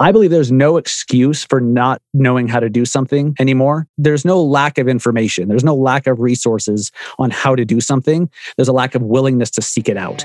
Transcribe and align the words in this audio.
I 0.00 0.10
believe 0.10 0.30
there's 0.30 0.50
no 0.50 0.76
excuse 0.76 1.44
for 1.44 1.60
not 1.60 2.02
knowing 2.12 2.48
how 2.48 2.58
to 2.58 2.68
do 2.68 2.84
something 2.84 3.36
anymore. 3.38 3.86
There's 3.96 4.24
no 4.24 4.42
lack 4.42 4.76
of 4.76 4.88
information. 4.88 5.48
There's 5.48 5.62
no 5.62 5.74
lack 5.74 6.08
of 6.08 6.18
resources 6.18 6.90
on 7.18 7.30
how 7.30 7.54
to 7.54 7.64
do 7.64 7.80
something. 7.80 8.28
There's 8.56 8.68
a 8.68 8.72
lack 8.72 8.96
of 8.96 9.02
willingness 9.02 9.50
to 9.52 9.62
seek 9.62 9.88
it 9.88 9.96
out. 9.96 10.24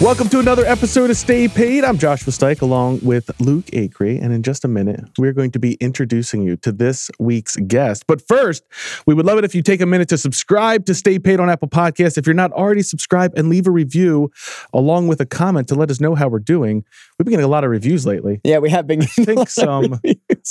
Welcome 0.00 0.28
to 0.30 0.40
another 0.40 0.64
episode 0.66 1.10
of 1.10 1.16
Stay 1.16 1.46
Paid. 1.46 1.84
I'm 1.84 1.98
Joshua 1.98 2.32
Stike 2.32 2.62
along 2.62 2.98
with 3.04 3.30
Luke 3.40 3.66
Acree. 3.66 4.20
And 4.20 4.32
in 4.32 4.42
just 4.42 4.64
a 4.64 4.68
minute, 4.68 5.04
we're 5.18 5.32
going 5.32 5.52
to 5.52 5.60
be 5.60 5.74
introducing 5.74 6.42
you 6.42 6.56
to 6.58 6.72
this 6.72 7.12
week's 7.20 7.54
guest. 7.56 8.04
But 8.08 8.20
first, 8.20 8.64
we 9.06 9.14
would 9.14 9.24
love 9.24 9.38
it 9.38 9.44
if 9.44 9.54
you 9.54 9.62
take 9.62 9.80
a 9.80 9.86
minute 9.86 10.08
to 10.08 10.18
subscribe 10.18 10.84
to 10.86 10.94
Stay 10.94 11.20
Paid 11.20 11.38
on 11.38 11.48
Apple 11.48 11.68
Podcasts. 11.68 12.18
If 12.18 12.26
you're 12.26 12.34
not 12.34 12.50
already 12.52 12.82
subscribed, 12.82 13.38
and 13.38 13.48
leave 13.48 13.68
a 13.68 13.70
review 13.70 14.32
along 14.72 15.06
with 15.06 15.20
a 15.20 15.26
comment 15.26 15.68
to 15.68 15.76
let 15.76 15.92
us 15.92 16.00
know 16.00 16.16
how 16.16 16.26
we're 16.26 16.40
doing. 16.40 16.84
We've 17.18 17.24
been 17.24 17.32
getting 17.32 17.44
a 17.44 17.48
lot 17.48 17.62
of 17.62 17.70
reviews 17.70 18.04
lately. 18.04 18.40
Yeah, 18.42 18.58
we 18.58 18.70
have 18.70 18.88
been. 18.88 19.02
I 19.02 19.06
think 19.06 19.48
some. 19.48 20.00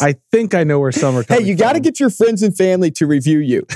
I 0.02 0.16
think 0.32 0.54
I 0.54 0.64
know 0.64 0.80
where 0.80 0.94
some 0.94 1.18
are 1.18 1.24
Coming 1.24 1.44
Hey, 1.44 1.50
you 1.50 1.56
got 1.56 1.74
to 1.74 1.82
get 1.82 2.00
your 2.00 2.10
friends 2.10 2.42
and 2.42 2.56
family 2.56 2.90
to 2.92 3.08
review 3.08 3.40
you. 3.40 3.66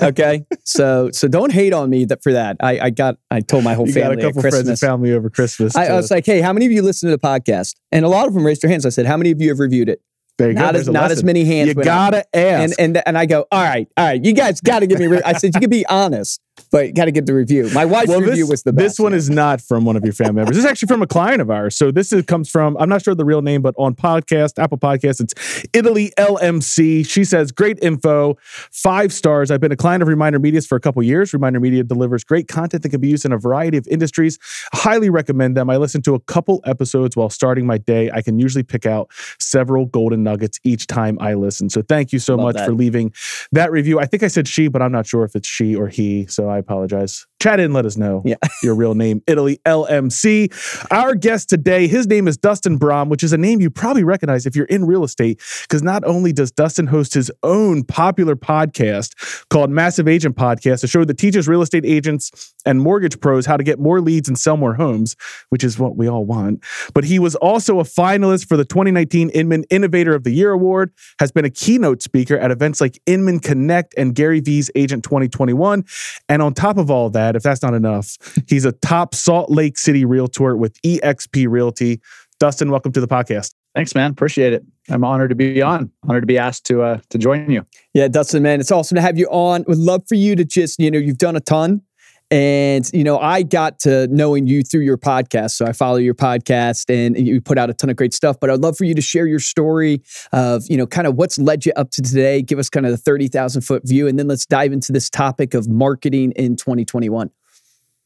Okay, 0.00 0.44
so 0.64 1.10
so 1.12 1.28
don't 1.28 1.52
hate 1.52 1.72
on 1.72 1.90
me 1.90 2.04
that 2.06 2.22
for 2.22 2.32
that. 2.32 2.56
I, 2.60 2.78
I 2.78 2.90
got 2.90 3.16
I 3.30 3.40
told 3.40 3.64
my 3.64 3.74
whole 3.74 3.86
You 3.86 3.94
got 3.94 4.02
family 4.02 4.22
a 4.22 4.26
couple 4.26 4.42
friends 4.42 4.68
and 4.68 4.78
family 4.78 5.12
over 5.12 5.30
Christmas. 5.30 5.74
I, 5.74 5.86
I 5.86 5.92
was 5.94 6.10
like, 6.10 6.26
hey, 6.26 6.40
how 6.40 6.52
many 6.52 6.66
of 6.66 6.72
you 6.72 6.82
listen 6.82 7.08
to 7.10 7.16
the 7.16 7.20
podcast? 7.20 7.74
And 7.90 8.04
a 8.04 8.08
lot 8.08 8.26
of 8.26 8.34
them 8.34 8.44
raised 8.44 8.62
their 8.62 8.70
hands. 8.70 8.86
I 8.86 8.90
said, 8.90 9.06
how 9.06 9.16
many 9.16 9.30
of 9.30 9.40
you 9.40 9.48
have 9.48 9.58
reviewed 9.58 9.88
it? 9.88 10.02
there 10.38 10.48
you. 10.48 10.54
Not 10.54 10.72
There's 10.72 10.88
as 10.88 10.94
not 10.94 11.10
as 11.10 11.22
many 11.22 11.44
hands. 11.44 11.68
You 11.68 11.74
gotta 11.74 12.24
ask. 12.34 12.78
And 12.78 12.96
and 12.96 13.02
and 13.06 13.18
I 13.18 13.26
go, 13.26 13.44
all 13.50 13.62
right, 13.62 13.88
all 13.96 14.06
right, 14.06 14.24
you 14.24 14.32
guys 14.32 14.60
got 14.60 14.80
to 14.80 14.86
give 14.86 14.98
me. 14.98 15.08
Re-. 15.08 15.22
I 15.24 15.34
said 15.34 15.52
you 15.54 15.60
can 15.60 15.68
be 15.68 15.84
honest, 15.86 16.40
but 16.70 16.94
got 16.94 17.06
to 17.06 17.12
get 17.12 17.26
the 17.26 17.34
review. 17.34 17.70
My 17.72 17.84
wife's 17.84 18.08
well, 18.08 18.20
review 18.20 18.44
this, 18.44 18.50
was 18.50 18.62
the 18.62 18.72
best. 18.72 18.84
This 18.84 18.98
one 18.98 19.14
is 19.14 19.30
not 19.30 19.60
from 19.60 19.84
one 19.84 19.96
of 19.96 20.04
your 20.04 20.12
family 20.12 20.34
members. 20.34 20.56
This 20.56 20.64
is 20.64 20.70
actually 20.70 20.88
from 20.88 21.02
a 21.02 21.06
client 21.06 21.40
of 21.40 21.50
ours. 21.50 21.76
So 21.76 21.90
this 21.90 22.12
is, 22.12 22.24
comes 22.24 22.50
from, 22.50 22.76
I'm 22.78 22.88
not 22.88 23.02
sure 23.02 23.14
the 23.14 23.24
real 23.24 23.42
name, 23.42 23.62
but 23.62 23.74
on 23.78 23.94
podcast, 23.94 24.62
Apple 24.62 24.78
Podcast, 24.78 25.20
it's 25.20 25.34
Italy 25.72 26.12
LMC. 26.18 27.08
She 27.08 27.24
says, 27.24 27.52
great 27.52 27.78
info, 27.82 28.36
five 28.42 29.12
stars. 29.12 29.50
I've 29.50 29.60
been 29.60 29.72
a 29.72 29.76
client 29.76 30.02
of 30.02 30.08
Reminder 30.08 30.38
Media's 30.38 30.66
for 30.66 30.76
a 30.76 30.80
couple 30.80 31.02
years. 31.02 31.32
Reminder 31.32 31.60
Media 31.60 31.84
delivers 31.84 32.24
great 32.24 32.48
content 32.48 32.82
that 32.82 32.90
can 32.90 33.00
be 33.00 33.08
used 33.08 33.24
in 33.24 33.32
a 33.32 33.38
variety 33.38 33.78
of 33.78 33.86
industries. 33.88 34.38
Highly 34.72 35.10
recommend 35.10 35.56
them. 35.56 35.70
I 35.70 35.76
listen 35.76 36.02
to 36.02 36.14
a 36.14 36.20
couple 36.20 36.60
episodes 36.64 37.16
while 37.16 37.30
starting 37.30 37.66
my 37.66 37.78
day. 37.78 38.10
I 38.10 38.22
can 38.22 38.38
usually 38.38 38.62
pick 38.64 38.86
out 38.86 39.10
several 39.38 39.86
golden 39.86 40.22
nuggets 40.22 40.58
each 40.64 40.86
time 40.86 41.18
I 41.20 41.34
listen. 41.34 41.70
So 41.70 41.82
thank 41.82 42.12
you 42.12 42.18
so 42.18 42.34
Love 42.34 42.44
much 42.44 42.56
that. 42.56 42.66
for 42.66 42.72
leaving 42.72 43.12
that 43.52 43.70
review. 43.70 43.98
I 43.98 44.06
think 44.06 44.22
I 44.22 44.28
said 44.28 44.48
she, 44.48 44.68
but 44.68 44.82
I'm 44.82 44.92
not 44.92 45.06
sure 45.06 45.24
if 45.24 45.34
it's 45.34 45.48
she 45.48 45.74
or 45.74 45.88
he. 45.88 46.26
So 46.26 46.47
I 46.48 46.58
apologize. 46.58 47.26
Chat 47.40 47.60
in, 47.60 47.72
let 47.72 47.86
us 47.86 47.96
know 47.96 48.22
Yeah. 48.24 48.34
your 48.62 48.74
real 48.74 48.94
name, 48.94 49.22
Italy 49.26 49.60
LMC. 49.64 50.86
Our 50.90 51.14
guest 51.14 51.48
today, 51.48 51.86
his 51.86 52.06
name 52.06 52.26
is 52.26 52.36
Dustin 52.36 52.78
Brohm, 52.78 53.08
which 53.08 53.22
is 53.22 53.32
a 53.32 53.38
name 53.38 53.60
you 53.60 53.70
probably 53.70 54.02
recognize 54.04 54.44
if 54.46 54.56
you're 54.56 54.66
in 54.66 54.84
real 54.84 55.04
estate, 55.04 55.40
because 55.62 55.82
not 55.82 56.04
only 56.04 56.32
does 56.32 56.50
Dustin 56.50 56.86
host 56.86 57.14
his 57.14 57.30
own 57.42 57.84
popular 57.84 58.34
podcast 58.34 59.46
called 59.50 59.70
Massive 59.70 60.08
Agent 60.08 60.36
Podcast, 60.36 60.82
a 60.82 60.88
show 60.88 61.04
that 61.04 61.18
teaches 61.18 61.46
real 61.46 61.62
estate 61.62 61.84
agents 61.86 62.54
and 62.66 62.80
mortgage 62.80 63.20
pros 63.20 63.46
how 63.46 63.56
to 63.56 63.62
get 63.64 63.78
more 63.78 64.00
leads 64.00 64.28
and 64.28 64.38
sell 64.38 64.56
more 64.56 64.74
homes, 64.74 65.14
which 65.50 65.62
is 65.62 65.78
what 65.78 65.96
we 65.96 66.08
all 66.08 66.24
want. 66.24 66.62
But 66.92 67.04
he 67.04 67.18
was 67.18 67.34
also 67.36 67.78
a 67.78 67.84
finalist 67.84 68.48
for 68.48 68.56
the 68.56 68.64
2019 68.64 69.30
Inman 69.30 69.64
Innovator 69.70 70.14
of 70.14 70.24
the 70.24 70.30
Year 70.32 70.50
Award, 70.50 70.90
has 71.20 71.30
been 71.30 71.44
a 71.44 71.50
keynote 71.50 72.02
speaker 72.02 72.36
at 72.36 72.50
events 72.50 72.80
like 72.80 72.98
Inman 73.06 73.38
Connect 73.40 73.94
and 73.96 74.14
Gary 74.14 74.40
V's 74.40 74.70
Agent 74.74 75.04
2021. 75.04 75.84
And 76.28 76.37
on 76.40 76.54
top 76.54 76.78
of 76.78 76.90
all 76.90 77.10
that, 77.10 77.36
if 77.36 77.42
that's 77.42 77.62
not 77.62 77.74
enough, 77.74 78.16
he's 78.48 78.64
a 78.64 78.72
top 78.72 79.14
Salt 79.14 79.50
Lake 79.50 79.78
City 79.78 80.04
realtor 80.04 80.56
with 80.56 80.80
EXP 80.82 81.48
Realty. 81.48 82.00
Dustin, 82.40 82.70
welcome 82.70 82.92
to 82.92 83.00
the 83.00 83.08
podcast. 83.08 83.54
Thanks, 83.74 83.94
man. 83.94 84.10
Appreciate 84.10 84.52
it. 84.52 84.64
I'm 84.88 85.04
honored 85.04 85.30
to 85.30 85.36
be 85.36 85.60
on. 85.62 85.90
Honored 86.08 86.22
to 86.22 86.26
be 86.26 86.38
asked 86.38 86.66
to 86.66 86.82
uh, 86.82 87.00
to 87.10 87.18
join 87.18 87.50
you. 87.50 87.64
Yeah, 87.94 88.08
Dustin, 88.08 88.42
man, 88.42 88.60
it's 88.60 88.72
awesome 88.72 88.96
to 88.96 89.02
have 89.02 89.18
you 89.18 89.28
on. 89.28 89.64
Would 89.68 89.78
love 89.78 90.02
for 90.08 90.14
you 90.14 90.34
to 90.36 90.44
just, 90.44 90.80
you 90.80 90.90
know, 90.90 90.98
you've 90.98 91.18
done 91.18 91.36
a 91.36 91.40
ton. 91.40 91.82
And, 92.30 92.88
you 92.92 93.04
know, 93.04 93.18
I 93.18 93.42
got 93.42 93.78
to 93.80 94.06
knowing 94.08 94.46
you 94.46 94.62
through 94.62 94.82
your 94.82 94.98
podcast. 94.98 95.52
So 95.52 95.64
I 95.64 95.72
follow 95.72 95.96
your 95.96 96.14
podcast 96.14 96.90
and 96.94 97.18
you 97.18 97.40
put 97.40 97.56
out 97.56 97.70
a 97.70 97.74
ton 97.74 97.88
of 97.88 97.96
great 97.96 98.12
stuff. 98.12 98.38
But 98.38 98.50
I'd 98.50 98.60
love 98.60 98.76
for 98.76 98.84
you 98.84 98.94
to 98.94 99.00
share 99.00 99.26
your 99.26 99.38
story 99.38 100.02
of, 100.32 100.64
you 100.68 100.76
know, 100.76 100.86
kind 100.86 101.06
of 101.06 101.14
what's 101.14 101.38
led 101.38 101.64
you 101.64 101.72
up 101.76 101.90
to 101.92 102.02
today. 102.02 102.42
Give 102.42 102.58
us 102.58 102.68
kind 102.68 102.84
of 102.84 102.92
the 102.92 102.98
30,000 102.98 103.62
foot 103.62 103.82
view. 103.86 104.06
And 104.06 104.18
then 104.18 104.28
let's 104.28 104.44
dive 104.44 104.72
into 104.72 104.92
this 104.92 105.08
topic 105.08 105.54
of 105.54 105.68
marketing 105.68 106.32
in 106.32 106.56
2021. 106.56 107.30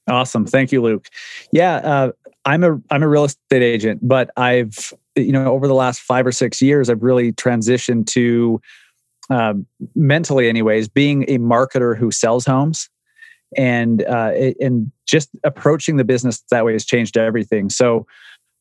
Awesome. 0.09 0.47
Thank 0.47 0.73
you, 0.73 0.83
Luke. 0.83 1.09
Yeah, 1.53 1.77
uh, 1.77 2.13
I'm 2.45 2.65
a 2.65 2.81
I'm 2.91 3.03
a 3.03 3.09
real 3.09 3.25
estate 3.25 3.63
agent, 3.63 4.01
but 4.03 4.31
I've 4.37 4.93
you 5.15 5.31
know 5.31 5.53
over 5.53 5.69
the 5.69 5.75
last 5.75 6.01
five 6.01 6.27
or 6.27 6.33
six 6.33 6.61
years, 6.61 6.91
I've 6.91 7.03
really 7.03 7.33
transitioned 7.33 8.07
to 8.09 8.61
um, 9.31 9.67
mentally, 9.95 10.49
anyways, 10.49 10.89
being 10.89 11.25
a 11.29 11.39
marketer 11.39 11.97
who 11.97 12.11
sells 12.11 12.45
homes, 12.45 12.89
and 13.57 14.03
uh, 14.05 14.33
it- 14.35 14.57
and 14.61 14.91
just 15.07 15.31
approaching 15.45 15.97
the 15.97 16.05
business 16.05 16.43
that 16.51 16.65
way 16.65 16.73
has 16.73 16.85
changed 16.85 17.17
everything. 17.17 17.69
So 17.69 18.07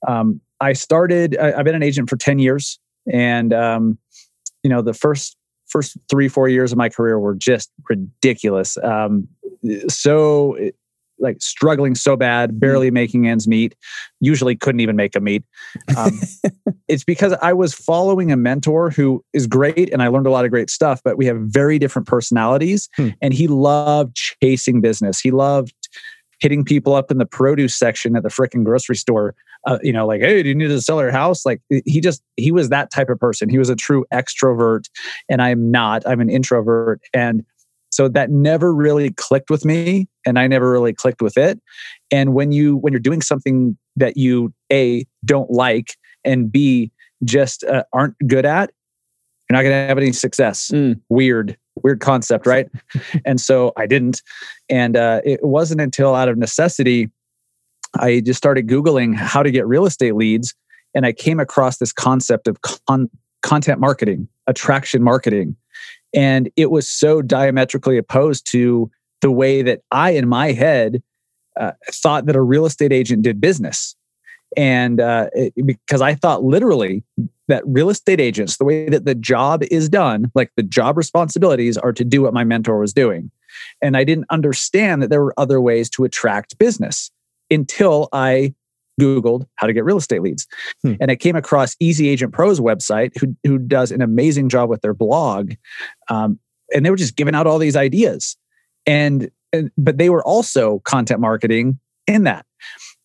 um, 0.07 0.41
I 0.59 0.73
started. 0.73 1.37
I, 1.37 1.53
I've 1.53 1.65
been 1.65 1.75
an 1.75 1.83
agent 1.83 2.09
for 2.09 2.17
ten 2.17 2.39
years, 2.39 2.79
and 3.11 3.53
um, 3.53 3.97
you 4.63 4.69
know 4.69 4.81
the 4.81 4.93
first 4.93 5.37
first 5.67 5.97
three 6.09 6.27
four 6.27 6.49
years 6.49 6.71
of 6.71 6.77
my 6.77 6.89
career 6.89 7.19
were 7.19 7.35
just 7.35 7.71
ridiculous. 7.89 8.77
Um, 8.83 9.27
so 9.87 10.57
like 11.21 11.41
struggling 11.41 11.95
so 11.95 12.15
bad, 12.15 12.59
barely 12.59 12.91
making 12.91 13.27
ends 13.27 13.47
meet, 13.47 13.75
usually 14.19 14.55
couldn't 14.55 14.79
even 14.79 14.95
make 14.95 15.15
a 15.15 15.19
meet. 15.19 15.43
Um, 15.97 16.19
it's 16.87 17.03
because 17.03 17.33
I 17.41 17.53
was 17.53 17.73
following 17.73 18.31
a 18.31 18.37
mentor 18.37 18.89
who 18.89 19.23
is 19.33 19.47
great 19.47 19.91
and 19.93 20.01
I 20.01 20.07
learned 20.07 20.27
a 20.27 20.31
lot 20.31 20.45
of 20.45 20.51
great 20.51 20.69
stuff, 20.69 21.01
but 21.03 21.17
we 21.17 21.25
have 21.25 21.37
very 21.37 21.79
different 21.79 22.07
personalities. 22.07 22.89
Hmm. 22.95 23.09
And 23.21 23.33
he 23.33 23.47
loved 23.47 24.15
chasing 24.15 24.81
business. 24.81 25.19
He 25.19 25.31
loved 25.31 25.73
hitting 26.39 26.65
people 26.65 26.95
up 26.95 27.11
in 27.11 27.19
the 27.19 27.25
produce 27.25 27.75
section 27.75 28.15
at 28.15 28.23
the 28.23 28.29
frickin' 28.29 28.65
grocery 28.65 28.95
store. 28.95 29.35
Uh, 29.67 29.77
you 29.83 29.93
know, 29.93 30.07
like, 30.07 30.21
hey, 30.21 30.41
do 30.41 30.49
you 30.49 30.55
need 30.55 30.69
to 30.69 30.81
sell 30.81 30.99
your 30.99 31.11
house? 31.11 31.45
Like, 31.45 31.61
he 31.85 32.01
just, 32.01 32.23
he 32.35 32.51
was 32.51 32.69
that 32.69 32.91
type 32.91 33.09
of 33.09 33.19
person. 33.19 33.47
He 33.47 33.59
was 33.59 33.69
a 33.69 33.75
true 33.75 34.05
extrovert, 34.11 34.89
and 35.29 35.39
I'm 35.39 35.69
not. 35.69 36.01
I'm 36.07 36.19
an 36.19 36.31
introvert. 36.31 36.99
And 37.13 37.45
so 37.91 38.07
that 38.07 38.31
never 38.31 38.73
really 38.73 39.11
clicked 39.11 39.49
with 39.49 39.65
me 39.65 40.07
and 40.25 40.39
i 40.39 40.47
never 40.47 40.71
really 40.71 40.93
clicked 40.93 41.21
with 41.21 41.37
it. 41.37 41.59
And 42.09 42.33
when 42.33 42.51
you 42.51 42.77
when 42.77 42.93
you're 42.93 42.99
doing 42.99 43.21
something 43.21 43.77
that 43.95 44.17
you 44.17 44.53
a 44.71 45.05
don't 45.25 45.51
like 45.51 45.97
and 46.23 46.51
b 46.51 46.91
just 47.23 47.63
uh, 47.65 47.83
aren't 47.93 48.15
good 48.27 48.45
at 48.45 48.71
you're 49.49 49.57
not 49.57 49.63
going 49.63 49.73
to 49.73 49.87
have 49.87 49.97
any 49.97 50.13
success. 50.13 50.71
Mm. 50.73 50.99
weird 51.09 51.57
weird 51.83 51.99
concept 51.99 52.45
right? 52.45 52.67
And 53.25 53.39
so 53.39 53.73
i 53.77 53.85
didn't. 53.85 54.21
And 54.69 54.95
uh, 54.95 55.21
it 55.25 55.43
wasn't 55.43 55.81
until 55.81 56.15
out 56.15 56.29
of 56.29 56.37
necessity 56.37 57.09
i 57.99 58.21
just 58.21 58.37
started 58.37 58.67
googling 58.67 59.15
how 59.15 59.43
to 59.43 59.51
get 59.51 59.67
real 59.67 59.85
estate 59.85 60.15
leads 60.15 60.55
and 60.95 61.05
i 61.05 61.11
came 61.11 61.39
across 61.39 61.77
this 61.77 61.91
concept 61.91 62.47
of 62.47 62.61
con- 62.61 63.09
content 63.41 63.79
marketing 63.79 64.27
attraction 64.47 65.03
marketing 65.03 65.55
and 66.13 66.49
it 66.55 66.71
was 66.71 66.89
so 66.89 67.21
diametrically 67.21 67.97
opposed 67.97 68.49
to 68.51 68.89
the 69.21 69.31
way 69.31 69.61
that 69.61 69.81
I, 69.91 70.11
in 70.11 70.27
my 70.27 70.51
head, 70.51 71.01
uh, 71.59 71.71
thought 71.91 72.25
that 72.25 72.35
a 72.35 72.41
real 72.41 72.65
estate 72.65 72.91
agent 72.91 73.23
did 73.23 73.39
business. 73.39 73.95
And 74.57 74.99
uh, 74.99 75.29
it, 75.33 75.53
because 75.65 76.01
I 76.01 76.15
thought 76.15 76.43
literally 76.43 77.03
that 77.47 77.63
real 77.65 77.89
estate 77.89 78.19
agents, 78.19 78.57
the 78.57 78.65
way 78.65 78.89
that 78.89 79.05
the 79.05 79.15
job 79.15 79.63
is 79.71 79.87
done, 79.89 80.31
like 80.35 80.51
the 80.57 80.63
job 80.63 80.97
responsibilities 80.97 81.77
are 81.77 81.93
to 81.93 82.03
do 82.03 82.21
what 82.21 82.33
my 82.33 82.43
mentor 82.43 82.79
was 82.79 82.93
doing. 82.93 83.31
And 83.81 83.95
I 83.95 84.03
didn't 84.03 84.25
understand 84.29 85.01
that 85.01 85.09
there 85.09 85.23
were 85.23 85.33
other 85.37 85.61
ways 85.61 85.89
to 85.91 86.03
attract 86.03 86.57
business 86.57 87.11
until 87.49 88.09
I 88.11 88.53
Googled 89.01 89.45
how 89.55 89.67
to 89.67 89.73
get 89.73 89.83
real 89.83 89.97
estate 89.97 90.21
leads. 90.21 90.47
Hmm. 90.83 90.93
And 91.01 91.09
I 91.09 91.15
came 91.15 91.35
across 91.35 91.75
Easy 91.79 92.07
Agent 92.09 92.33
Pro's 92.33 92.59
website, 92.59 93.17
who, 93.19 93.35
who 93.43 93.57
does 93.57 93.91
an 93.91 94.01
amazing 94.01 94.49
job 94.49 94.69
with 94.69 94.81
their 94.81 94.93
blog. 94.93 95.53
Um, 96.09 96.39
and 96.73 96.85
they 96.85 96.89
were 96.89 96.95
just 96.95 97.15
giving 97.15 97.35
out 97.35 97.47
all 97.47 97.57
these 97.57 97.75
ideas. 97.75 98.37
And, 98.85 99.31
and 99.51 99.71
but 99.77 99.97
they 99.97 100.09
were 100.09 100.23
also 100.23 100.79
content 100.79 101.19
marketing 101.19 101.79
in 102.07 102.23
that. 102.23 102.45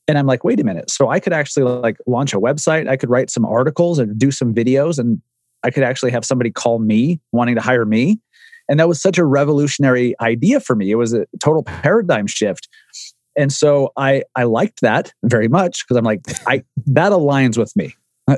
And 0.08 0.18
I'm 0.18 0.26
like, 0.26 0.44
wait 0.44 0.60
a 0.60 0.64
minute. 0.64 0.90
So 0.90 1.08
I 1.08 1.18
could 1.18 1.32
actually 1.32 1.64
like 1.64 1.96
launch 2.06 2.32
a 2.32 2.38
website. 2.38 2.88
I 2.88 2.96
could 2.96 3.10
write 3.10 3.30
some 3.30 3.44
articles 3.44 3.98
and 3.98 4.16
do 4.18 4.30
some 4.30 4.54
videos, 4.54 4.98
and 4.98 5.20
I 5.64 5.70
could 5.70 5.82
actually 5.82 6.12
have 6.12 6.24
somebody 6.24 6.50
call 6.50 6.78
me 6.78 7.20
wanting 7.32 7.56
to 7.56 7.60
hire 7.60 7.84
me. 7.84 8.20
And 8.68 8.78
that 8.80 8.88
was 8.88 9.00
such 9.00 9.18
a 9.18 9.24
revolutionary 9.24 10.14
idea 10.20 10.60
for 10.60 10.76
me. 10.76 10.90
It 10.90 10.96
was 10.96 11.12
a 11.12 11.26
total 11.40 11.62
paradigm 11.62 12.26
shift. 12.26 12.68
And 13.36 13.52
so 13.52 13.92
I 13.96 14.22
I 14.34 14.44
liked 14.44 14.80
that 14.80 15.12
very 15.24 15.48
much 15.48 15.84
because 15.84 15.96
I'm 15.96 16.04
like, 16.04 16.20
I 16.46 16.62
that 16.86 17.12
aligns 17.12 17.58
with 17.58 17.74
me, 17.76 17.94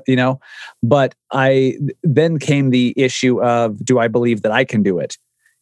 you 0.07 0.17
know. 0.17 0.41
But 0.83 1.15
I 1.33 1.79
then 2.03 2.39
came 2.39 2.71
the 2.71 2.95
issue 2.97 3.43
of 3.43 3.85
do 3.85 3.99
I 3.99 4.09
believe 4.09 4.43
that 4.43 4.53
I 4.53 4.65
can 4.65 4.83
do 4.83 4.99
it? 4.99 5.17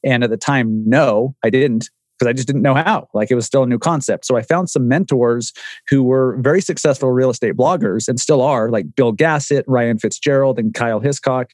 And 0.04 0.24
at 0.24 0.30
the 0.30 0.36
time, 0.36 0.88
no, 0.88 1.34
I 1.44 1.50
didn't 1.50 1.90
because 2.18 2.30
I 2.30 2.32
just 2.32 2.46
didn't 2.46 2.62
know 2.62 2.74
how. 2.74 3.08
Like 3.12 3.30
it 3.30 3.34
was 3.34 3.46
still 3.46 3.62
a 3.62 3.66
new 3.66 3.78
concept. 3.78 4.24
So 4.24 4.36
I 4.36 4.42
found 4.42 4.70
some 4.70 4.88
mentors 4.88 5.52
who 5.88 6.02
were 6.02 6.36
very 6.40 6.60
successful 6.60 7.10
real 7.10 7.30
estate 7.30 7.56
bloggers 7.56 8.08
and 8.08 8.18
still 8.18 8.40
are, 8.40 8.70
like 8.70 8.94
Bill 8.94 9.12
Gassett, 9.12 9.64
Ryan 9.68 9.98
Fitzgerald, 9.98 10.58
and 10.58 10.72
Kyle 10.72 11.00
Hiscock, 11.00 11.50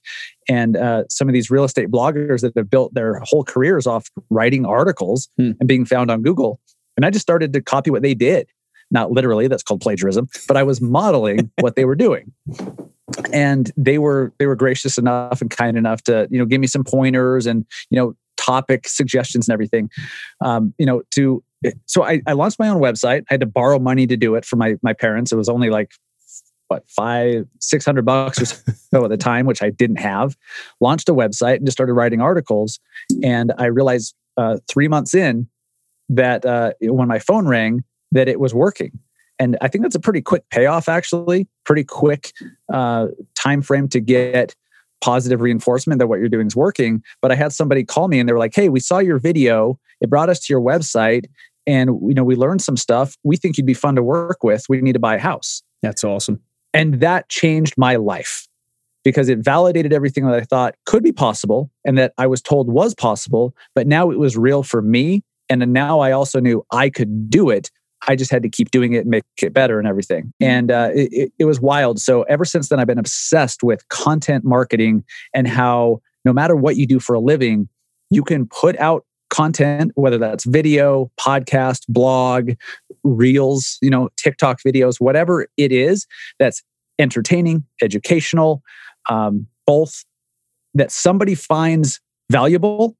and 0.49 0.76
uh, 0.76 1.05
some 1.08 1.29
of 1.29 1.32
these 1.32 1.50
real 1.50 1.64
estate 1.64 1.90
bloggers 1.90 2.43
that 2.43 2.52
have 2.56 2.70
built 2.70 2.94
their 2.94 3.20
whole 3.25 3.44
careers 3.44 3.87
off 3.87 4.08
writing 4.31 4.64
articles 4.64 5.29
hmm. 5.37 5.52
and 5.58 5.67
being 5.67 5.84
found 5.84 6.11
on 6.11 6.23
Google. 6.23 6.61
And 6.97 7.06
I 7.06 7.11
just 7.11 7.23
started 7.23 7.53
to 7.53 7.62
copy 7.62 7.91
what 7.91 8.03
they 8.03 8.15
did. 8.15 8.49
Not 8.91 9.11
literally, 9.11 9.49
that's 9.49 9.62
called 9.62 9.81
plagiarism, 9.81 10.29
but 10.47 10.56
I 10.56 10.62
was 10.62 10.81
modeling 10.81 11.50
what 11.61 11.77
they 11.77 11.85
were 11.85 11.97
doing. 11.97 12.33
And 13.33 13.71
they 13.77 13.99
were 13.99 14.33
they 14.39 14.47
were 14.47 14.56
gracious 14.56 14.99
enough 14.99 15.41
and 15.41 15.50
kind 15.50 15.77
enough 15.77 16.03
to 16.05 16.29
you 16.31 16.39
know 16.39 16.44
give 16.44 16.61
me 16.61 16.67
some 16.67 16.85
pointers 16.85 17.47
and 17.47 17.67
you 17.91 17.99
know 17.99 18.15
topic 18.37 18.89
suggestions 18.89 19.49
and 19.49 19.53
everything. 19.53 19.91
Um, 20.43 20.75
you 20.79 20.87
know 20.87 21.03
to 21.12 21.43
so 21.87 22.05
I, 22.05 22.21
I 22.27 22.33
launched 22.33 22.59
my 22.59 22.69
own 22.69 22.81
website. 22.81 23.23
I 23.23 23.35
had 23.35 23.41
to 23.41 23.47
borrow 23.47 23.79
money 23.79 24.06
to 24.06 24.17
do 24.17 24.35
it 24.35 24.44
from 24.44 24.59
my 24.59 24.77
my 24.83 24.93
parents. 24.93 25.33
It 25.33 25.37
was 25.37 25.49
only 25.49 25.71
like 25.71 25.93
what 26.69 26.89
five 26.89 27.47
six 27.61 27.85
hundred 27.85 28.05
bucks 28.05 28.41
or 28.41 28.75
so 28.93 29.05
at 29.05 29.11
the 29.11 29.17
time, 29.17 29.47
which 29.47 29.62
I 29.62 29.71
didn't 29.71 29.97
have. 29.97 30.37
Launched 30.81 31.09
a 31.09 31.15
website 31.15 31.56
and 31.56 31.67
just 31.67 31.77
started 31.77 31.94
writing 31.94 32.21
articles. 32.21 32.81
And 33.23 33.53
I 33.59 33.67
realized 33.67 34.15
uh, 34.37 34.59
three 34.69 34.89
months 34.89 35.15
in 35.15 35.49
that 36.17 36.44
uh, 36.44 36.73
when 36.81 37.09
my 37.09 37.19
phone 37.19 37.47
rang, 37.47 37.85
that 38.12 38.29
it 38.29 38.38
was 38.38 38.55
working. 38.55 38.99
And 39.38 39.56
I 39.61 39.69
think 39.69 39.82
that's 39.82 39.94
a 39.94 40.00
pretty 40.00 40.20
quick 40.20 40.49
payoff, 40.50 40.88
actually, 40.88 41.49
pretty 41.64 41.85
quick 41.85 42.32
uh, 42.73 43.09
time 43.35 43.62
frame 43.62 43.88
to 43.88 44.00
get 44.00 44.55
positive 45.00 45.41
reinforcement 45.41 45.99
that 45.99 46.06
what 46.06 46.20
you're 46.20 46.29
doing 46.29 46.47
is 46.47 46.55
working. 46.55 47.03
But 47.20 47.32
I 47.32 47.35
had 47.35 47.53
somebody 47.53 47.82
call 47.85 48.09
me 48.09 48.20
and 48.20 48.29
they 48.29 48.32
were 48.32 48.38
like, 48.38 48.55
"Hey, 48.55 48.69
we 48.69 48.79
saw 48.79 48.99
your 48.99 49.19
video. 49.19 49.79
It 50.00 50.11
brought 50.11 50.29
us 50.29 50.38
to 50.41 50.53
your 50.53 50.61
website, 50.61 51.25
and 51.67 51.91
you 52.06 52.15
know 52.15 52.23
we 52.25 52.37
learned 52.37 52.62
some 52.62 52.76
stuff. 52.76 53.17
We 53.25 53.37
think 53.37 53.56
you'd 53.56 53.67
be 53.67 53.75
fun 53.75 53.97
to 53.97 54.03
work 54.03 54.44
with. 54.44 54.65
We 54.69 54.81
need 54.81 54.93
to 54.93 55.00
buy 55.00 55.17
a 55.17 55.20
house." 55.20 55.62
That's 55.82 56.05
awesome. 56.05 56.41
And 56.73 57.00
that 57.00 57.29
changed 57.29 57.75
my 57.76 57.97
life 57.97 58.47
because 59.05 59.29
it 59.29 59.41
validated 59.41 59.93
everything 59.93 60.26
that 60.26 60.35
I 60.35 60.43
thought 60.43 60.76
could 60.87 61.03
be 61.03 61.11
possible 61.11 61.70
and 61.85 61.99
that 61.99 62.12
I 62.19 62.29
was 62.29 62.41
told 62.41 62.70
was 62.70 62.94
possible. 62.94 63.55
But 63.75 63.88
now 63.88 64.11
it 64.11 64.19
was 64.19 64.37
real 64.37 64.62
for 64.62 64.81
me 64.81 65.25
and 65.60 65.72
now 65.72 66.00
I 66.00 66.12
also 66.12 66.40
knew 66.40 66.64
I 66.70 66.88
could 66.88 67.28
do 67.28 67.50
it. 67.50 67.70
I 68.08 68.16
just 68.16 68.31
had 68.31 68.43
to 68.43 68.49
keep 68.49 68.70
doing 68.70 68.94
it 68.94 68.99
and 68.99 69.08
make 69.08 69.25
it 69.43 69.52
better 69.52 69.78
and 69.78 69.87
everything. 69.87 70.26
Mm-hmm. 70.26 70.44
And 70.44 70.70
uh, 70.70 70.90
it, 70.94 71.32
it 71.38 71.44
was 71.44 71.60
wild. 71.60 71.99
So 72.00 72.22
ever 72.22 72.44
since 72.44 72.69
then, 72.69 72.81
I've 72.81 72.87
been 72.87 72.99
obsessed 72.99 73.62
with 73.62 73.87
content 73.88 74.44
marketing 74.44 75.04
and 75.34 75.46
how 75.46 76.00
no 76.25 76.32
matter 76.32 76.56
what 76.56 76.76
you 76.76 76.87
do 76.87 77.00
for 77.00 77.14
a 77.14 77.20
living, 77.20 77.69
you 78.10 78.22
can 78.22 78.46
put 78.46 78.78
out 78.78 79.04
content, 79.31 79.93
whether 79.94 80.19
that's 80.19 80.44
video, 80.44 81.10
podcast, 81.19 81.82
blog, 81.88 82.52
reels, 83.02 83.78
you 83.81 83.90
know, 83.90 84.10
TikTok 84.16 84.60
videos, 84.66 85.00
whatever 85.00 85.48
it 85.56 85.72
is 85.72 86.06
that's 86.38 86.62
entertaining, 86.98 87.64
educational, 87.81 88.62
um, 89.08 89.46
both 89.66 90.05
that 90.75 90.90
somebody 90.93 91.34
finds 91.34 92.00
valuable 92.31 92.96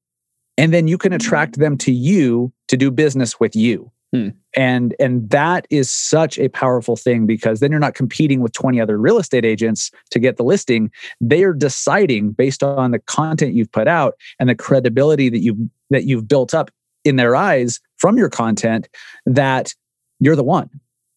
and 0.58 0.72
then 0.72 0.88
you 0.88 0.99
can 0.99 1.12
attract 1.12 1.58
them 1.58 1.76
to 1.78 1.93
you 1.93 2.52
to 2.69 2.76
do 2.76 2.90
business 2.90 3.40
with 3.40 3.56
you. 3.56 3.90
Hmm. 4.14 4.28
and 4.54 4.94
and 5.00 5.31
that 5.31 5.66
is 5.70 5.90
such 5.90 6.38
a 6.38 6.49
powerful 6.49 6.96
thing 6.96 7.25
because 7.25 7.60
then 7.60 7.70
you're 7.70 7.81
not 7.81 7.94
competing 7.94 8.40
with 8.40 8.52
20 8.52 8.78
other 8.78 8.99
real 8.99 9.16
estate 9.16 9.46
agents 9.46 9.90
to 10.10 10.19
get 10.19 10.37
the 10.37 10.43
listing. 10.43 10.90
They 11.19 11.44
are 11.44 11.54
deciding 11.54 12.32
based 12.32 12.62
on 12.62 12.90
the 12.90 12.99
content 12.99 13.54
you've 13.54 13.72
put 13.72 13.88
out 13.88 14.12
and 14.38 14.50
the 14.50 14.54
credibility 14.54 15.31
that 15.31 15.38
you 15.38 15.70
that 15.88 16.04
you've 16.04 16.28
built 16.28 16.52
up 16.52 16.70
in 17.05 17.16
their 17.16 17.34
eyes 17.34 17.81
from 17.96 18.19
your 18.19 18.28
content 18.28 18.87
that 19.25 19.75
you're 20.20 20.37
the 20.37 20.44
one. 20.44 20.69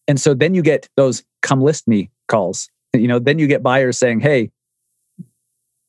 And 0.08 0.18
so 0.18 0.32
then 0.32 0.54
you 0.54 0.62
get 0.62 0.88
those 0.96 1.22
come 1.42 1.60
list 1.60 1.86
me 1.86 2.10
calls. 2.28 2.70
You 2.94 3.08
know 3.08 3.18
then 3.18 3.38
you 3.38 3.46
get 3.46 3.62
buyers 3.62 3.98
saying 3.98 4.20
hey 4.20 4.50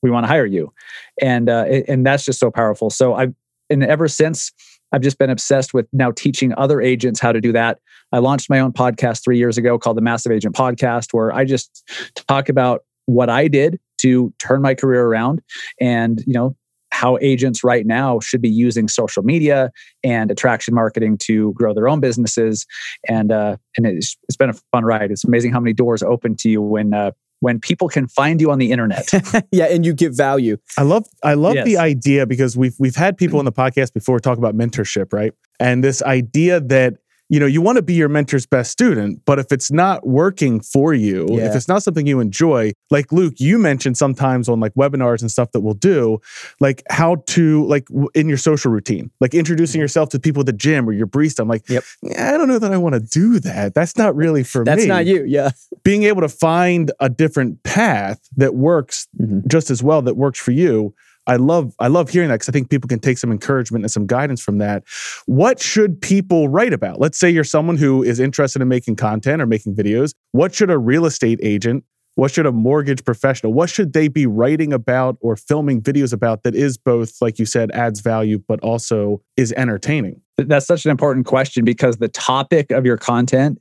we 0.02 0.12
want 0.12 0.24
to 0.24 0.28
hire 0.28 0.46
you. 0.46 0.74
And 1.22 1.50
uh, 1.50 1.66
and 1.88 2.06
that's 2.06 2.26
just 2.26 2.40
so 2.40 2.52
powerful. 2.52 2.90
So 2.90 3.16
I've 3.16 3.34
and 3.70 3.84
ever 3.84 4.08
since 4.08 4.52
i've 4.92 5.02
just 5.02 5.18
been 5.18 5.30
obsessed 5.30 5.74
with 5.74 5.88
now 5.92 6.12
teaching 6.12 6.54
other 6.58 6.82
agents 6.82 7.20
how 7.20 7.32
to 7.32 7.42
do 7.42 7.52
that. 7.52 7.80
I 8.12 8.20
launched 8.20 8.50
my 8.50 8.60
own 8.60 8.72
podcast 8.72 9.24
three 9.24 9.38
years 9.38 9.58
ago 9.58 9.78
called 9.78 9.98
the 9.98 10.02
massive 10.02 10.32
agent 10.32 10.56
podcast 10.56 11.14
where 11.14 11.34
i 11.34 11.46
just 11.46 11.84
talk 12.28 12.50
about 12.50 12.84
what 13.06 13.30
i 13.30 13.48
did 13.48 13.80
to 14.00 14.34
turn 14.40 14.62
my 14.62 14.74
career 14.74 15.06
around 15.06 15.42
and 15.80 16.24
you 16.26 16.34
know 16.34 16.56
how 16.92 17.18
agents 17.22 17.64
right 17.64 17.86
now 17.86 18.20
should 18.20 18.42
be 18.42 18.50
using 18.50 18.88
social 18.88 19.22
media 19.22 19.72
and 20.04 20.32
attraction 20.32 20.74
marketing 20.74 21.18
to 21.18 21.54
grow 21.54 21.74
their 21.74 21.88
own 21.88 22.00
businesses. 22.00 22.66
And 23.08 23.32
uh, 23.32 23.58
and 23.76 23.86
it's, 23.86 24.16
it's 24.24 24.38
been 24.38 24.50
a 24.50 24.56
fun 24.72 24.84
ride. 24.84 25.12
It's 25.12 25.24
amazing 25.24 25.52
how 25.52 25.60
many 25.60 25.74
doors 25.74 26.02
open 26.02 26.36
to 26.38 26.50
you 26.50 26.62
when 26.62 26.94
uh, 26.94 27.12
when 27.40 27.60
people 27.60 27.88
can 27.88 28.08
find 28.08 28.42
you 28.42 28.52
on 28.52 28.60
the 28.60 28.72
internet. 28.72 29.12
yeah, 29.52 29.66
and 29.66 29.86
you 29.86 29.94
give 29.94 30.16
value. 30.16 30.58
I 30.78 30.84
love 30.84 31.06
I 31.24 31.34
love 31.36 31.56
yes. 31.56 31.66
the 31.66 31.78
idea 31.78 32.26
because 32.26 32.58
we've 32.58 32.76
we've 32.80 32.96
had 32.96 33.18
people 33.18 33.40
on 33.40 33.46
the 33.46 33.52
podcast 33.52 33.94
before 33.94 34.20
talk 34.20 34.38
about 34.38 34.56
mentorship, 34.56 35.14
right? 35.14 35.34
And 35.60 35.84
this 35.84 36.02
idea 36.04 36.60
that 36.60 36.96
you 37.30 37.40
know, 37.40 37.46
you 37.46 37.62
want 37.62 37.76
to 37.76 37.82
be 37.82 37.94
your 37.94 38.10
mentor's 38.10 38.46
best 38.46 38.72
student, 38.72 39.22
but 39.26 39.38
if 39.38 39.52
it's 39.52 39.72
not 39.72 40.08
working 40.08 40.62
for 40.62 40.94
you, 40.94 41.28
yeah. 41.30 41.50
if 41.50 41.56
it's 41.56 41.68
not 41.68 41.84
something 41.84 42.08
you 42.08 42.20
enjoy, 42.20 42.72
like 42.90 43.12
Luke, 43.12 43.36
you 43.38 43.58
mentioned 43.58 43.98
sometimes 43.98 44.48
on 44.48 44.60
like 44.60 44.74
webinars 44.76 45.22
and 45.22 45.30
stuff 45.30 45.52
that 45.52 45.60
we'll 45.60 45.74
do, 45.74 46.20
like 46.60 46.84
how 46.90 47.16
to 47.28 47.66
like 47.66 47.88
in 48.14 48.30
your 48.30 48.38
social 48.38 48.72
routine, 48.72 49.12
like 49.20 49.34
introducing 49.34 49.80
mm-hmm. 49.80 49.84
yourself 49.84 50.10
to 50.10 50.20
people 50.20 50.42
at 50.42 50.46
the 50.46 50.54
gym 50.54 50.88
or 50.88 50.94
your 50.94 51.08
barista. 51.08 51.42
I'm 51.42 51.50
like, 51.50 51.68
yep. 51.70 51.84
I 52.18 52.38
don't 52.38 52.48
know 52.48 52.60
that 52.60 52.72
I 52.72 52.78
want 52.78 52.96
to 52.96 53.02
do 53.02 53.40
that. 53.40 53.74
That's 53.74 53.98
not 53.98 54.16
really 54.16 54.44
for 54.44 54.64
That's 54.64 54.78
me. 54.78 54.88
That's 54.88 54.98
not 54.98 55.06
you. 55.06 55.26
Yeah. 55.26 55.52
Being 55.84 56.04
able 56.04 56.22
to 56.22 56.30
find 56.30 56.92
a 57.00 57.10
different 57.10 57.64
path 57.64 58.20
that 58.38 58.56
works 58.56 59.08
mm-hmm. 59.20 59.48
just 59.48 59.70
as 59.70 59.84
well 59.84 60.02
that 60.04 60.16
works 60.16 60.40
for 60.40 60.52
you 60.52 60.94
I 61.28 61.36
love 61.36 61.76
I 61.80 61.88
love 61.88 62.10
hearing 62.10 62.30
that 62.30 62.36
because 62.36 62.50
I 62.50 62.52
think 62.54 62.70
people 62.70 62.88
can 62.88 63.00
take 63.00 63.18
some 63.18 63.32
encouragement 63.32 63.84
and 63.84 63.92
some 63.92 64.08
guidance 64.08 64.42
from 64.42 64.58
that. 64.60 64.84
What 65.26 65.60
should 65.60 66.02
people 66.02 66.48
write 66.48 66.74
about? 66.74 67.00
Let's 67.00 67.20
say 67.20 67.30
you're 67.30 67.44
someone 67.44 67.78
who 67.78 68.02
is 68.02 68.20
interested 68.20 68.62
in 68.62 68.68
making 68.68 68.96
content 68.96 69.42
or 69.42 69.46
making 69.46 69.76
videos. 69.76 70.14
What 70.32 70.56
should 70.56 70.72
a 70.72 70.78
real 70.78 71.06
estate 71.06 71.40
agent, 71.44 71.84
what 72.16 72.32
should 72.32 72.46
a 72.46 72.52
mortgage 72.52 73.04
professional, 73.04 73.54
what 73.54 73.70
should 73.70 73.94
they 73.94 74.08
be 74.08 74.26
writing 74.26 74.72
about 74.72 75.18
or 75.20 75.36
filming 75.36 75.82
videos 75.82 76.14
about 76.14 76.44
that 76.44 76.56
is 76.56 76.78
both, 76.78 77.22
like 77.22 77.38
you 77.38 77.46
said, 77.46 77.72
adds 77.72 78.00
value, 78.00 78.42
but 78.48 78.60
also 78.62 79.22
is 79.36 79.52
entertaining? 79.54 80.22
That's 80.38 80.66
such 80.66 80.86
an 80.86 80.92
important 80.92 81.26
question 81.26 81.66
because 81.66 81.98
the 81.98 82.08
topic 82.08 82.72
of 82.72 82.86
your 82.86 82.98
content 82.98 83.60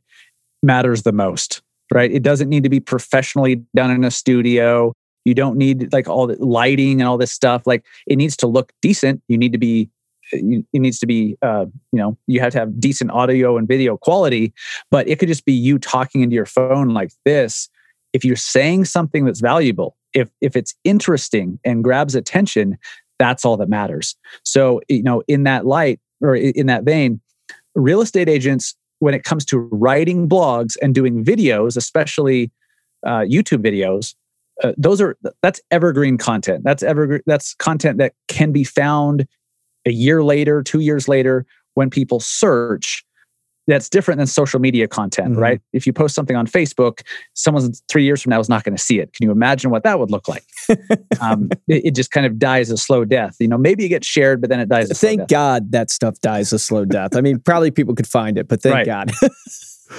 matters 0.62 1.02
the 1.02 1.12
most 1.12 1.62
right? 1.92 2.11
It 2.11 2.23
doesn't 2.23 2.49
need 2.49 2.62
to 2.64 2.68
be 2.68 2.80
professionally 2.80 3.62
done 3.75 3.90
in 3.90 4.04
a 4.04 4.11
studio. 4.11 4.92
You 5.26 5.35
don't 5.35 5.56
need 5.56 5.92
like 5.92 6.09
all 6.09 6.28
the 6.28 6.37
lighting 6.42 7.00
and 7.00 7.09
all 7.09 7.18
this 7.18 7.33
stuff. 7.33 7.66
Like 7.66 7.85
it 8.06 8.14
needs 8.14 8.37
to 8.38 8.47
look 8.47 8.73
decent. 8.80 9.23
You 9.26 9.37
need 9.37 9.52
to 9.52 9.59
be 9.59 9.90
it 10.33 10.66
needs 10.73 10.99
to 10.99 11.06
be 11.06 11.37
uh, 11.42 11.66
you 11.92 11.99
know 11.99 12.16
you 12.26 12.40
have 12.40 12.52
to 12.52 12.59
have 12.59 12.80
decent 12.80 13.11
audio 13.11 13.56
and 13.56 13.68
video 13.68 13.97
quality 13.97 14.52
but 14.90 15.06
it 15.09 15.18
could 15.18 15.28
just 15.28 15.45
be 15.45 15.52
you 15.52 15.78
talking 15.78 16.21
into 16.21 16.35
your 16.35 16.47
phone 16.47 16.88
like 16.88 17.12
this 17.25 17.68
if 18.12 18.25
you're 18.25 18.37
saying 18.37 18.85
something 18.85 19.25
that's 19.25 19.40
valuable 19.40 19.97
if 20.14 20.28
if 20.40 20.56
it's 20.56 20.75
interesting 20.85 21.59
and 21.64 21.85
grabs 21.85 22.14
attention 22.14 22.76
that's 23.18 23.45
all 23.45 23.56
that 23.56 23.68
matters 23.68 24.16
so 24.45 24.80
you 24.88 25.02
know 25.02 25.23
in 25.28 25.45
that 25.45 25.66
light 25.66 26.00
or 26.21 26.35
in 26.35 26.66
that 26.66 26.83
vein 26.83 27.21
real 27.75 28.00
estate 28.00 28.28
agents 28.28 28.75
when 28.99 29.14
it 29.14 29.23
comes 29.23 29.45
to 29.45 29.59
writing 29.71 30.28
blogs 30.28 30.76
and 30.83 30.95
doing 30.95 31.25
videos 31.25 31.76
especially 31.76 32.50
uh, 33.06 33.21
youtube 33.21 33.64
videos 33.64 34.14
uh, 34.62 34.72
those 34.76 35.00
are 35.00 35.16
that's 35.42 35.60
evergreen 35.70 36.18
content. 36.18 36.64
That's 36.64 36.82
ever 36.82 37.20
that's 37.26 37.54
content 37.54 37.98
that 37.98 38.14
can 38.28 38.52
be 38.52 38.64
found 38.64 39.26
a 39.86 39.92
year 39.92 40.22
later, 40.25 40.62
two 40.62 40.80
years 40.80 41.08
later 41.08 41.46
when 41.75 41.90
people 41.90 42.20
search. 42.20 43.04
That's 43.68 43.88
different 43.88 44.18
than 44.18 44.28
social 44.28 44.60
media 44.60 44.86
content, 44.86 45.32
mm-hmm. 45.32 45.40
right? 45.40 45.60
If 45.72 45.88
you 45.88 45.92
post 45.92 46.14
something 46.14 46.36
on 46.36 46.46
Facebook, 46.46 47.00
someone 47.34 47.68
three 47.88 48.04
years 48.04 48.22
from 48.22 48.30
now 48.30 48.38
is 48.38 48.48
not 48.48 48.62
going 48.62 48.76
to 48.76 48.82
see 48.82 49.00
it. 49.00 49.12
Can 49.12 49.25
you 49.25 49.32
imagine 49.32 49.72
what 49.72 49.82
that 49.82 49.98
would 49.98 50.08
look 50.08 50.28
like? 50.28 50.44
um, 51.20 51.48
it, 51.66 51.86
it, 51.86 51.94
just 51.96 52.12
kind 52.12 52.26
of 52.26 52.38
dies 52.38 52.70
a 52.70 52.76
slow 52.76 53.04
death. 53.04 53.34
You 53.40 53.48
know, 53.48 53.58
maybe 53.58 53.84
it 53.84 53.88
gets 53.88 54.06
shared, 54.06 54.40
but 54.40 54.50
then 54.50 54.60
it 54.60 54.68
dies. 54.68 54.96
thank 55.00 55.26
God 55.26 55.72
that 55.72 55.90
stuff 55.90 56.20
dies 56.20 56.52
a 56.52 56.60
slow 56.60 56.84
death. 56.84 57.16
I 57.16 57.20
mean, 57.20 57.40
probably 57.40 57.72
people 57.72 57.96
could 57.96 58.06
find 58.06 58.38
it, 58.38 58.46
but 58.46 58.62
thank 58.62 58.86
right. 58.86 58.86
God. 58.86 59.10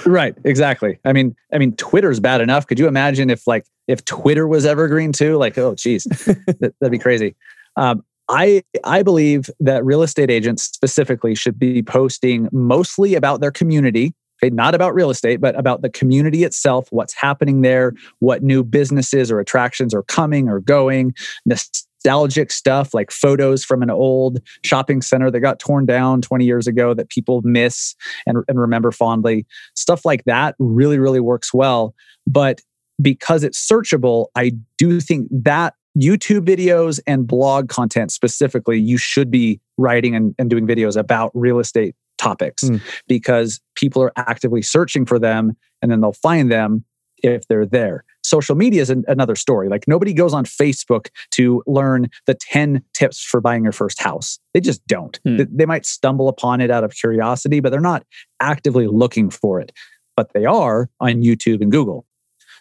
right 0.04 0.36
exactly 0.44 0.98
i 1.06 1.14
mean 1.14 1.34
i 1.50 1.56
mean 1.56 1.74
twitter's 1.76 2.20
bad 2.20 2.42
enough 2.42 2.66
could 2.66 2.78
you 2.78 2.86
imagine 2.86 3.30
if 3.30 3.46
like 3.46 3.64
if 3.88 4.04
twitter 4.04 4.46
was 4.46 4.64
evergreen 4.64 5.12
too 5.12 5.36
like 5.36 5.58
oh 5.58 5.74
geez 5.74 6.04
that, 6.04 6.74
would 6.80 6.92
be 6.92 6.98
crazy 6.98 7.34
um, 7.76 8.02
I 8.28 8.62
I 8.84 9.02
believe 9.02 9.48
that 9.60 9.84
real 9.84 10.02
estate 10.02 10.30
agents 10.30 10.64
specifically 10.64 11.34
should 11.34 11.58
be 11.58 11.82
posting 11.82 12.48
mostly 12.52 13.14
about 13.14 13.40
their 13.40 13.50
community, 13.50 14.14
okay, 14.42 14.54
not 14.54 14.74
about 14.74 14.94
real 14.94 15.10
estate, 15.10 15.40
but 15.40 15.58
about 15.58 15.82
the 15.82 15.88
community 15.88 16.44
itself, 16.44 16.88
what's 16.90 17.14
happening 17.14 17.62
there, 17.62 17.94
what 18.18 18.42
new 18.42 18.62
businesses 18.62 19.30
or 19.30 19.40
attractions 19.40 19.94
are 19.94 20.02
coming 20.02 20.48
or 20.48 20.60
going, 20.60 21.14
nostalgic 21.46 22.52
stuff 22.52 22.92
like 22.92 23.10
photos 23.10 23.64
from 23.64 23.82
an 23.82 23.90
old 23.90 24.40
shopping 24.62 25.00
center 25.00 25.30
that 25.30 25.40
got 25.40 25.58
torn 25.58 25.86
down 25.86 26.20
20 26.20 26.44
years 26.44 26.66
ago 26.66 26.92
that 26.92 27.08
people 27.08 27.40
miss 27.42 27.94
and, 28.26 28.44
and 28.46 28.60
remember 28.60 28.92
fondly. 28.92 29.46
Stuff 29.74 30.04
like 30.04 30.24
that 30.24 30.54
really, 30.58 30.98
really 30.98 31.20
works 31.20 31.54
well. 31.54 31.94
But 32.26 32.60
because 33.00 33.44
it's 33.44 33.58
searchable, 33.66 34.26
I 34.34 34.52
do 34.76 35.00
think 35.00 35.28
that 35.30 35.74
YouTube 35.96 36.44
videos 36.46 37.00
and 37.06 37.26
blog 37.26 37.68
content 37.68 38.12
specifically, 38.12 38.78
you 38.78 38.98
should 38.98 39.30
be 39.30 39.60
writing 39.76 40.14
and, 40.14 40.34
and 40.38 40.48
doing 40.48 40.66
videos 40.66 40.96
about 40.96 41.30
real 41.34 41.58
estate 41.58 41.94
topics 42.18 42.64
mm. 42.64 42.80
because 43.06 43.60
people 43.74 44.02
are 44.02 44.12
actively 44.16 44.62
searching 44.62 45.06
for 45.06 45.18
them 45.18 45.56
and 45.80 45.90
then 45.90 46.00
they'll 46.00 46.12
find 46.12 46.50
them 46.50 46.84
if 47.22 47.46
they're 47.48 47.66
there. 47.66 48.04
Social 48.22 48.54
media 48.54 48.82
is 48.82 48.90
an, 48.90 49.04
another 49.08 49.34
story. 49.34 49.68
Like 49.68 49.88
nobody 49.88 50.12
goes 50.12 50.34
on 50.34 50.44
Facebook 50.44 51.08
to 51.32 51.62
learn 51.66 52.08
the 52.26 52.34
10 52.34 52.82
tips 52.94 53.22
for 53.22 53.40
buying 53.40 53.64
your 53.64 53.72
first 53.72 54.00
house. 54.00 54.38
They 54.54 54.60
just 54.60 54.86
don't. 54.86 55.18
Mm. 55.26 55.38
They, 55.38 55.46
they 55.50 55.66
might 55.66 55.86
stumble 55.86 56.28
upon 56.28 56.60
it 56.60 56.70
out 56.70 56.84
of 56.84 56.94
curiosity, 56.94 57.60
but 57.60 57.70
they're 57.70 57.80
not 57.80 58.04
actively 58.40 58.86
looking 58.86 59.30
for 59.30 59.60
it. 59.60 59.72
But 60.16 60.32
they 60.32 60.44
are 60.44 60.90
on 61.00 61.22
YouTube 61.22 61.60
and 61.60 61.70
Google. 61.72 62.04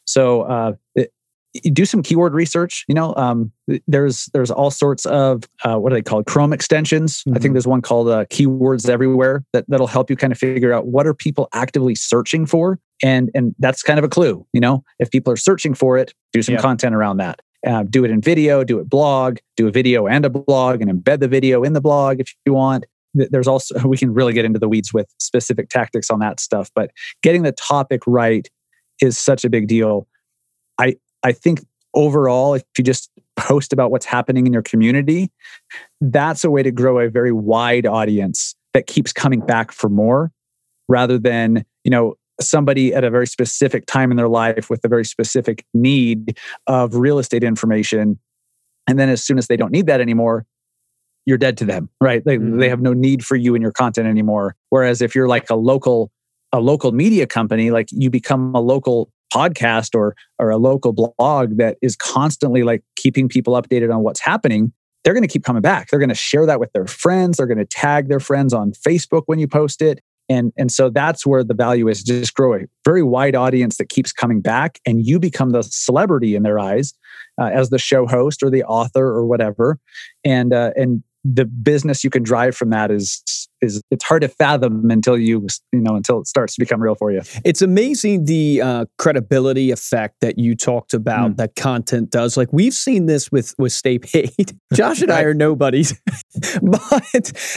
So 0.08 0.42
uh, 0.44 0.74
it, 0.96 1.12
do 1.74 1.86
some 1.86 2.04
keyword 2.04 2.34
research. 2.34 2.86
You 2.88 2.96
know, 2.96 3.14
um, 3.16 3.52
there's 3.88 4.26
there's 4.34 4.52
all 4.52 4.72
sorts 4.72 5.06
of 5.06 5.44
uh, 5.64 5.78
what 5.78 5.92
are 5.92 5.96
they 5.96 6.02
called? 6.02 6.26
Chrome 6.26 6.54
extensions. 6.54 7.20
Mm-hmm. 7.20 7.32
I 7.32 7.34
think 7.34 7.44
mm-hmm. 7.44 7.54
there's 7.54 7.68
one 7.68 7.82
called 7.82 8.10
uh, 8.10 8.26
Keywords 8.26 8.90
Everywhere 8.90 9.44
that 9.54 9.66
that'll 9.68 9.88
help 9.88 10.10
you 10.10 10.16
kind 10.16 10.34
of 10.34 10.40
figure 10.40 10.74
out 10.74 10.88
what 10.88 11.08
are 11.08 11.14
people 11.14 11.48
actively 11.54 11.96
searching 11.96 12.46
for, 12.46 12.80
and 13.04 13.30
and 13.34 13.56
that's 13.60 13.84
kind 13.84 14.00
of 14.00 14.06
a 14.06 14.10
clue. 14.10 14.46
You 14.54 14.62
know, 14.62 14.84
if 15.00 15.12
people 15.12 15.32
are 15.32 15.38
searching 15.38 15.74
for 15.74 15.98
it, 15.98 16.14
do 16.34 16.42
some 16.42 16.58
content 16.58 16.96
around 16.96 17.18
that. 17.18 17.42
Uh, 17.66 17.84
do 17.84 18.06
it 18.06 18.12
in 18.12 18.22
video, 18.22 18.64
do 18.64 18.80
it 18.80 18.88
blog, 18.88 19.38
do 19.56 19.68
a 19.68 19.72
video 19.72 20.08
and 20.08 20.26
a 20.26 20.30
blog, 20.30 20.82
and 20.82 20.92
embed 20.92 21.20
the 21.20 21.28
video 21.28 21.64
in 21.64 21.74
the 21.74 21.82
blog 21.82 22.20
if 22.20 22.34
you 22.46 22.54
want 22.54 22.86
there's 23.14 23.48
also 23.48 23.76
we 23.88 23.98
can 23.98 24.14
really 24.14 24.34
get 24.34 24.46
into 24.46 24.60
the 24.60 24.70
weeds 24.70 24.94
with 24.94 25.08
specific 25.20 25.70
tactics 25.70 26.10
on 26.12 26.20
that 26.20 26.40
stuff 26.40 26.70
but 26.76 26.92
getting 27.24 27.42
the 27.42 27.52
topic 27.54 28.02
right 28.06 28.50
is 29.02 29.18
such 29.18 29.46
a 29.46 29.50
big 29.50 29.68
deal 29.68 30.08
i 30.80 30.96
I 31.24 31.32
think 31.32 31.60
overall, 31.94 32.54
if 32.54 32.64
you 32.78 32.84
just 32.84 33.10
post 33.36 33.74
about 33.74 33.92
what's 33.92 34.06
happening 34.06 34.48
in 34.48 34.54
your 34.54 34.62
community, 34.62 35.32
that's 36.00 36.44
a 36.44 36.50
way 36.50 36.64
to 36.64 36.72
grow 36.72 37.00
a 37.00 37.10
very 37.10 37.32
wide 37.32 37.86
audience 37.86 38.56
that 38.74 38.88
keeps 38.88 39.12
coming 39.12 39.42
back 39.42 39.72
for 39.72 39.90
more 39.90 40.32
rather 40.88 41.18
than, 41.18 41.66
you 41.84 41.92
know, 41.92 42.16
somebody 42.40 42.94
at 42.94 43.04
a 43.04 43.10
very 43.10 43.26
specific 43.26 43.88
time 43.88 44.12
in 44.12 44.18
their 44.18 44.28
life 44.28 44.70
with 44.70 44.86
a 44.86 44.88
very 44.88 45.04
specific 45.04 45.66
need 45.74 46.38
of 46.68 46.96
real 46.96 47.18
estate 47.18 47.44
information. 47.44 48.20
And 48.88 49.00
then 49.00 49.10
as 49.10 49.24
soon 49.24 49.38
as 49.38 49.48
they 49.48 49.58
don't 49.58 49.72
need 49.72 49.88
that 49.88 50.00
anymore, 50.00 50.46
you're 51.26 51.38
dead 51.38 51.58
to 51.58 51.66
them, 51.66 51.90
right? 52.00 52.24
They, 52.24 52.38
mm-hmm. 52.38 52.60
they 52.60 52.70
have 52.70 52.80
no 52.80 52.94
need 52.94 53.26
for 53.26 53.36
you 53.36 53.56
and 53.56 53.62
your 53.62 53.72
content 53.72 54.08
anymore. 54.08 54.56
Whereas 54.70 55.02
if 55.02 55.16
you're 55.16 55.28
like 55.28 55.50
a 55.50 55.56
local, 55.56 56.12
a 56.54 56.60
local 56.60 56.92
media 56.92 57.28
company, 57.28 57.72
like 57.72 57.90
you 57.92 58.10
become 58.10 58.54
a 58.56 58.62
local 58.62 59.12
podcast 59.34 59.94
or 59.94 60.16
or 60.40 60.50
a 60.50 60.58
local 60.58 60.94
blog 60.94 61.58
that 61.58 61.78
is 61.82 61.96
constantly 61.98 62.64
like 62.64 62.82
keeping 62.96 63.28
people 63.28 63.62
updated 63.62 63.94
on 63.94 64.02
what's 64.02 64.22
happening 64.22 64.72
they're 65.08 65.14
going 65.14 65.24
to 65.24 65.30
keep 65.30 65.46
coming 65.46 65.62
back. 65.62 65.88
They're 65.88 66.00
going 66.00 66.10
to 66.10 66.16
share 66.16 66.46
that 66.46 66.60
with 66.60 66.74
their 66.74 66.86
friends. 66.86 67.38
They're 67.38 67.48
going 67.48 67.60
to 67.60 67.66
tag 67.66 68.10
their 68.10 68.20
friends 68.20 68.54
on 68.54 68.74
facebook 68.74 69.22
when 69.28 69.40
you 69.40 69.48
post 69.48 69.82
it. 69.82 70.02
And 70.28 70.52
and 70.58 70.70
so 70.70 70.90
that's 70.90 71.26
where 71.26 71.46
the 71.46 71.54
value 71.54 71.88
is. 71.88 72.04
Just 72.04 72.34
grow 72.34 72.56
a 72.56 72.66
very 72.84 73.04
wide 73.04 73.34
audience 73.34 73.78
that 73.78 73.88
keeps 73.88 74.12
coming 74.12 74.42
back 74.42 74.80
and 74.86 75.06
you 75.06 75.18
become 75.18 75.52
the 75.52 75.64
celebrity 75.64 76.36
in 76.36 76.44
their 76.44 76.60
eyes 76.60 76.94
uh, 77.40 77.46
as 77.46 77.70
the 77.70 77.80
show 77.80 78.06
host 78.06 78.44
or 78.44 78.50
the 78.50 78.66
author 78.66 79.06
or 79.06 79.26
whatever. 79.26 79.80
And 80.26 80.52
uh, 80.52 80.72
and 80.76 81.02
the 81.24 81.46
business 81.46 82.04
you 82.04 82.10
can 82.10 82.24
drive 82.24 82.56
from 82.56 82.70
that 82.70 82.92
is 82.92 83.48
is 83.60 83.82
it's 83.90 84.04
hard 84.04 84.22
to 84.22 84.28
fathom 84.28 84.90
until 84.92 85.18
you 85.18 85.48
you 85.72 85.80
know 85.80 85.96
until 85.96 86.20
it 86.20 86.28
starts 86.28 86.56
to 86.56 86.62
become 86.62 86.82
real 86.82 86.96
for 86.96 87.12
you. 87.12 87.22
It's 87.44 87.62
amazing 87.62 88.26
the 88.26 88.62
uh, 88.62 88.86
credibility 88.98 89.72
effect 89.72 90.16
that 90.22 90.38
you 90.38 90.56
talked 90.56 90.94
about 90.94 91.32
mm. 91.32 91.38
that 91.38 91.56
content 91.56 92.12
does. 92.12 92.38
Like 92.38 92.50
we've 92.52 92.74
seen 92.74 93.08
this 93.08 93.32
with 93.32 93.56
with 93.58 93.74
stay 93.74 94.00
paid. 94.00 94.58
Josh 94.74 95.02
and 95.02 95.12
i 95.12 95.22
are 95.24 95.34
nobodies. 95.34 96.00
But 96.62 97.04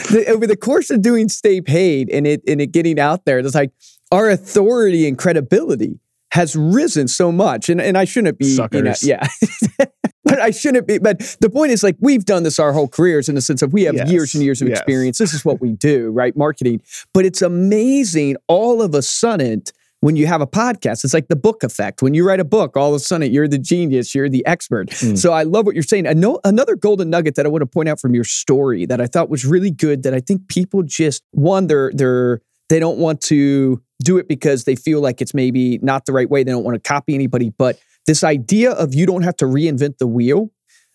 the, 0.09 0.25
over 0.27 0.47
the 0.47 0.57
course 0.57 0.89
of 0.89 1.01
doing 1.01 1.29
stay 1.29 1.61
paid 1.61 2.09
and 2.09 2.25
it 2.25 2.41
and 2.47 2.59
it 2.61 2.71
getting 2.71 2.99
out 2.99 3.25
there 3.25 3.39
it's 3.39 3.55
like 3.55 3.71
our 4.11 4.29
authority 4.29 5.07
and 5.07 5.17
credibility 5.17 5.99
has 6.31 6.55
risen 6.55 7.07
so 7.07 7.31
much 7.31 7.69
and, 7.69 7.81
and 7.81 7.97
i 7.97 8.05
shouldn't 8.05 8.37
be 8.37 8.55
Suckers. 8.55 9.03
you 9.03 9.13
know 9.13 9.19
yeah 9.21 9.85
but 10.23 10.39
I 10.39 10.51
shouldn't 10.51 10.87
be. 10.87 10.97
But 10.97 11.19
the 11.41 11.49
point 11.49 11.71
is, 11.71 11.83
like, 11.83 11.97
we've 11.99 12.23
done 12.23 12.43
this 12.43 12.59
our 12.59 12.71
whole 12.73 12.87
careers 12.87 13.27
in 13.27 13.35
the 13.35 13.41
sense 13.41 13.61
of 13.61 13.73
we 13.73 13.83
have 13.83 13.95
yes. 13.95 14.09
years 14.09 14.33
and 14.33 14.43
years 14.43 14.61
of 14.61 14.69
yes. 14.69 14.79
experience. 14.79 15.17
This 15.17 15.33
is 15.33 15.43
what 15.43 15.59
we 15.59 15.73
do, 15.73 16.09
right? 16.09 16.35
Marketing. 16.37 16.81
But 17.13 17.25
it's 17.25 17.41
amazing 17.41 18.37
all 18.47 18.81
of 18.81 18.95
a 18.95 19.01
sudden 19.01 19.63
when 19.99 20.15
you 20.15 20.27
have 20.27 20.41
a 20.41 20.47
podcast. 20.47 21.03
It's 21.03 21.13
like 21.13 21.27
the 21.27 21.35
book 21.35 21.63
effect. 21.63 22.01
When 22.01 22.13
you 22.13 22.27
write 22.27 22.39
a 22.39 22.45
book, 22.45 22.77
all 22.77 22.89
of 22.89 22.95
a 22.95 22.99
sudden 22.99 23.31
you're 23.31 23.47
the 23.47 23.59
genius, 23.59 24.13
you're 24.13 24.29
the 24.29 24.45
expert. 24.45 24.89
Mm. 24.89 25.17
So 25.17 25.31
I 25.33 25.43
love 25.43 25.65
what 25.65 25.75
you're 25.75 25.83
saying. 25.83 26.05
know 26.19 26.39
another 26.43 26.75
golden 26.75 27.09
nugget 27.09 27.35
that 27.35 27.45
I 27.45 27.49
want 27.49 27.61
to 27.61 27.67
point 27.67 27.89
out 27.89 27.99
from 27.99 28.13
your 28.13 28.23
story 28.23 28.85
that 28.87 28.99
I 28.99 29.07
thought 29.07 29.29
was 29.29 29.45
really 29.45 29.71
good 29.71 30.03
that 30.03 30.13
I 30.13 30.19
think 30.19 30.47
people 30.47 30.83
just, 30.83 31.23
one, 31.31 31.67
they're, 31.67 31.91
they're, 31.93 32.41
they 32.69 32.79
don't 32.79 32.97
want 32.97 33.21
to 33.23 33.81
do 34.03 34.17
it 34.17 34.27
because 34.27 34.63
they 34.65 34.75
feel 34.75 35.01
like 35.01 35.21
it's 35.21 35.33
maybe 35.33 35.79
not 35.79 36.05
the 36.05 36.13
right 36.13 36.29
way. 36.29 36.43
They 36.43 36.51
don't 36.51 36.63
want 36.63 36.81
to 36.81 36.87
copy 36.87 37.15
anybody, 37.15 37.49
but 37.49 37.79
this 38.05 38.23
idea 38.23 38.71
of 38.71 38.93
you 38.93 39.05
don't 39.05 39.23
have 39.23 39.37
to 39.37 39.45
reinvent 39.45 39.97
the 39.97 40.07
wheel 40.07 40.51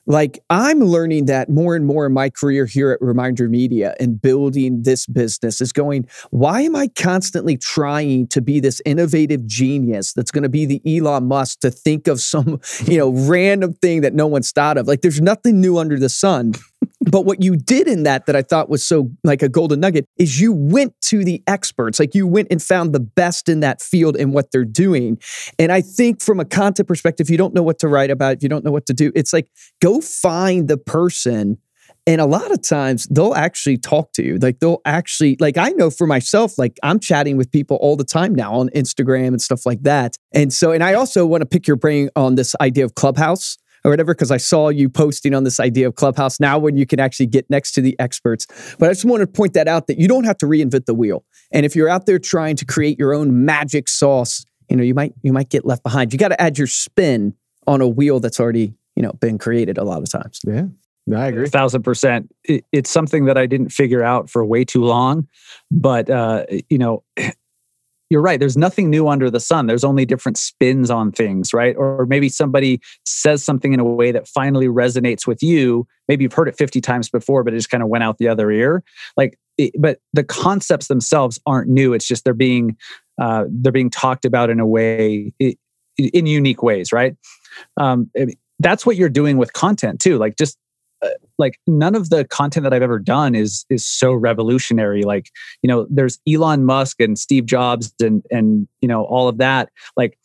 like 0.06 0.38
i'm 0.50 0.80
learning 0.80 1.26
that 1.26 1.48
more 1.48 1.75
and 1.75 1.84
more 1.84 2.06
in 2.06 2.12
my 2.12 2.30
career 2.30 2.64
here 2.64 2.92
at 2.92 3.00
reminder 3.00 3.48
media 3.48 3.94
and 3.98 4.20
building 4.22 4.82
this 4.82 5.06
business 5.06 5.60
is 5.60 5.72
going 5.72 6.06
why 6.30 6.62
am 6.62 6.76
i 6.76 6.88
constantly 6.96 7.56
trying 7.56 8.26
to 8.28 8.40
be 8.40 8.60
this 8.60 8.80
innovative 8.86 9.44
genius 9.46 10.12
that's 10.12 10.30
going 10.30 10.42
to 10.42 10.48
be 10.48 10.64
the 10.64 10.80
elon 10.86 11.26
musk 11.26 11.60
to 11.60 11.70
think 11.70 12.06
of 12.06 12.20
some 12.20 12.60
you 12.86 12.96
know 12.96 13.10
random 13.10 13.72
thing 13.75 14.00
that 14.00 14.14
no 14.14 14.26
one's 14.26 14.50
thought 14.52 14.78
of? 14.78 14.86
Like 14.86 15.02
there's 15.02 15.20
nothing 15.20 15.60
new 15.60 15.78
under 15.78 15.98
the 15.98 16.08
sun 16.08 16.52
but 17.11 17.25
what 17.25 17.42
you 17.42 17.56
did 17.56 17.87
in 17.88 18.02
that 18.02 18.26
that 18.26 18.37
I 18.37 18.42
thought 18.42 18.68
was 18.68 18.85
so 18.85 19.11
like 19.25 19.42
a 19.42 19.49
golden 19.49 19.80
nugget 19.80 20.06
is 20.18 20.40
you 20.40 20.52
went 20.52 20.95
to 21.02 21.25
the 21.25 21.42
experts. 21.47 22.00
Like 22.00 22.14
you 22.14 22.26
went 22.26 22.49
and 22.50 22.62
found 22.62 22.92
the 22.92 23.00
best 23.00 23.49
in 23.49 23.61
that 23.61 23.80
field 23.80 24.16
and 24.16 24.33
what 24.33 24.50
they're 24.50 24.64
doing. 24.64 25.18
And 25.59 25.71
I 25.73 25.80
think 25.83 26.21
from 26.21 26.40
a 26.40 26.45
content 26.45 26.88
perspective, 26.88 27.30
you 27.30 27.38
don't 27.38 27.54
know 27.54 27.62
what 27.62 27.78
to 27.80 27.88
write 27.88 28.11
about, 28.11 28.37
if 28.37 28.42
you 28.42 28.49
don't 28.49 28.64
know 28.64 28.73
what 28.73 28.87
to 28.87 28.95
do, 28.95 29.12
it's 29.14 29.33
like 29.33 29.49
go 29.80 30.00
find 30.00 30.68
the 30.68 30.78
person 30.78 31.59
and 32.09 32.21
a 32.21 32.26
lot 32.26 32.52
of 32.52 32.62
times 32.62 33.06
they'll 33.06 33.35
actually 33.35 33.78
talk 33.78 34.12
to 34.12 34.25
you. 34.25 34.38
Like 34.38 34.61
they'll 34.61 34.80
actually, 34.85 35.37
like 35.40 35.59
I 35.59 35.71
know 35.71 35.90
for 35.90 36.06
myself, 36.06 36.56
like 36.56 36.78
I'm 36.85 37.00
chatting 37.00 37.37
with 37.37 37.50
people 37.50 37.78
all 37.78 37.97
the 37.97 38.04
time 38.04 38.35
now 38.35 38.54
on 38.54 38.68
Instagram 38.71 39.28
and 39.28 39.42
stuff 39.42 39.66
like 39.66 39.83
that. 39.83 40.16
And 40.33 40.52
so, 40.52 40.71
and 40.71 40.85
I 40.85 40.95
also 40.95 41.26
want 41.26 41.42
to 41.42 41.47
pick 41.47 41.66
your 41.66 41.76
brain 41.76 42.11
on 42.14 42.37
this 42.37 42.54
idea 42.61 42.85
of 42.85 42.95
Clubhouse 42.95 43.59
or 43.86 43.90
whatever, 43.90 44.12
because 44.12 44.32
I 44.32 44.36
saw 44.36 44.68
you 44.68 44.88
posting 44.88 45.32
on 45.32 45.44
this 45.44 45.60
idea 45.60 45.86
of 45.86 45.94
Clubhouse 45.94 46.40
now 46.40 46.58
when 46.58 46.76
you 46.76 46.84
can 46.86 46.98
actually 46.98 47.26
get 47.26 47.48
next 47.48 47.70
to 47.72 47.80
the 47.80 47.96
experts. 48.00 48.46
But 48.80 48.90
I 48.90 48.92
just 48.92 49.04
want 49.04 49.20
to 49.20 49.28
point 49.28 49.54
that 49.54 49.68
out 49.68 49.86
that 49.86 49.96
you 49.96 50.08
don't 50.08 50.24
have 50.24 50.36
to 50.38 50.46
reinvent 50.46 50.86
the 50.86 50.94
wheel. 50.94 51.24
And 51.52 51.64
if 51.64 51.76
you're 51.76 51.88
out 51.88 52.04
there 52.04 52.18
trying 52.18 52.56
to 52.56 52.64
create 52.64 52.98
your 52.98 53.14
own 53.14 53.44
magic 53.44 53.88
sauce, 53.88 54.44
you 54.68 54.76
know, 54.76 54.82
you 54.82 54.92
might 54.92 55.14
you 55.22 55.32
might 55.32 55.50
get 55.50 55.64
left 55.64 55.84
behind. 55.84 56.12
You 56.12 56.18
got 56.18 56.28
to 56.28 56.42
add 56.42 56.58
your 56.58 56.66
spin 56.66 57.34
on 57.68 57.80
a 57.80 57.86
wheel 57.86 58.18
that's 58.18 58.40
already, 58.40 58.74
you 58.96 59.02
know, 59.04 59.12
been 59.12 59.38
created 59.38 59.78
a 59.78 59.84
lot 59.84 60.02
of 60.02 60.10
times. 60.10 60.40
Yeah. 60.44 60.64
I 61.14 61.28
agree. 61.28 61.44
A 61.44 61.48
thousand 61.48 61.84
percent. 61.84 62.34
It, 62.42 62.64
it's 62.72 62.90
something 62.90 63.26
that 63.26 63.38
I 63.38 63.46
didn't 63.46 63.68
figure 63.68 64.02
out 64.02 64.28
for 64.28 64.44
way 64.44 64.64
too 64.64 64.82
long. 64.82 65.28
But, 65.70 66.10
uh, 66.10 66.46
you 66.68 66.78
know, 66.78 67.04
you're 68.10 68.22
right. 68.22 68.38
There's 68.38 68.56
nothing 68.56 68.88
new 68.90 69.08
under 69.08 69.30
the 69.30 69.40
sun. 69.40 69.66
There's 69.66 69.84
only 69.84 70.04
different 70.04 70.38
spins 70.38 70.90
on 70.90 71.12
things, 71.12 71.52
right? 71.52 71.75
Or 71.76 72.06
maybe 72.06 72.28
somebody 72.28 72.80
says 73.04 73.42
something 73.44 73.72
in 73.72 73.80
a 73.80 73.84
way 73.84 74.12
that 74.12 74.28
finally 74.28 74.66
resonates 74.66 75.26
with 75.26 75.42
you. 75.42 75.86
Maybe 76.08 76.25
you've 76.25 76.32
heard 76.32 76.48
it 76.48 76.56
50 76.56 76.80
times 76.80 77.08
before, 77.08 77.42
but 77.42 77.52
it 77.52 77.56
just 77.56 77.70
kind 77.70 77.82
of 77.82 77.88
went 77.88 78.04
out 78.04 78.18
the 78.18 78.28
other 78.28 78.50
ear. 78.50 78.84
Like, 79.16 79.38
but 79.78 79.98
the 80.12 80.22
concepts 80.22 80.88
themselves 80.88 81.40
aren't 81.46 81.68
new. 81.68 81.92
It's 81.94 82.06
just 82.06 82.25
they're 82.25 82.34
being 82.34 82.76
uh, 83.20 83.44
they're 83.48 83.72
being 83.72 83.90
talked 83.90 84.25
about 84.25 84.50
in 84.50 84.60
a 84.60 84.66
way 84.66 85.32
in 85.98 86.26
unique 86.26 86.62
ways, 86.62 86.92
right? 86.92 87.16
Um, 87.78 88.10
that's 88.58 88.86
what 88.86 88.96
you're 88.96 89.08
doing 89.08 89.38
with 89.38 89.52
content 89.52 90.00
too. 90.00 90.18
Like 90.18 90.36
just 90.36 90.58
like 91.38 91.58
none 91.66 91.94
of 91.94 92.10
the 92.10 92.24
content 92.24 92.64
that 92.64 92.72
I've 92.72 92.82
ever 92.82 92.98
done 92.98 93.34
is 93.34 93.64
is 93.70 93.84
so 93.84 94.12
revolutionary. 94.12 95.02
Like 95.02 95.30
you 95.62 95.68
know, 95.68 95.86
there's 95.90 96.18
Elon 96.28 96.64
Musk 96.64 97.00
and 97.00 97.18
Steve 97.18 97.46
Jobs 97.46 97.92
and 98.00 98.22
and 98.30 98.68
you 98.80 98.88
know 98.88 99.04
all 99.04 99.28
of 99.28 99.38
that. 99.38 99.70
Like 99.96 100.18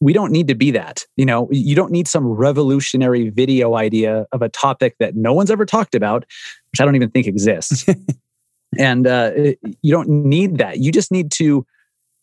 we 0.00 0.12
don't 0.12 0.32
need 0.32 0.48
to 0.48 0.54
be 0.54 0.72
that. 0.72 1.04
You 1.16 1.24
know, 1.24 1.48
you 1.52 1.76
don't 1.76 1.92
need 1.92 2.08
some 2.08 2.26
revolutionary 2.26 3.30
video 3.30 3.76
idea 3.76 4.26
of 4.32 4.42
a 4.42 4.48
topic 4.48 4.96
that 4.98 5.14
no 5.14 5.32
one's 5.32 5.50
ever 5.50 5.64
talked 5.64 5.94
about, 5.94 6.24
which 6.72 6.80
I 6.80 6.84
don't 6.84 6.96
even 6.96 7.10
think 7.10 7.28
exists. 7.28 7.86
and 8.78 9.06
uh, 9.06 9.30
you 9.82 9.92
don't 9.92 10.08
need 10.08 10.58
that. 10.58 10.78
You 10.78 10.90
just 10.90 11.12
need 11.12 11.30
to 11.32 11.64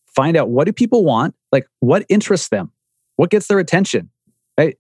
find 0.08 0.36
out 0.36 0.50
what 0.50 0.66
do 0.66 0.74
people 0.74 1.06
want, 1.06 1.36
like 1.54 1.68
what 1.80 2.06
interests 2.10 2.50
them, 2.50 2.72
what 3.16 3.30
gets 3.30 3.48
their 3.48 3.60
attention, 3.60 4.10
right? 4.60 4.78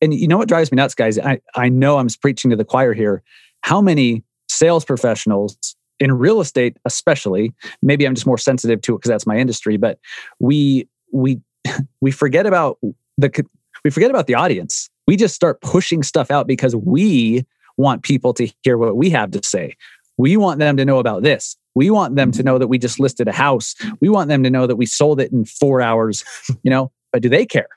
And 0.00 0.14
you 0.14 0.26
know 0.26 0.36
what 0.36 0.48
drives 0.48 0.72
me 0.72 0.76
nuts, 0.76 0.94
guys? 0.94 1.18
I, 1.18 1.40
I 1.54 1.68
know 1.68 1.98
I'm 1.98 2.08
preaching 2.20 2.50
to 2.50 2.56
the 2.56 2.64
choir 2.64 2.92
here. 2.92 3.22
How 3.60 3.80
many 3.80 4.24
sales 4.48 4.84
professionals 4.84 5.76
in 6.00 6.12
real 6.12 6.40
estate, 6.40 6.76
especially, 6.84 7.54
maybe 7.80 8.04
I'm 8.04 8.14
just 8.14 8.26
more 8.26 8.38
sensitive 8.38 8.82
to 8.82 8.94
it 8.94 8.98
because 8.98 9.08
that's 9.08 9.26
my 9.26 9.36
industry, 9.36 9.76
but 9.76 10.00
we 10.40 10.88
we 11.12 11.40
we 12.00 12.10
forget 12.10 12.46
about 12.46 12.78
the 13.16 13.46
we 13.84 13.90
forget 13.90 14.10
about 14.10 14.26
the 14.26 14.34
audience. 14.34 14.90
We 15.06 15.16
just 15.16 15.34
start 15.34 15.60
pushing 15.60 16.02
stuff 16.02 16.30
out 16.30 16.46
because 16.46 16.74
we 16.74 17.46
want 17.76 18.02
people 18.02 18.34
to 18.34 18.48
hear 18.62 18.76
what 18.76 18.96
we 18.96 19.10
have 19.10 19.30
to 19.32 19.40
say. 19.44 19.76
We 20.18 20.36
want 20.36 20.58
them 20.58 20.76
to 20.76 20.84
know 20.84 20.98
about 20.98 21.22
this. 21.22 21.56
We 21.74 21.90
want 21.90 22.16
them 22.16 22.32
to 22.32 22.42
know 22.42 22.58
that 22.58 22.68
we 22.68 22.78
just 22.78 23.00
listed 23.00 23.28
a 23.28 23.32
house. 23.32 23.74
We 24.00 24.08
want 24.08 24.28
them 24.28 24.42
to 24.42 24.50
know 24.50 24.66
that 24.66 24.76
we 24.76 24.86
sold 24.86 25.20
it 25.20 25.32
in 25.32 25.44
4 25.44 25.80
hours, 25.80 26.24
you 26.62 26.70
know, 26.70 26.92
but 27.12 27.22
do 27.22 27.28
they 27.28 27.46
care? 27.46 27.68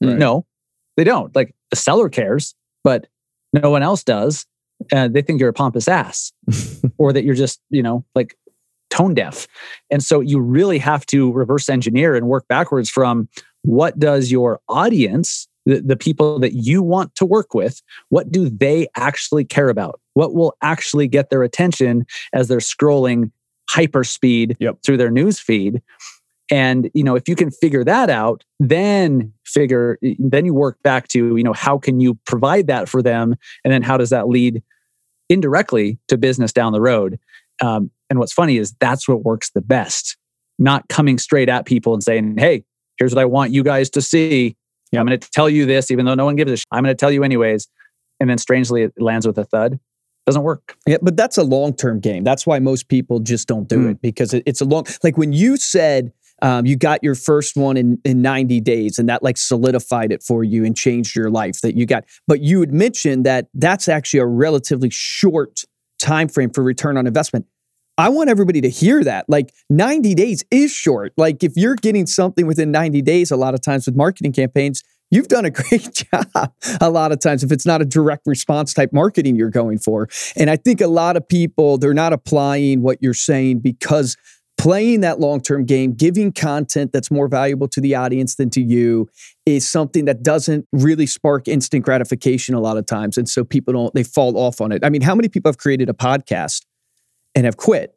Right. 0.00 0.16
No. 0.16 0.46
They 0.96 1.04
don't. 1.04 1.34
Like 1.34 1.54
the 1.70 1.76
seller 1.76 2.08
cares, 2.08 2.54
but 2.82 3.06
no 3.52 3.70
one 3.70 3.82
else 3.82 4.04
does. 4.04 4.46
Uh, 4.92 5.08
they 5.08 5.22
think 5.22 5.40
you're 5.40 5.48
a 5.48 5.54
pompous 5.54 5.88
ass 5.88 6.32
or 6.98 7.12
that 7.12 7.24
you're 7.24 7.34
just, 7.34 7.60
you 7.70 7.82
know, 7.82 8.04
like 8.14 8.36
tone 8.90 9.14
deaf. 9.14 9.46
And 9.90 10.02
so 10.02 10.20
you 10.20 10.40
really 10.40 10.78
have 10.78 11.06
to 11.06 11.32
reverse 11.32 11.68
engineer 11.68 12.14
and 12.14 12.26
work 12.26 12.46
backwards 12.48 12.90
from 12.90 13.28
what 13.62 13.98
does 13.98 14.30
your 14.30 14.60
audience, 14.68 15.48
the, 15.66 15.80
the 15.80 15.96
people 15.96 16.38
that 16.40 16.52
you 16.52 16.82
want 16.82 17.14
to 17.16 17.24
work 17.24 17.54
with, 17.54 17.82
what 18.10 18.30
do 18.30 18.48
they 18.48 18.86
actually 18.96 19.44
care 19.44 19.68
about? 19.68 20.00
What 20.12 20.34
will 20.34 20.54
actually 20.62 21.08
get 21.08 21.30
their 21.30 21.42
attention 21.42 22.04
as 22.32 22.48
they're 22.48 22.58
scrolling 22.58 23.30
hyperspeed 23.70 24.56
yep. 24.60 24.76
through 24.84 24.98
their 24.98 25.10
news 25.10 25.40
feed? 25.40 25.80
And 26.50 26.90
you 26.94 27.02
know 27.02 27.14
if 27.16 27.28
you 27.28 27.34
can 27.34 27.50
figure 27.50 27.84
that 27.84 28.10
out 28.10 28.44
then 28.60 29.32
figure 29.46 29.98
then 30.18 30.44
you 30.44 30.52
work 30.52 30.76
back 30.82 31.08
to 31.08 31.36
you 31.36 31.42
know 31.42 31.54
how 31.54 31.78
can 31.78 32.00
you 32.00 32.14
provide 32.26 32.66
that 32.66 32.88
for 32.88 33.02
them 33.02 33.34
and 33.64 33.72
then 33.72 33.82
how 33.82 33.96
does 33.96 34.10
that 34.10 34.28
lead 34.28 34.62
indirectly 35.30 35.98
to 36.06 36.18
business 36.18 36.52
down 36.52 36.72
the 36.72 36.80
road 36.80 37.18
um, 37.62 37.90
and 38.10 38.18
what's 38.18 38.32
funny 38.32 38.58
is 38.58 38.74
that's 38.80 39.08
what 39.08 39.24
works 39.24 39.50
the 39.50 39.60
best, 39.60 40.16
not 40.58 40.88
coming 40.88 41.18
straight 41.18 41.48
at 41.48 41.66
people 41.66 41.94
and 41.94 42.02
saying, 42.02 42.36
hey, 42.38 42.64
here's 42.98 43.14
what 43.14 43.20
I 43.20 43.24
want 43.24 43.52
you 43.52 43.62
guys 43.62 43.90
to 43.90 44.02
see. 44.02 44.56
Yep. 44.92 45.00
I'm 45.00 45.06
going 45.06 45.18
to 45.18 45.30
tell 45.30 45.50
you 45.50 45.66
this, 45.66 45.90
even 45.90 46.04
though 46.04 46.14
no 46.14 46.24
one 46.24 46.36
gives 46.36 46.52
a 46.52 46.56
sh- 46.58 46.64
I'm 46.70 46.84
going 46.84 46.94
to 46.94 46.98
tell 46.98 47.10
you 47.10 47.24
anyways. 47.24 47.68
And 48.20 48.30
then 48.30 48.38
strangely, 48.38 48.82
it 48.82 48.92
lands 48.96 49.26
with 49.26 49.38
a 49.38 49.44
thud. 49.44 49.80
Doesn't 50.26 50.42
work. 50.42 50.76
Yeah, 50.86 50.98
but 51.02 51.16
that's 51.16 51.36
a 51.36 51.42
long 51.42 51.74
term 51.74 52.00
game. 52.00 52.24
That's 52.24 52.46
why 52.46 52.58
most 52.58 52.88
people 52.88 53.20
just 53.20 53.48
don't 53.48 53.68
do 53.68 53.78
mm. 53.78 53.90
it 53.90 54.00
because 54.00 54.32
it, 54.32 54.42
it's 54.46 54.60
a 54.60 54.64
long, 54.64 54.86
like 55.02 55.18
when 55.18 55.32
you 55.32 55.56
said, 55.56 56.12
um, 56.42 56.66
you 56.66 56.76
got 56.76 57.02
your 57.02 57.14
first 57.14 57.56
one 57.56 57.76
in, 57.76 57.98
in 58.04 58.20
90 58.20 58.60
days 58.60 58.98
and 58.98 59.08
that 59.08 59.22
like 59.22 59.36
solidified 59.36 60.12
it 60.12 60.22
for 60.22 60.44
you 60.44 60.64
and 60.64 60.76
changed 60.76 61.16
your 61.16 61.30
life 61.30 61.60
that 61.60 61.76
you 61.76 61.86
got 61.86 62.04
but 62.26 62.40
you 62.40 62.60
had 62.60 62.72
mentioned 62.72 63.24
that 63.24 63.48
that's 63.54 63.88
actually 63.88 64.20
a 64.20 64.26
relatively 64.26 64.90
short 64.90 65.62
time 66.00 66.28
frame 66.28 66.50
for 66.50 66.62
return 66.62 66.96
on 66.96 67.06
investment 67.06 67.46
I 67.96 68.08
want 68.08 68.28
everybody 68.28 68.60
to 68.60 68.68
hear 68.68 69.04
that. 69.04 69.26
Like 69.28 69.52
90 69.70 70.14
days 70.14 70.44
is 70.50 70.72
short. 70.72 71.12
Like 71.16 71.44
if 71.44 71.52
you're 71.56 71.76
getting 71.76 72.06
something 72.06 72.46
within 72.46 72.70
90 72.72 73.02
days, 73.02 73.30
a 73.30 73.36
lot 73.36 73.54
of 73.54 73.60
times 73.60 73.86
with 73.86 73.94
marketing 73.94 74.32
campaigns, 74.32 74.82
you've 75.10 75.28
done 75.28 75.44
a 75.44 75.50
great 75.52 76.04
job 76.12 76.52
a 76.80 76.90
lot 76.90 77.12
of 77.12 77.20
times 77.20 77.44
if 77.44 77.52
it's 77.52 77.66
not 77.66 77.80
a 77.80 77.84
direct 77.84 78.26
response 78.26 78.74
type 78.74 78.92
marketing 78.92 79.36
you're 79.36 79.50
going 79.50 79.78
for. 79.78 80.08
And 80.36 80.50
I 80.50 80.56
think 80.56 80.80
a 80.80 80.88
lot 80.88 81.16
of 81.16 81.28
people, 81.28 81.78
they're 81.78 81.94
not 81.94 82.12
applying 82.12 82.82
what 82.82 82.98
you're 83.00 83.14
saying 83.14 83.60
because 83.60 84.16
playing 84.56 85.00
that 85.02 85.20
long 85.20 85.40
term 85.40 85.64
game, 85.64 85.92
giving 85.92 86.32
content 86.32 86.92
that's 86.92 87.10
more 87.10 87.28
valuable 87.28 87.68
to 87.68 87.80
the 87.80 87.94
audience 87.94 88.36
than 88.36 88.50
to 88.50 88.60
you 88.60 89.08
is 89.46 89.66
something 89.66 90.04
that 90.06 90.22
doesn't 90.22 90.66
really 90.72 91.06
spark 91.06 91.48
instant 91.48 91.84
gratification 91.84 92.54
a 92.54 92.60
lot 92.60 92.76
of 92.76 92.86
times. 92.86 93.18
And 93.18 93.28
so 93.28 93.44
people 93.44 93.74
don't, 93.74 93.94
they 93.94 94.04
fall 94.04 94.38
off 94.38 94.60
on 94.60 94.72
it. 94.72 94.84
I 94.84 94.88
mean, 94.88 95.02
how 95.02 95.14
many 95.14 95.28
people 95.28 95.50
have 95.50 95.58
created 95.58 95.90
a 95.90 95.92
podcast 95.92 96.62
and 97.34 97.44
have 97.44 97.56
quit 97.56 97.96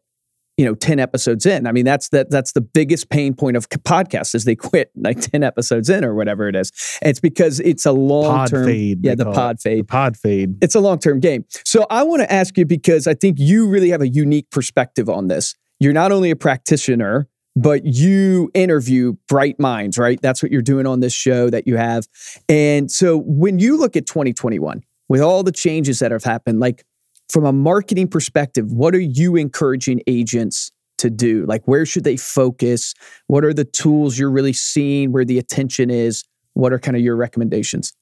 you 0.58 0.66
know 0.66 0.74
10 0.74 1.00
episodes 1.00 1.46
in? 1.46 1.68
I 1.68 1.72
mean 1.72 1.86
that's 1.86 2.10
that 2.10 2.32
that's 2.32 2.54
the 2.54 2.62
biggest 2.62 3.10
pain 3.10 3.36
point 3.36 3.56
of 3.56 3.70
podcasts 3.70 4.34
is 4.34 4.44
they 4.44 4.56
quit 4.56 4.92
like 4.98 5.22
10 5.22 5.44
episodes 5.44 5.90
in 5.90 6.04
or 6.04 6.16
whatever 6.16 6.48
it 6.50 6.56
is. 6.56 6.72
And 7.02 7.12
it's 7.12 7.20
because 7.20 7.60
it's 7.60 7.86
a 7.86 7.92
long 7.92 8.48
term 8.48 8.66
fade 8.66 9.06
yeah 9.06 9.16
the 9.16 9.32
pod 9.32 9.60
fade. 9.62 9.80
The 9.80 9.84
pod 9.84 10.18
fade. 10.18 10.58
It's 10.62 10.76
a 10.76 10.80
long 10.80 10.98
term 10.98 11.20
game. 11.20 11.46
So 11.64 11.86
i 11.92 12.02
want 12.04 12.24
to 12.24 12.34
ask 12.34 12.58
you 12.58 12.66
because 12.66 13.06
i 13.06 13.14
think 13.14 13.38
you 13.40 13.70
really 13.70 13.90
have 13.90 14.02
a 14.02 14.08
unique 14.08 14.50
perspective 14.50 15.08
on 15.08 15.28
this 15.28 15.56
you're 15.80 15.94
not 15.94 16.12
only 16.12 16.32
a 16.32 16.36
practitioner 16.36 17.28
but 17.56 17.86
you 17.86 18.52
interview 18.54 19.14
bright 19.28 19.60
minds 19.60 19.98
right 19.98 20.22
that's 20.22 20.44
what 20.44 20.52
you're 20.52 20.62
doing 20.62 20.86
on 20.86 21.00
this 21.00 21.14
show 21.14 21.50
that 21.50 21.68
you 21.68 21.76
have 21.76 22.08
and 22.50 22.92
so 22.92 23.18
when 23.18 23.60
you 23.60 23.78
look 23.78 23.96
at 23.96 24.06
2021 24.06 24.84
with 25.10 25.22
all 25.22 25.44
the 25.44 25.52
changes 25.52 26.00
that 26.00 26.12
have 26.12 26.24
happened 26.24 26.60
like 26.60 26.84
from 27.30 27.46
a 27.46 27.52
marketing 27.52 28.08
perspective, 28.08 28.72
what 28.72 28.96
are 28.96 29.00
you 29.00 29.36
encouraging 29.36 30.02
agents 30.08 30.72
to 30.98 31.10
do? 31.10 31.46
Like, 31.46 31.68
where 31.68 31.86
should 31.86 32.04
they 32.04 32.18
focus? 32.18 32.94
What 33.28 33.44
are 33.44 33.54
the 33.54 33.66
tools 33.66 34.18
you're 34.18 34.32
really 34.32 34.54
seeing 34.54 35.12
where 35.12 35.26
the 35.26 35.38
attention 35.38 35.90
is? 35.90 36.24
What 36.54 36.74
are 36.74 36.80
kind 36.80 36.98
of 36.98 37.04
your 37.04 37.16
recommendations? 37.16 37.94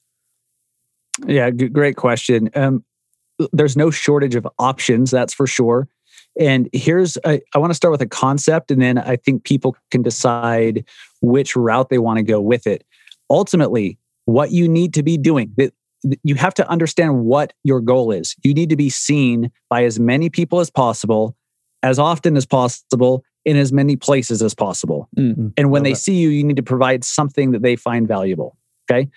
Yeah, 1.26 1.50
g- 1.50 1.68
great 1.68 1.96
question. 1.96 2.50
Um, 2.54 2.84
there's 3.52 3.76
no 3.76 3.90
shortage 3.90 4.34
of 4.34 4.46
options, 4.58 5.10
that's 5.10 5.34
for 5.34 5.46
sure. 5.46 5.88
And 6.38 6.68
here's, 6.72 7.16
I, 7.24 7.40
I 7.54 7.58
want 7.58 7.70
to 7.70 7.74
start 7.74 7.92
with 7.92 8.02
a 8.02 8.06
concept, 8.06 8.70
and 8.70 8.80
then 8.80 8.98
I 8.98 9.16
think 9.16 9.44
people 9.44 9.76
can 9.90 10.02
decide 10.02 10.84
which 11.22 11.56
route 11.56 11.88
they 11.88 11.98
want 11.98 12.18
to 12.18 12.22
go 12.22 12.40
with 12.40 12.66
it. 12.66 12.84
Ultimately, 13.30 13.98
what 14.26 14.50
you 14.50 14.68
need 14.68 14.92
to 14.94 15.02
be 15.02 15.16
doing, 15.16 15.54
you 16.22 16.34
have 16.34 16.54
to 16.54 16.68
understand 16.68 17.24
what 17.24 17.52
your 17.64 17.80
goal 17.80 18.10
is. 18.10 18.36
You 18.42 18.54
need 18.54 18.70
to 18.70 18.76
be 18.76 18.90
seen 18.90 19.50
by 19.70 19.84
as 19.84 19.98
many 19.98 20.28
people 20.30 20.60
as 20.60 20.70
possible, 20.70 21.36
as 21.82 21.98
often 21.98 22.36
as 22.36 22.44
possible, 22.44 23.24
in 23.44 23.56
as 23.56 23.72
many 23.72 23.96
places 23.96 24.42
as 24.42 24.54
possible. 24.54 25.08
Mm-hmm. 25.16 25.48
And 25.56 25.70
when 25.70 25.80
Love 25.80 25.84
they 25.84 25.92
that. 25.92 25.98
see 25.98 26.16
you, 26.16 26.28
you 26.28 26.44
need 26.44 26.56
to 26.56 26.62
provide 26.62 27.04
something 27.04 27.52
that 27.52 27.62
they 27.62 27.76
find 27.76 28.06
valuable. 28.06 28.56
Okay. 28.90 29.08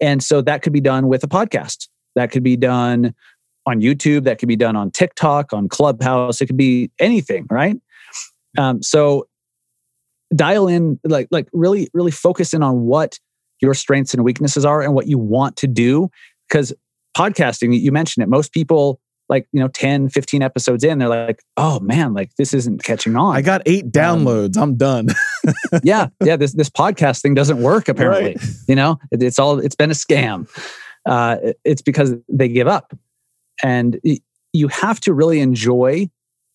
And 0.00 0.22
so 0.22 0.42
that 0.42 0.62
could 0.62 0.72
be 0.72 0.80
done 0.80 1.08
with 1.08 1.24
a 1.24 1.28
podcast. 1.28 1.88
That 2.16 2.30
could 2.30 2.42
be 2.42 2.56
done 2.56 3.14
on 3.66 3.80
YouTube. 3.80 4.24
That 4.24 4.38
could 4.38 4.48
be 4.48 4.56
done 4.56 4.76
on 4.76 4.90
TikTok, 4.90 5.52
on 5.52 5.68
Clubhouse. 5.68 6.40
It 6.40 6.46
could 6.46 6.56
be 6.56 6.90
anything, 6.98 7.46
right? 7.50 7.76
Um, 8.58 8.82
so 8.82 9.26
dial 10.34 10.68
in, 10.68 10.98
like, 11.04 11.28
like 11.30 11.48
really, 11.52 11.88
really 11.92 12.10
focus 12.10 12.54
in 12.54 12.62
on 12.62 12.82
what 12.82 13.18
your 13.60 13.74
strengths 13.74 14.14
and 14.14 14.24
weaknesses 14.24 14.64
are 14.64 14.82
and 14.82 14.94
what 14.94 15.06
you 15.06 15.18
want 15.18 15.56
to 15.56 15.66
do 15.66 16.10
because 16.48 16.72
podcasting 17.16 17.78
you 17.78 17.90
mentioned 17.90 18.22
it 18.22 18.28
most 18.28 18.52
people 18.52 19.00
like 19.28 19.48
you 19.52 19.60
know 19.60 19.68
10 19.68 20.08
15 20.10 20.42
episodes 20.42 20.84
in 20.84 20.98
they're 20.98 21.08
like 21.08 21.42
oh 21.56 21.80
man 21.80 22.12
like 22.12 22.30
this 22.36 22.52
isn't 22.52 22.84
catching 22.84 23.16
on 23.16 23.34
i 23.34 23.40
got 23.40 23.62
eight 23.66 23.84
um, 23.84 23.90
downloads 23.90 24.56
um, 24.56 24.62
i'm 24.62 24.76
done 24.76 25.08
yeah 25.82 26.08
yeah 26.22 26.36
this 26.36 26.52
this 26.52 26.68
podcast 26.68 27.22
thing 27.22 27.34
doesn't 27.34 27.62
work 27.62 27.88
apparently 27.88 28.34
right. 28.34 28.48
you 28.68 28.74
know 28.74 28.98
it, 29.10 29.22
it's 29.22 29.38
all 29.38 29.58
it's 29.58 29.74
been 29.74 29.90
a 29.90 29.94
scam 29.94 30.48
uh, 31.06 31.36
it's 31.64 31.82
because 31.82 32.14
they 32.28 32.48
give 32.48 32.66
up 32.66 32.92
and 33.62 34.00
you 34.52 34.68
have 34.68 35.00
to 35.00 35.12
really 35.12 35.40
enjoy 35.40 36.08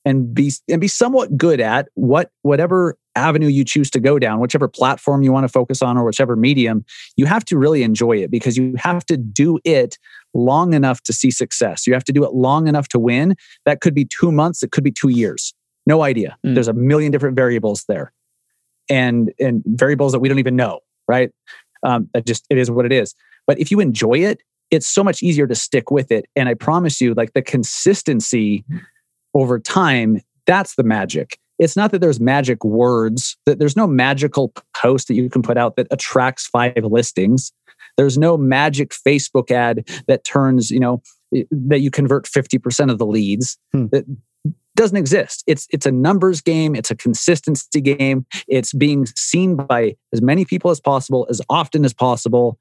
and 0.05 0.33
be 0.33 0.51
and 0.67 0.81
be 0.81 0.87
somewhat 0.87 1.37
good 1.37 1.59
at 1.59 1.87
what 1.93 2.31
whatever 2.41 2.97
avenue 3.15 3.47
you 3.47 3.63
choose 3.63 3.91
to 3.91 3.99
go 3.99 4.17
down, 4.17 4.39
whichever 4.39 4.67
platform 4.67 5.21
you 5.21 5.31
want 5.31 5.43
to 5.43 5.49
focus 5.49 5.81
on 5.81 5.97
or 5.97 6.05
whichever 6.05 6.35
medium, 6.35 6.85
you 7.17 7.25
have 7.25 7.43
to 7.45 7.57
really 7.57 7.83
enjoy 7.83 8.13
it 8.13 8.31
because 8.31 8.57
you 8.57 8.73
have 8.77 9.05
to 9.05 9.17
do 9.17 9.59
it 9.65 9.97
long 10.33 10.73
enough 10.73 11.01
to 11.03 11.13
see 11.13 11.29
success. 11.29 11.85
You 11.85 11.93
have 11.93 12.05
to 12.05 12.13
do 12.13 12.23
it 12.23 12.33
long 12.33 12.67
enough 12.67 12.87
to 12.89 12.99
win. 12.99 13.35
That 13.65 13.81
could 13.81 13.93
be 13.93 14.05
2 14.05 14.31
months, 14.31 14.63
it 14.63 14.71
could 14.71 14.83
be 14.83 14.91
2 14.91 15.09
years. 15.09 15.53
No 15.85 16.03
idea. 16.03 16.37
Mm. 16.45 16.53
There's 16.53 16.67
a 16.67 16.73
million 16.73 17.11
different 17.11 17.35
variables 17.35 17.85
there. 17.87 18.13
And 18.89 19.31
and 19.39 19.63
variables 19.65 20.11
that 20.13 20.19
we 20.19 20.27
don't 20.27 20.39
even 20.39 20.55
know, 20.55 20.79
right? 21.07 21.31
Um, 21.83 22.09
that 22.13 22.25
just 22.25 22.45
it 22.49 22.57
is 22.57 22.71
what 22.71 22.85
it 22.85 22.91
is. 22.91 23.15
But 23.47 23.59
if 23.59 23.71
you 23.71 23.79
enjoy 23.79 24.19
it, 24.19 24.41
it's 24.71 24.87
so 24.87 25.03
much 25.03 25.21
easier 25.21 25.45
to 25.47 25.55
stick 25.55 25.91
with 25.91 26.11
it. 26.11 26.25
And 26.35 26.49
I 26.49 26.53
promise 26.53 27.01
you, 27.01 27.13
like 27.13 27.33
the 27.33 27.41
consistency 27.41 28.65
over 29.33 29.59
time, 29.59 30.21
that's 30.47 30.75
the 30.75 30.83
magic. 30.83 31.37
It's 31.59 31.75
not 31.75 31.91
that 31.91 31.99
there's 31.99 32.19
magic 32.19 32.63
words, 32.63 33.37
that 33.45 33.59
there's 33.59 33.77
no 33.77 33.85
magical 33.85 34.51
post 34.75 35.07
that 35.09 35.13
you 35.13 35.29
can 35.29 35.43
put 35.43 35.57
out 35.57 35.75
that 35.75 35.87
attracts 35.91 36.47
five 36.47 36.83
listings. 36.83 37.51
There's 37.97 38.17
no 38.17 38.37
magic 38.37 38.91
Facebook 38.91 39.51
ad 39.51 39.87
that 40.07 40.23
turns, 40.23 40.71
you 40.71 40.79
know, 40.79 41.03
that 41.51 41.81
you 41.81 41.91
convert 41.91 42.25
50% 42.25 42.89
of 42.89 42.97
the 42.97 43.05
leads. 43.05 43.57
Hmm. 43.73 43.87
That 43.91 44.05
doesn't 44.75 44.97
exist. 44.97 45.43
It's 45.47 45.67
it's 45.69 45.85
a 45.85 45.91
numbers 45.91 46.41
game, 46.41 46.75
it's 46.75 46.89
a 46.89 46.95
consistency 46.95 47.81
game. 47.81 48.25
It's 48.47 48.73
being 48.73 49.05
seen 49.05 49.55
by 49.55 49.95
as 50.13 50.21
many 50.21 50.45
people 50.45 50.71
as 50.71 50.79
possible 50.79 51.27
as 51.29 51.41
often 51.49 51.85
as 51.85 51.93
possible. 51.93 52.57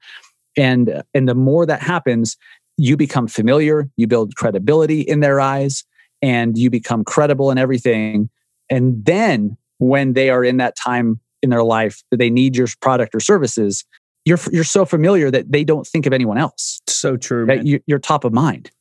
And 0.57 1.03
and 1.13 1.27
the 1.27 1.35
more 1.35 1.65
that 1.65 1.81
happens, 1.81 2.37
you 2.77 2.97
become 2.97 3.27
familiar, 3.27 3.89
you 3.97 4.07
build 4.07 4.35
credibility 4.35 5.01
in 5.01 5.19
their 5.19 5.39
eyes 5.39 5.83
and 6.21 6.57
you 6.57 6.69
become 6.69 7.03
credible 7.03 7.51
in 7.51 7.57
everything. 7.57 8.29
And 8.69 9.03
then 9.05 9.57
when 9.79 10.13
they 10.13 10.29
are 10.29 10.43
in 10.43 10.57
that 10.57 10.75
time 10.75 11.19
in 11.41 11.49
their 11.49 11.63
life 11.63 12.03
that 12.11 12.17
they 12.17 12.29
need 12.29 12.55
your 12.55 12.67
product 12.81 13.15
or 13.15 13.19
services, 13.19 13.83
you're 14.25 14.39
you're 14.51 14.63
so 14.63 14.85
familiar 14.85 15.31
that 15.31 15.51
they 15.51 15.63
don't 15.63 15.87
think 15.87 16.05
of 16.05 16.13
anyone 16.13 16.37
else. 16.37 16.79
So 16.87 17.17
true. 17.17 17.45
Right? 17.45 17.65
You, 17.65 17.81
are 17.91 17.99
top 17.99 18.23
of 18.23 18.33
mind. 18.33 18.71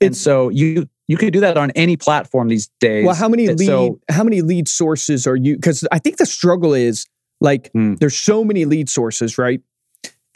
And 0.00 0.16
so 0.16 0.50
you 0.50 0.88
you 1.08 1.16
could 1.16 1.32
do 1.32 1.40
that 1.40 1.56
on 1.56 1.70
any 1.72 1.96
platform 1.96 2.48
these 2.48 2.70
days. 2.80 3.04
Well, 3.04 3.14
how 3.14 3.28
many 3.28 3.48
lead 3.48 3.66
so, 3.66 4.00
how 4.10 4.24
many 4.24 4.42
lead 4.42 4.68
sources 4.68 5.26
are 5.26 5.36
you? 5.36 5.56
Because 5.56 5.86
I 5.92 5.98
think 5.98 6.16
the 6.16 6.26
struggle 6.26 6.74
is 6.74 7.06
like 7.40 7.70
hmm. 7.72 7.94
there's 7.96 8.16
so 8.16 8.44
many 8.44 8.64
lead 8.64 8.88
sources, 8.88 9.38
right? 9.38 9.60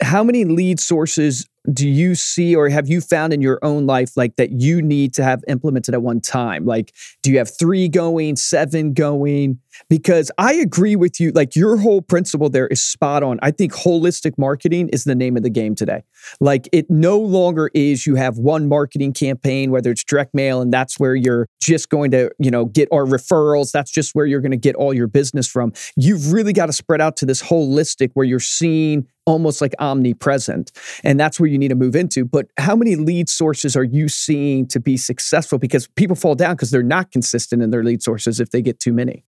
How 0.01 0.23
many 0.23 0.45
lead 0.45 0.79
sources 0.79 1.45
do 1.71 1.87
you 1.87 2.15
see 2.15 2.55
or 2.55 2.69
have 2.69 2.87
you 2.87 3.01
found 3.01 3.33
in 3.33 3.41
your 3.41 3.59
own 3.61 3.85
life 3.85 4.15
like 4.15 4.35
that 4.37 4.51
you 4.51 4.81
need 4.81 5.13
to 5.15 5.23
have 5.23 5.43
implemented 5.47 5.93
at 5.93 6.01
one 6.01 6.21
time? 6.21 6.65
Like, 6.65 6.93
do 7.21 7.31
you 7.31 7.37
have 7.37 7.55
three 7.57 7.89
going, 7.89 8.35
seven 8.37 8.93
going? 8.93 9.59
Because 9.89 10.31
I 10.37 10.53
agree 10.53 10.95
with 10.95 11.19
you. 11.19 11.31
Like, 11.31 11.55
your 11.55 11.77
whole 11.77 12.01
principle 12.01 12.49
there 12.49 12.67
is 12.67 12.81
spot 12.81 13.23
on. 13.23 13.39
I 13.41 13.51
think 13.51 13.73
holistic 13.73 14.37
marketing 14.37 14.89
is 14.89 15.03
the 15.03 15.15
name 15.15 15.37
of 15.37 15.43
the 15.43 15.49
game 15.49 15.75
today. 15.75 16.03
Like, 16.39 16.67
it 16.71 16.89
no 16.89 17.19
longer 17.19 17.69
is 17.73 18.05
you 18.05 18.15
have 18.15 18.37
one 18.37 18.67
marketing 18.67 19.13
campaign, 19.13 19.71
whether 19.71 19.91
it's 19.91 20.03
direct 20.03 20.33
mail, 20.33 20.61
and 20.61 20.73
that's 20.73 20.99
where 20.99 21.15
you're 21.15 21.47
just 21.61 21.89
going 21.89 22.11
to, 22.11 22.31
you 22.39 22.51
know, 22.51 22.65
get 22.65 22.89
our 22.91 23.05
referrals. 23.05 23.71
That's 23.71 23.91
just 23.91 24.15
where 24.15 24.25
you're 24.25 24.41
going 24.41 24.51
to 24.51 24.57
get 24.57 24.75
all 24.75 24.93
your 24.93 25.07
business 25.07 25.47
from. 25.47 25.73
You've 25.95 26.33
really 26.33 26.53
got 26.53 26.65
to 26.65 26.73
spread 26.73 27.01
out 27.01 27.15
to 27.17 27.25
this 27.25 27.41
holistic 27.41 28.11
where 28.13 28.25
you're 28.25 28.39
seeing 28.39 29.07
almost 29.29 29.61
like 29.61 29.75
omnipresent. 29.79 30.71
And 31.03 31.19
that's 31.19 31.39
where 31.39 31.48
you 31.49 31.57
need 31.57 31.69
to 31.69 31.75
move 31.75 31.95
into. 31.95 32.25
But 32.25 32.47
how 32.57 32.75
many 32.75 32.95
lead 32.95 33.29
sources 33.29 33.75
are 33.75 33.83
you 33.83 34.07
seeing 34.07 34.67
to 34.67 34.79
be 34.79 34.97
successful? 34.97 35.57
Because 35.57 35.87
people 35.87 36.15
fall 36.15 36.35
down 36.35 36.55
because 36.55 36.71
they're 36.71 36.83
not 36.83 37.11
consistent 37.11 37.61
in 37.61 37.71
their 37.71 37.83
lead 37.83 38.01
sources 38.01 38.39
if 38.39 38.51
they 38.51 38.61
get 38.61 38.79
too 38.79 38.93
many. 38.93 39.25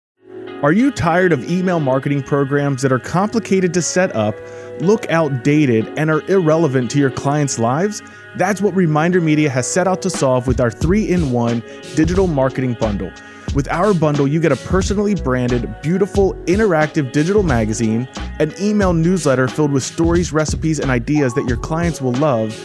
Are 0.63 0.71
you 0.71 0.89
tired 0.89 1.33
of 1.33 1.51
email 1.51 1.79
marketing 1.79 2.23
programs 2.23 2.81
that 2.81 2.91
are 2.91 2.97
complicated 2.97 3.75
to 3.75 3.81
set 3.81 4.15
up, 4.15 4.33
look 4.79 5.07
outdated, 5.11 5.87
and 5.99 6.09
are 6.09 6.27
irrelevant 6.27 6.89
to 6.91 6.99
your 6.99 7.11
clients' 7.11 7.59
lives? 7.59 8.01
That's 8.37 8.59
what 8.59 8.75
Reminder 8.75 9.21
Media 9.21 9.51
has 9.51 9.71
set 9.71 9.87
out 9.87 10.01
to 10.01 10.09
solve 10.09 10.47
with 10.47 10.59
our 10.59 10.71
three 10.71 11.09
in 11.09 11.31
one 11.31 11.59
digital 11.95 12.25
marketing 12.25 12.75
bundle. 12.79 13.11
With 13.55 13.67
our 13.69 13.93
bundle, 13.93 14.27
you 14.27 14.39
get 14.39 14.51
a 14.51 14.55
personally 14.55 15.15
branded, 15.15 15.73
beautiful, 15.81 16.33
interactive 16.45 17.11
digital 17.11 17.43
magazine, 17.43 18.07
an 18.39 18.53
email 18.59 18.93
newsletter 18.93 19.47
filled 19.47 19.71
with 19.71 19.83
stories, 19.83 20.33
recipes, 20.33 20.79
and 20.79 20.91
ideas 20.91 21.33
that 21.33 21.47
your 21.47 21.57
clients 21.57 22.01
will 22.01 22.11
love, 22.13 22.55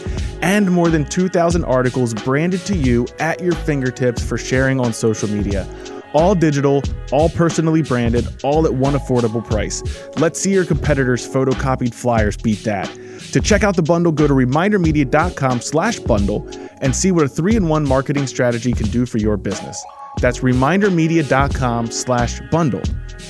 and 0.41 0.69
more 0.69 0.89
than 0.89 1.05
2,000 1.05 1.63
articles 1.63 2.13
branded 2.13 2.59
to 2.65 2.75
you 2.75 3.07
at 3.19 3.41
your 3.41 3.53
fingertips 3.53 4.23
for 4.23 4.37
sharing 4.37 4.79
on 4.79 4.93
social 4.93 5.29
media. 5.29 5.67
All 6.13 6.35
digital, 6.35 6.83
all 7.11 7.29
personally 7.29 7.81
branded, 7.81 8.27
all 8.43 8.65
at 8.67 8.73
one 8.73 8.93
affordable 8.93 9.43
price. 9.43 9.81
Let's 10.17 10.39
see 10.39 10.53
your 10.53 10.65
competitors' 10.65 11.27
photocopied 11.27 11.93
flyers 11.93 12.37
beat 12.37 12.63
that. 12.65 12.85
To 13.31 13.39
check 13.39 13.63
out 13.63 13.75
the 13.75 13.81
bundle, 13.81 14.11
go 14.11 14.27
to 14.27 14.33
remindermedia.com 14.33 15.61
slash 15.61 15.97
bundle 15.99 16.47
and 16.81 16.95
see 16.95 17.11
what 17.11 17.25
a 17.25 17.29
three-in-one 17.29 17.87
marketing 17.87 18.27
strategy 18.27 18.73
can 18.73 18.87
do 18.89 19.07
for 19.07 19.17
your 19.17 19.37
business. 19.37 19.83
That's 20.23 20.39
remindermedia.com 20.39 21.91
slash 21.91 22.39
bundle. 22.49 22.81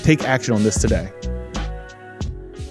Take 0.03 0.25
action 0.25 0.53
on 0.53 0.61
this 0.61 0.79
today. 0.79 1.11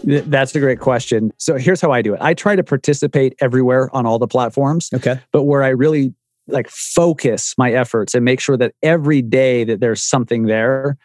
That's 0.04 0.54
a 0.54 0.60
great 0.60 0.78
question. 0.78 1.32
So 1.38 1.56
here's 1.56 1.80
how 1.80 1.90
I 1.90 2.02
do 2.02 2.14
it. 2.14 2.20
I 2.20 2.32
try 2.32 2.54
to 2.54 2.62
participate 2.62 3.34
everywhere 3.40 3.90
on 3.92 4.06
all 4.06 4.20
the 4.20 4.28
platforms. 4.28 4.90
Okay. 4.94 5.18
But 5.32 5.42
where 5.42 5.64
I 5.64 5.70
really 5.70 6.14
like 6.46 6.68
focus 6.68 7.56
my 7.58 7.72
efforts 7.72 8.14
and 8.14 8.24
make 8.24 8.38
sure 8.38 8.56
that 8.58 8.74
every 8.80 9.22
day 9.22 9.64
that 9.64 9.80
there's 9.80 10.00
something 10.00 10.44
there, 10.44 10.96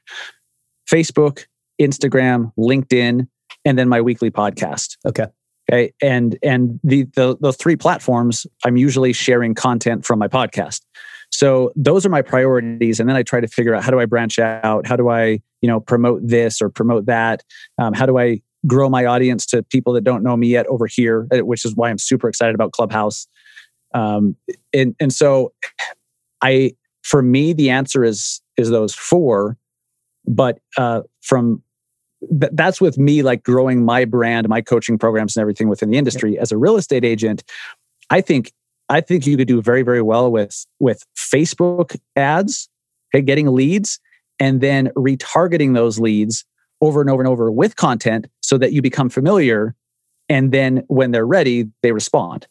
Facebook, 0.88 1.48
Instagram, 1.82 2.52
LinkedIn, 2.56 3.28
and 3.66 3.80
then 3.80 3.90
my 3.90 4.00
weekly 4.00 4.30
podcast. 4.30 4.96
Okay. 5.08 5.26
Okay. 5.72 5.92
And 6.04 6.38
and 6.44 6.80
the 6.84 7.06
the 7.16 7.36
the 7.42 7.52
three 7.52 7.78
platforms, 7.78 8.46
I'm 8.64 8.78
usually 8.78 9.12
sharing 9.12 9.56
content 9.56 10.06
from 10.06 10.20
my 10.20 10.28
podcast. 10.28 10.82
So 11.32 11.72
those 11.76 12.06
are 12.06 12.10
my 12.10 12.22
priorities, 12.22 13.00
and 13.00 13.08
then 13.10 13.16
I 13.16 13.24
try 13.24 13.40
to 13.40 13.48
figure 13.48 13.76
out 13.76 13.84
how 13.84 13.92
do 13.92 14.00
I 14.00 14.06
branch 14.06 14.40
out, 14.40 14.88
how 14.88 14.96
do 14.96 15.10
I 15.10 15.40
you 15.62 15.68
know 15.68 15.80
promote 15.80 16.22
this 16.24 16.62
or 16.62 16.70
promote 16.70 17.06
that, 17.08 17.44
um, 17.78 17.94
how 17.94 18.06
do 18.06 18.18
I 18.18 18.42
grow 18.66 18.90
my 18.90 19.06
audience 19.06 19.46
to 19.48 19.64
people 19.64 19.94
that 19.94 20.04
don't 20.04 20.24
know 20.24 20.36
me 20.36 20.48
yet 20.48 20.66
over 20.68 20.88
here, 20.88 21.28
uh, 21.32 21.40
which 21.40 21.64
is 21.66 21.76
why 21.76 21.90
I'm 21.90 21.98
super 21.98 22.28
excited 22.28 22.56
about 22.56 22.72
Clubhouse. 22.72 23.28
Um, 23.94 24.36
and 24.74 24.96
and 25.00 25.14
so 25.14 25.54
I 26.42 26.74
for 27.04 27.22
me 27.22 27.54
the 27.54 27.70
answer 27.70 28.04
is 28.04 28.42
is 28.58 28.70
those 28.70 28.94
four, 28.94 29.58
but 30.26 30.60
uh, 30.78 31.02
from 31.22 31.62
that's 32.32 32.82
with 32.82 32.98
me 32.98 33.22
like 33.22 33.44
growing 33.44 33.86
my 33.86 34.06
brand, 34.06 34.50
my 34.50 34.62
coaching 34.62 34.98
programs, 34.98 35.36
and 35.36 35.42
everything 35.42 35.70
within 35.70 35.90
the 35.92 35.98
industry. 35.98 36.38
As 36.40 36.52
a 36.52 36.58
real 36.58 36.76
estate 36.76 37.06
agent, 37.06 37.44
I 38.10 38.22
think 38.22 38.52
I 38.90 39.02
think 39.02 39.28
you 39.28 39.38
could 39.38 39.48
do 39.48 39.62
very, 39.62 39.82
very 39.82 40.02
well 40.02 40.32
with 40.32 40.66
with 40.80 41.04
Facebook 41.18 41.98
ads, 42.16 42.70
okay, 43.14 43.22
getting 43.22 43.48
leads, 43.48 44.00
and 44.40 44.62
then 44.62 44.88
retargeting 44.96 45.76
those 45.76 46.00
leads 46.00 46.46
over 46.82 47.02
and 47.02 47.10
over 47.10 47.22
and 47.22 47.28
over 47.28 47.52
with 47.52 47.76
content 47.76 48.28
so 48.42 48.58
that 48.58 48.72
you 48.72 48.82
become 48.82 49.10
familiar. 49.10 49.76
And 50.30 50.52
then 50.52 50.84
when 50.88 51.12
they're 51.12 51.26
ready, 51.26 51.66
they 51.82 51.92
respond. 51.92 52.48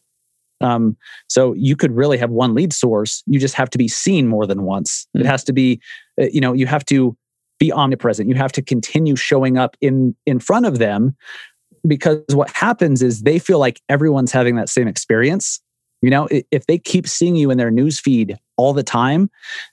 Um, 0.59 0.97
so 1.29 1.53
you 1.53 1.75
could 1.75 1.91
really 1.91 2.17
have 2.17 2.31
one 2.31 2.55
lead 2.55 2.73
source. 2.73 3.23
You 3.27 3.39
just 3.39 3.53
have 3.53 3.69
to 3.71 3.77
be 3.77 3.87
seen 3.87 4.27
more 4.27 4.47
than 4.47 4.63
once. 4.63 5.07
Mm-hmm. 5.15 5.25
It 5.25 5.29
has 5.29 5.43
to 5.45 5.53
be, 5.53 5.79
uh, 6.19 6.25
you 6.31 6.41
know, 6.41 6.53
you 6.53 6.65
have 6.65 6.83
to 6.85 7.15
be 7.59 7.71
omnipresent. 7.71 8.27
You 8.27 8.35
have 8.35 8.51
to 8.53 8.61
continue 8.61 9.15
showing 9.15 9.57
up 9.57 9.77
in 9.81 10.15
in 10.25 10.39
front 10.39 10.65
of 10.65 10.79
them 10.79 11.15
because 11.87 12.23
what 12.33 12.49
happens 12.51 13.01
is 13.01 13.21
they 13.21 13.39
feel 13.39 13.59
like 13.59 13.81
everyone's 13.87 14.31
having 14.31 14.55
that 14.55 14.69
same 14.69 14.87
experience 14.87 15.61
you 16.01 16.09
know, 16.09 16.27
if 16.29 16.65
they 16.67 16.77
keep 16.77 17.07
seeing 17.07 17.35
you 17.35 17.49
in 17.49 17.57
their 17.57 17.71
news 17.71 17.99
feed 17.99 18.37
all 18.55 18.73
the 18.73 18.83
time, 18.83 19.29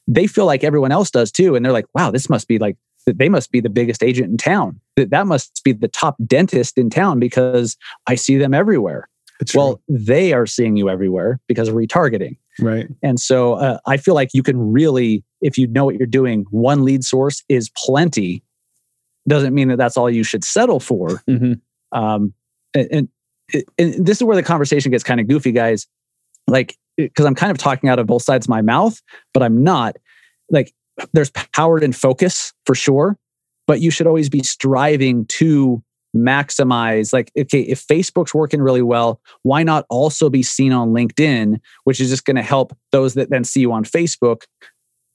they 0.07 0.27
feel 0.27 0.47
like 0.47 0.65
everyone 0.65 0.93
else 0.93 1.11
does 1.11 1.31
too. 1.31 1.55
And 1.55 1.65
they're 1.65 1.73
like, 1.73 1.87
wow, 1.95 2.11
this 2.11 2.31
must 2.31 2.49
be 2.49 2.59
like, 2.59 2.77
they 3.07 3.29
must 3.29 3.53
be 3.53 3.61
the 3.61 3.69
biggest 3.69 4.03
agent 4.03 4.31
in 4.31 4.39
town. 4.39 4.81
That 4.97 5.27
must 5.27 5.63
be 5.65 5.73
the 5.73 5.89
top 5.89 6.17
dentist 6.27 6.79
in 6.79 6.89
town 6.89 7.21
because 7.21 7.77
I 8.07 8.15
see 8.15 8.39
them 8.39 8.55
everywhere. 8.55 9.09
well, 9.55 9.83
they 9.89 10.33
are 10.33 10.47
seeing 10.47 10.77
you 10.77 10.89
everywhere 10.89 11.41
because 11.47 11.69
of 11.69 11.75
retargeting. 11.75 12.39
Right. 12.61 12.89
And 13.03 13.21
so 13.21 13.55
uh, 13.55 13.79
I 13.85 13.97
feel 13.99 14.15
like 14.15 14.31
you 14.33 14.43
can 14.43 14.73
really, 14.73 15.25
if 15.43 15.59
you 15.59 15.67
know 15.67 15.85
what 15.85 15.97
you're 15.97 16.07
doing, 16.07 16.47
one 16.51 16.85
lead 16.85 17.05
source 17.05 17.43
is 17.49 17.71
plenty. 17.77 18.43
Doesn't 19.29 19.53
mean 19.53 19.69
that 19.69 19.77
that's 19.77 19.97
all 19.97 20.09
you 20.09 20.23
should 20.23 20.45
settle 20.45 20.81
for. 20.81 21.09
Mm-hmm. 21.29 21.55
Um, 21.99 22.33
and, 22.75 22.89
and, 22.91 23.65
and 23.77 24.07
this 24.07 24.19
is 24.19 24.25
where 24.25 24.37
the 24.37 24.43
conversation 24.43 24.91
gets 24.91 25.05
kind 25.05 25.21
of 25.21 25.29
goofy, 25.29 25.53
guys 25.53 25.87
like 26.47 26.77
because 26.97 27.27
I'm 27.27 27.35
kind 27.35 27.51
of 27.51 27.59
talking 27.59 27.89
out 27.89 27.99
of 27.99 28.07
both 28.07 28.23
sides 28.23 28.47
of 28.47 28.51
my 28.51 28.63
mouth, 28.63 29.01
but 29.33 29.43
I'm 29.43 29.63
not. 29.63 29.97
Like 30.51 30.73
there's 31.13 31.31
power 31.31 31.79
in 31.79 31.93
focus 31.93 32.53
for 32.67 32.75
sure, 32.75 33.19
but 33.67 33.81
you 33.81 33.91
should 33.91 34.07
always 34.07 34.29
be 34.29 34.43
striving 34.43 35.27
to 35.27 35.83
maximize 36.17 37.13
like 37.13 37.33
okay 37.37 37.63
if 37.63 37.85
facebook's 37.89 38.33
working 38.33 38.63
really 38.63 38.83
well 38.83 39.21
why 39.43 39.65
not 39.65 39.85
also 39.91 40.31
be 40.31 40.45
seen 40.45 40.73
on 40.73 40.91
linkedin 40.91 41.59
which 41.83 42.01
is 42.01 42.09
just 42.09 42.25
going 42.25 42.37
to 42.37 42.43
help 42.43 42.73
those 42.93 43.15
that 43.15 43.31
then 43.31 43.43
see 43.43 43.59
you 43.59 43.73
on 43.73 43.85
facebook 43.85 44.43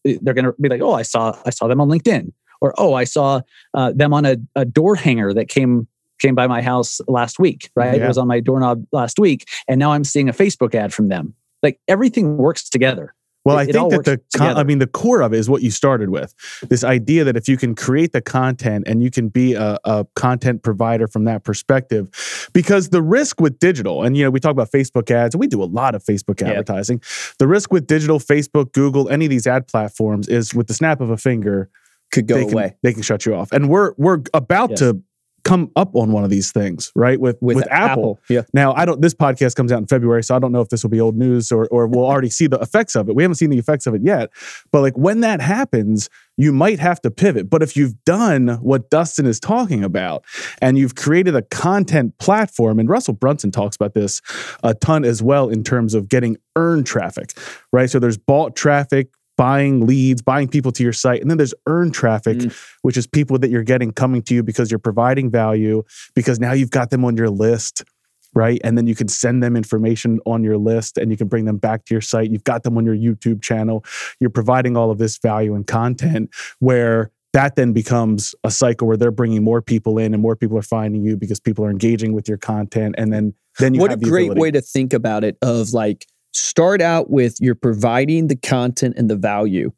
they're 0.04 0.34
going 0.34 0.44
to 0.44 0.54
be 0.60 0.68
like 0.68 0.82
oh 0.82 0.94
i 0.94 1.02
saw 1.02 1.34
i 1.46 1.50
saw 1.50 1.68
them 1.68 1.80
on 1.80 1.88
linkedin 1.88 2.34
or 2.60 2.74
oh 2.78 2.96
i 2.96 3.06
saw 3.06 3.40
uh, 3.76 3.94
them 3.96 4.14
on 4.14 4.26
a, 4.26 4.36
a 4.56 4.66
door 4.66 4.94
hanger 4.94 5.34
that 5.34 5.48
came 5.48 5.88
came 6.20 6.36
by 6.36 6.48
my 6.48 6.62
house 6.62 7.02
last 7.08 7.40
week, 7.40 7.72
right? 7.76 7.98
Yeah. 7.98 8.06
It 8.06 8.08
was 8.08 8.18
on 8.18 8.28
my 8.28 8.40
doorknob 8.40 8.86
last 8.92 9.20
week. 9.20 9.48
And 9.68 9.80
now 9.80 9.92
I'm 9.92 10.04
seeing 10.04 10.30
a 10.30 10.34
Facebook 10.34 10.76
ad 10.76 10.94
from 10.94 11.10
them. 11.10 11.34
Like 11.64 11.80
everything 11.88 12.38
works 12.38 12.70
together. 12.70 13.16
Well, 13.46 13.58
it, 13.58 13.70
I 13.70 13.72
think 13.72 13.92
that 13.92 14.06
the 14.06 14.22
con- 14.38 14.58
I 14.58 14.64
mean 14.64 14.80
the 14.80 14.88
core 14.88 15.22
of 15.22 15.34
it 15.34 15.38
is 15.38 15.50
what 15.50 15.62
you 15.62 15.72
started 15.72 16.10
with. 16.10 16.34
This 16.70 16.84
idea 16.84 17.24
that 17.24 17.38
if 17.38 17.48
you 17.48 17.58
can 17.58 17.74
create 17.74 18.12
the 18.12 18.22
content 18.22 18.84
and 18.86 19.02
you 19.02 19.10
can 19.10 19.30
be 19.30 19.54
a, 19.54 19.80
a, 19.86 20.06
content 20.16 20.62
provider 20.62 21.08
from 21.08 21.24
that 21.24 21.46
perspective, 21.46 22.10
because 22.54 22.90
the 22.90 23.02
risk 23.02 23.40
with 23.40 23.58
digital, 23.58 24.04
and 24.04 24.18
you 24.18 24.26
know, 24.26 24.30
we 24.30 24.42
talk 24.42 24.52
about 24.52 24.72
Facebook 24.72 25.10
ads, 25.10 25.36
and 25.36 25.40
we 25.40 25.48
do 25.48 25.64
a 25.64 25.66
lot 25.66 25.96
of 25.96 26.04
Facebook 26.04 26.42
advertising. 26.46 27.02
The 27.40 27.48
risk 27.48 27.72
with 27.72 27.88
digital, 27.88 28.20
Facebook, 28.20 28.74
Google, 28.74 29.10
any 29.10 29.26
of 29.26 29.32
these 29.32 29.48
ad 29.48 29.68
platforms 29.68 30.28
is 30.28 30.54
with 30.54 30.68
the 30.68 30.74
snap 30.74 31.00
of 31.00 31.10
a 31.10 31.18
finger 31.18 31.70
could 32.12 32.28
go 32.28 32.36
they 32.36 32.44
away. 32.44 32.70
Can, 32.70 32.78
they 32.84 32.94
can 32.94 33.02
shut 33.04 33.26
you 33.26 33.36
off. 33.36 33.52
And 33.52 33.70
we're 33.70 33.94
we're 33.98 34.20
about 34.34 34.72
yes. 34.72 34.80
to 34.80 35.02
come 35.44 35.72
up 35.76 35.96
on 35.96 36.12
one 36.12 36.24
of 36.24 36.30
these 36.30 36.52
things, 36.52 36.92
right? 36.96 37.20
With 37.20 37.38
with, 37.42 37.58
with 37.58 37.72
Apple. 37.72 37.92
Apple. 37.92 38.20
Yeah. 38.30 38.42
Now 38.54 38.74
I 38.74 38.86
don't. 38.86 39.02
This 39.02 39.14
podcast 39.14 39.56
comes 39.56 39.72
out 39.72 39.80
in 39.80 39.88
February, 39.88 40.24
so 40.24 40.36
I 40.36 40.40
don't 40.40 40.52
know 40.52 40.62
if 40.62 40.70
this 40.70 40.84
will 40.84 40.90
be 40.90 41.02
old 41.02 41.16
news 41.16 41.52
or 41.52 41.68
or 41.72 41.88
we'll 41.88 42.06
already 42.10 42.30
see 42.30 42.48
the 42.48 42.60
effects 42.60 42.96
of 42.96 43.10
it. 43.10 43.16
We 43.16 43.24
haven't 43.24 43.36
seen 43.36 43.50
the 43.50 43.58
effects 43.58 43.88
of 43.88 43.94
it 43.94 44.02
yet, 44.04 44.30
but 44.72 44.82
like 44.82 44.98
when 44.98 45.22
that 45.22 45.42
happens, 45.42 46.10
you 46.38 46.54
might 46.54 46.80
have 46.80 47.02
to 47.02 47.12
pivot. 47.12 47.50
But 47.50 47.62
if 47.62 47.76
you've 47.76 48.02
done 48.06 48.48
what 48.62 48.90
Dustin 48.90 49.26
is 49.26 49.40
talking 49.40 49.84
about, 49.84 50.24
and 50.62 50.78
you've 50.78 50.96
created 50.96 51.36
a 51.36 51.42
content 51.42 52.18
platform, 52.18 52.80
and 52.80 52.90
Russell 52.90 53.14
Brunson 53.14 53.52
talks 53.52 53.76
about 53.76 53.94
this 53.94 54.22
a 54.64 54.74
ton 54.74 55.04
as 55.04 55.22
well 55.22 55.50
in 55.50 55.64
terms 55.64 55.94
of 55.94 56.08
getting 56.08 56.38
earned 56.56 56.86
traffic, 56.86 57.34
right? 57.72 57.90
So 57.90 58.00
there's 58.00 58.18
bought 58.18 58.56
traffic 58.56 59.10
buying 59.40 59.88
leads, 59.88 60.22
buying 60.22 60.50
people 60.50 60.70
to 60.70 60.84
your 60.84 60.92
site. 60.92 61.22
And 61.22 61.32
then 61.32 61.38
there's 61.38 61.54
earned 61.66 61.94
traffic, 61.94 62.40
mm. 62.40 62.68
which 62.82 62.98
is 62.98 63.08
people 63.08 63.40
that 63.40 63.50
you're 63.50 63.64
getting 63.64 63.94
coming 63.94 64.22
to 64.24 64.36
you 64.36 64.44
because 64.44 64.70
you're 64.70 64.80
providing 64.80 65.32
value, 65.32 65.82
because 66.14 66.42
now 66.42 66.52
you've 66.52 66.72
got 66.72 66.90
them 66.90 67.06
on 67.06 67.16
your 67.16 67.30
list, 67.30 67.86
right? 68.34 68.60
And 68.66 68.78
then 68.78 68.86
you 68.86 68.96
can 68.96 69.08
send 69.08 69.42
them 69.42 69.56
information 69.56 70.20
on 70.26 70.44
your 70.44 70.58
list 70.58 70.98
and 70.98 71.10
you 71.10 71.16
can 71.16 71.30
bring 71.30 71.46
them 71.46 71.56
back 71.56 71.86
to 71.86 71.94
your 71.94 72.02
site. 72.02 72.32
You've 72.32 72.44
got 72.44 72.64
them 72.64 72.78
on 72.78 72.84
your 72.84 72.98
YouTube 72.98 73.42
channel. 73.42 73.86
You're 74.20 74.30
providing 74.30 74.76
all 74.76 74.92
of 74.92 74.98
this 74.98 75.18
value 75.18 75.56
and 75.56 75.66
content 75.66 76.32
where 76.60 77.10
that 77.32 77.56
then 77.56 77.72
becomes 77.72 78.36
a 78.44 78.52
cycle 78.52 78.90
where 78.90 78.98
they're 78.98 79.10
bringing 79.10 79.42
more 79.42 79.62
people 79.62 79.98
in 80.00 80.14
and 80.14 80.22
more 80.22 80.36
people 80.36 80.58
are 80.58 80.64
finding 80.64 81.02
you 81.02 81.16
because 81.16 81.40
people 81.40 81.64
are 81.64 81.70
engaging 81.70 82.12
with 82.12 82.28
your 82.28 82.40
content 82.40 82.96
and 82.98 83.14
then 83.14 83.34
then 83.58 83.74
you 83.74 83.80
what 83.80 83.94
a 83.94 83.98
great 83.98 84.26
ability. 84.26 84.42
way 84.42 84.52
to 84.52 84.62
think 84.62 84.92
about 84.92 85.24
it 85.24 85.38
of 85.42 85.72
like 85.72 86.08
start 86.40 86.82
out 86.82 87.10
with 87.10 87.38
you're 87.40 87.56
providing 87.56 88.28
the 88.28 88.36
content 88.36 88.96
and 88.98 89.10
the 89.10 89.16
value, 89.16 89.72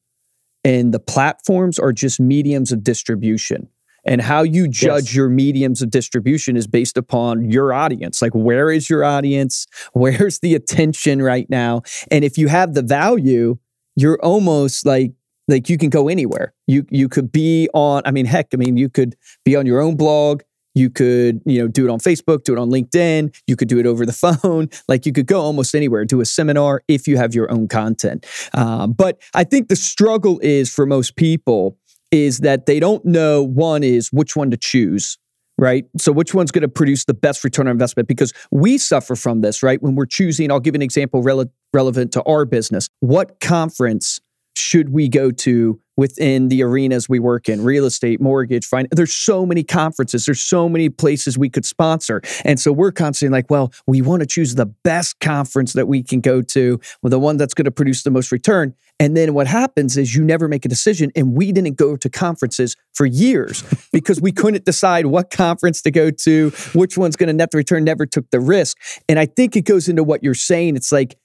and 0.63 0.93
the 0.93 0.99
platforms 0.99 1.79
are 1.79 1.93
just 1.93 2.19
mediums 2.19 2.71
of 2.71 2.83
distribution. 2.83 3.67
And 4.03 4.19
how 4.19 4.41
you 4.41 4.67
judge 4.67 5.05
yes. 5.05 5.15
your 5.15 5.29
mediums 5.29 5.83
of 5.83 5.91
distribution 5.91 6.57
is 6.57 6.65
based 6.65 6.97
upon 6.97 7.51
your 7.51 7.71
audience. 7.71 8.19
Like, 8.19 8.33
where 8.33 8.71
is 8.71 8.89
your 8.89 9.03
audience? 9.03 9.67
Where's 9.93 10.39
the 10.39 10.55
attention 10.55 11.21
right 11.21 11.47
now? 11.49 11.83
And 12.09 12.25
if 12.25 12.37
you 12.37 12.47
have 12.47 12.73
the 12.73 12.81
value, 12.81 13.57
you're 13.95 14.19
almost 14.23 14.85
like 14.85 15.13
like 15.47 15.69
you 15.69 15.77
can 15.77 15.89
go 15.89 16.07
anywhere. 16.07 16.53
You 16.65 16.85
you 16.89 17.09
could 17.09 17.31
be 17.31 17.69
on. 17.73 18.01
I 18.05 18.11
mean, 18.11 18.25
heck, 18.25 18.47
I 18.53 18.57
mean, 18.57 18.77
you 18.77 18.89
could 18.89 19.15
be 19.45 19.55
on 19.55 19.65
your 19.65 19.81
own 19.81 19.97
blog. 19.97 20.41
You 20.73 20.89
could, 20.89 21.41
you 21.45 21.59
know, 21.59 21.67
do 21.67 21.85
it 21.85 21.89
on 21.89 21.99
Facebook, 21.99 22.43
do 22.43 22.53
it 22.53 22.59
on 22.59 22.69
LinkedIn. 22.69 23.35
You 23.47 23.55
could 23.55 23.67
do 23.67 23.79
it 23.79 23.85
over 23.85 24.05
the 24.05 24.13
phone. 24.41 24.69
Like 24.87 25.05
you 25.05 25.13
could 25.13 25.27
go 25.27 25.41
almost 25.41 25.75
anywhere, 25.75 26.05
do 26.05 26.21
a 26.21 26.25
seminar 26.25 26.83
if 26.87 27.07
you 27.07 27.17
have 27.17 27.33
your 27.35 27.51
own 27.51 27.67
content. 27.67 28.25
Uh, 28.53 28.87
but 28.87 29.21
I 29.33 29.43
think 29.43 29.67
the 29.67 29.75
struggle 29.75 30.39
is 30.41 30.73
for 30.73 30.85
most 30.85 31.15
people 31.15 31.77
is 32.11 32.39
that 32.39 32.65
they 32.65 32.79
don't 32.79 33.05
know. 33.05 33.41
One 33.41 33.83
is 33.83 34.09
which 34.11 34.35
one 34.35 34.51
to 34.51 34.57
choose 34.57 35.17
right? 35.57 35.85
So 35.99 36.11
which 36.11 36.33
one's 36.33 36.49
going 36.49 36.63
to 36.63 36.67
produce 36.67 37.05
the 37.05 37.13
best 37.13 37.43
return 37.43 37.67
on 37.67 37.71
investment? 37.71 38.07
Because 38.07 38.33
we 38.49 38.79
suffer 38.79 39.15
from 39.15 39.41
this, 39.41 39.61
right? 39.61 39.81
When 39.81 39.93
we're 39.93 40.07
choosing, 40.07 40.51
I'll 40.51 40.59
give 40.59 40.73
an 40.73 40.81
example 40.81 41.23
rele- 41.23 41.51
relevant 41.71 42.11
to 42.13 42.23
our 42.23 42.45
business. 42.45 42.89
What 42.99 43.39
conference 43.39 44.19
should 44.61 44.89
we 44.89 45.09
go 45.09 45.31
to 45.31 45.79
within 45.97 46.47
the 46.49 46.63
arenas 46.63 47.09
we 47.09 47.19
work 47.19 47.49
in? 47.49 47.63
Real 47.63 47.85
estate 47.85 48.21
mortgage 48.21 48.65
finance 48.65 48.89
there's 48.91 49.13
so 49.13 49.45
many 49.45 49.63
conferences 49.63 50.25
there's 50.25 50.41
so 50.41 50.69
many 50.69 50.89
places 50.89 51.37
we 51.37 51.49
could 51.49 51.65
sponsor. 51.65 52.21
And 52.45 52.59
so 52.59 52.71
we're 52.71 52.91
constantly 52.91 53.35
like 53.35 53.49
well 53.49 53.73
we 53.87 54.01
want 54.01 54.21
to 54.21 54.25
choose 54.25 54.55
the 54.55 54.67
best 54.67 55.19
conference 55.19 55.73
that 55.73 55.87
we 55.87 56.03
can 56.03 56.21
go 56.21 56.41
to 56.41 56.79
well, 57.01 57.09
the 57.09 57.19
one 57.19 57.37
that's 57.37 57.53
going 57.53 57.65
to 57.65 57.71
produce 57.71 58.03
the 58.03 58.11
most 58.11 58.31
return. 58.31 58.75
And 58.99 59.17
then 59.17 59.33
what 59.33 59.47
happens 59.47 59.97
is 59.97 60.15
you 60.15 60.23
never 60.23 60.47
make 60.47 60.63
a 60.63 60.69
decision 60.69 61.11
and 61.15 61.33
we 61.33 61.51
didn't 61.51 61.75
go 61.75 61.97
to 61.97 62.09
conferences 62.09 62.75
for 62.93 63.07
years 63.07 63.63
because 63.91 64.21
we 64.21 64.31
couldn't 64.31 64.65
decide 64.65 65.07
what 65.07 65.31
conference 65.31 65.81
to 65.81 65.91
go 65.91 66.11
to 66.11 66.51
which 66.73 66.97
one's 66.97 67.15
going 67.15 67.27
to 67.27 67.33
net 67.33 67.49
the 67.49 67.57
return 67.57 67.83
never 67.83 68.05
took 68.05 68.29
the 68.29 68.39
risk. 68.39 68.77
And 69.09 69.17
i 69.17 69.25
think 69.25 69.55
it 69.55 69.65
goes 69.65 69.89
into 69.89 70.03
what 70.03 70.23
you're 70.23 70.33
saying. 70.33 70.75
It's 70.75 70.91
like 70.91 71.17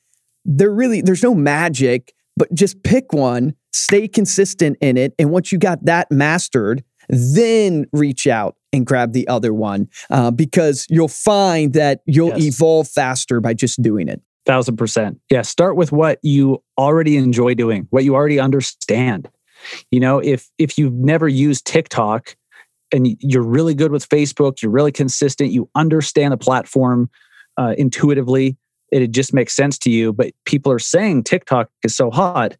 there 0.46 0.70
really 0.70 1.01
there's 1.03 1.22
no 1.22 1.35
magic 1.35 2.14
but 2.37 2.53
just 2.55 2.83
pick 2.83 3.12
one, 3.12 3.55
stay 3.72 4.09
consistent 4.09 4.77
in 4.81 4.96
it. 4.96 5.14
And 5.18 5.31
once 5.31 5.53
you 5.53 5.59
got 5.59 5.85
that 5.85 6.11
mastered, 6.11 6.85
then 7.09 7.87
reach 7.92 8.27
out 8.27 8.57
and 8.72 8.85
grab 8.87 9.12
the 9.12 9.27
other 9.29 9.55
one 9.55 9.88
uh, 10.11 10.31
because 10.31 10.87
you'll 10.90 11.09
find 11.09 11.72
that 11.75 12.01
you'll 12.07 12.38
yes. 12.38 12.57
evolve 12.57 12.88
faster 12.88 13.40
by 13.40 13.55
just 13.55 13.81
doing 13.81 14.09
it. 14.09 14.20
Thousand 14.44 14.77
percent. 14.77 15.18
Yeah. 15.31 15.42
Start 15.42 15.77
with 15.77 15.92
what 15.92 16.18
you 16.22 16.62
already 16.79 17.16
enjoy 17.16 17.55
doing, 17.55 17.87
what 17.90 18.05
you 18.05 18.14
already 18.14 18.38
understand. 18.38 19.29
You 19.90 20.01
know, 20.01 20.18
if 20.18 20.51
if 20.59 20.79
you've 20.79 20.92
never 20.92 21.27
used 21.27 21.66
TikTok 21.66 22.37
and 22.92 23.16
you're 23.20 23.42
really 23.42 23.75
good 23.75 23.90
with 23.90 24.09
Facebook, 24.09 24.62
you're 24.62 24.70
really 24.70 24.92
consistent, 24.92 25.51
you 25.51 25.68
understand 25.75 26.33
the 26.33 26.37
platform 26.37 27.11
uh, 27.57 27.75
intuitively, 27.77 28.57
it 28.90 29.11
just 29.11 29.35
makes 29.35 29.55
sense 29.55 29.79
to 29.79 29.90
you. 29.90 30.12
But 30.12 30.33
people 30.44 30.72
are 30.72 30.79
saying 30.79 31.25
TikTok 31.25 31.70
is 31.83 31.96
so 31.96 32.11
hot. 32.11 32.57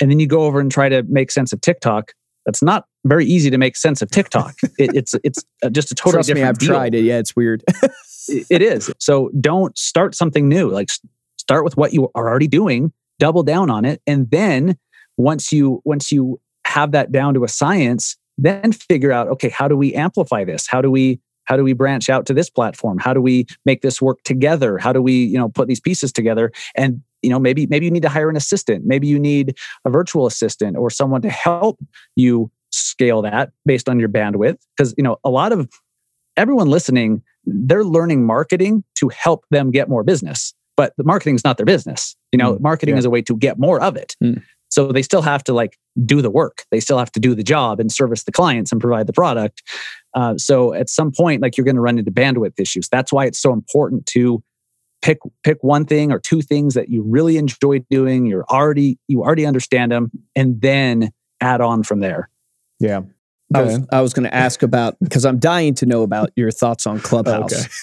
And 0.00 0.10
then 0.10 0.20
you 0.20 0.26
go 0.26 0.44
over 0.44 0.60
and 0.60 0.70
try 0.70 0.88
to 0.88 1.02
make 1.04 1.30
sense 1.30 1.52
of 1.52 1.60
TikTok. 1.60 2.12
That's 2.44 2.62
not 2.62 2.84
very 3.04 3.24
easy 3.24 3.50
to 3.50 3.58
make 3.58 3.76
sense 3.76 4.02
of 4.02 4.10
TikTok. 4.10 4.54
it, 4.78 4.94
it's 4.94 5.14
it's 5.24 5.44
just 5.72 5.90
a 5.90 5.94
totally 5.94 6.12
Trust 6.18 6.28
different. 6.28 6.44
Me, 6.44 6.48
I've 6.48 6.58
deal. 6.58 6.68
tried 6.68 6.94
it. 6.94 7.02
Yeah, 7.02 7.18
it's 7.18 7.34
weird. 7.34 7.64
it 8.28 8.62
is. 8.62 8.90
So 8.98 9.30
don't 9.40 9.76
start 9.76 10.14
something 10.14 10.48
new. 10.48 10.70
Like 10.70 10.88
start 11.38 11.64
with 11.64 11.76
what 11.76 11.92
you 11.92 12.10
are 12.14 12.28
already 12.28 12.48
doing, 12.48 12.92
double 13.18 13.42
down 13.42 13.70
on 13.70 13.84
it, 13.84 14.00
and 14.06 14.30
then 14.30 14.76
once 15.16 15.52
you 15.52 15.80
once 15.84 16.12
you 16.12 16.40
have 16.66 16.92
that 16.92 17.10
down 17.10 17.34
to 17.34 17.44
a 17.44 17.48
science, 17.48 18.16
then 18.38 18.72
figure 18.72 19.12
out 19.12 19.28
okay, 19.28 19.48
how 19.48 19.66
do 19.66 19.76
we 19.76 19.94
amplify 19.94 20.44
this? 20.44 20.66
How 20.68 20.80
do 20.80 20.90
we 20.90 21.20
how 21.46 21.56
do 21.56 21.64
we 21.64 21.72
branch 21.72 22.10
out 22.10 22.26
to 22.26 22.34
this 22.34 22.50
platform 22.50 22.98
how 22.98 23.14
do 23.14 23.20
we 23.20 23.46
make 23.64 23.82
this 23.82 24.00
work 24.00 24.22
together 24.24 24.78
how 24.78 24.92
do 24.92 25.00
we 25.00 25.12
you 25.12 25.38
know 25.38 25.48
put 25.48 25.68
these 25.68 25.80
pieces 25.80 26.12
together 26.12 26.52
and 26.74 27.02
you 27.22 27.30
know 27.30 27.38
maybe 27.38 27.66
maybe 27.66 27.86
you 27.86 27.90
need 27.90 28.02
to 28.02 28.08
hire 28.08 28.28
an 28.28 28.36
assistant 28.36 28.84
maybe 28.84 29.06
you 29.06 29.18
need 29.18 29.56
a 29.84 29.90
virtual 29.90 30.26
assistant 30.26 30.76
or 30.76 30.90
someone 30.90 31.22
to 31.22 31.30
help 31.30 31.78
you 32.14 32.50
scale 32.70 33.22
that 33.22 33.50
based 33.64 33.88
on 33.88 33.98
your 33.98 34.08
bandwidth 34.08 34.58
because 34.76 34.94
you 34.96 35.02
know 35.02 35.18
a 35.24 35.30
lot 35.30 35.52
of 35.52 35.68
everyone 36.36 36.68
listening 36.68 37.22
they're 37.44 37.84
learning 37.84 38.26
marketing 38.26 38.84
to 38.94 39.08
help 39.08 39.44
them 39.50 39.70
get 39.70 39.88
more 39.88 40.02
business 40.02 40.52
but 40.76 40.92
the 40.98 41.04
marketing 41.04 41.34
is 41.34 41.44
not 41.44 41.56
their 41.56 41.66
business 41.66 42.16
you 42.32 42.38
know 42.38 42.54
mm, 42.54 42.60
marketing 42.60 42.94
yeah. 42.94 42.98
is 42.98 43.04
a 43.04 43.10
way 43.10 43.22
to 43.22 43.36
get 43.36 43.58
more 43.58 43.80
of 43.80 43.96
it 43.96 44.16
mm. 44.22 44.42
So 44.76 44.92
they 44.92 45.02
still 45.02 45.22
have 45.22 45.44
to 45.44 45.52
like 45.52 45.78
do 46.04 46.20
the 46.20 46.30
work. 46.30 46.64
They 46.70 46.80
still 46.80 46.98
have 46.98 47.12
to 47.12 47.20
do 47.20 47.34
the 47.34 47.42
job 47.42 47.80
and 47.80 47.90
service 47.90 48.24
the 48.24 48.32
clients 48.32 48.72
and 48.72 48.80
provide 48.80 49.06
the 49.06 49.12
product. 49.12 49.62
Uh, 50.16 50.36
so 50.38 50.72
at 50.72 50.88
some 50.88 51.12
point, 51.12 51.42
like 51.42 51.56
you're 51.56 51.64
going 51.64 51.76
to 51.76 51.80
run 51.80 51.98
into 51.98 52.10
bandwidth 52.10 52.58
issues. 52.58 52.88
That's 52.88 53.12
why 53.12 53.26
it's 53.26 53.38
so 53.38 53.52
important 53.52 54.06
to 54.06 54.42
pick 55.02 55.18
pick 55.44 55.62
one 55.62 55.84
thing 55.84 56.10
or 56.10 56.18
two 56.18 56.40
things 56.40 56.74
that 56.74 56.88
you 56.88 57.04
really 57.06 57.36
enjoy 57.36 57.80
doing. 57.90 58.26
You're 58.26 58.46
already 58.50 58.98
you 59.06 59.22
already 59.22 59.46
understand 59.46 59.92
them, 59.92 60.10
and 60.34 60.60
then 60.60 61.10
add 61.40 61.60
on 61.60 61.82
from 61.82 62.00
there. 62.00 62.30
Yeah. 62.80 63.02
I 63.54 63.62
was, 63.62 63.78
I 63.92 64.00
was 64.00 64.12
going 64.12 64.24
to 64.24 64.34
ask 64.34 64.64
about 64.64 64.96
because 65.00 65.24
I'm 65.24 65.38
dying 65.38 65.74
to 65.74 65.86
know 65.86 66.02
about 66.02 66.30
your 66.34 66.50
thoughts 66.50 66.84
on 66.84 66.98
Clubhouse. 66.98 67.52
Okay. 67.52 67.68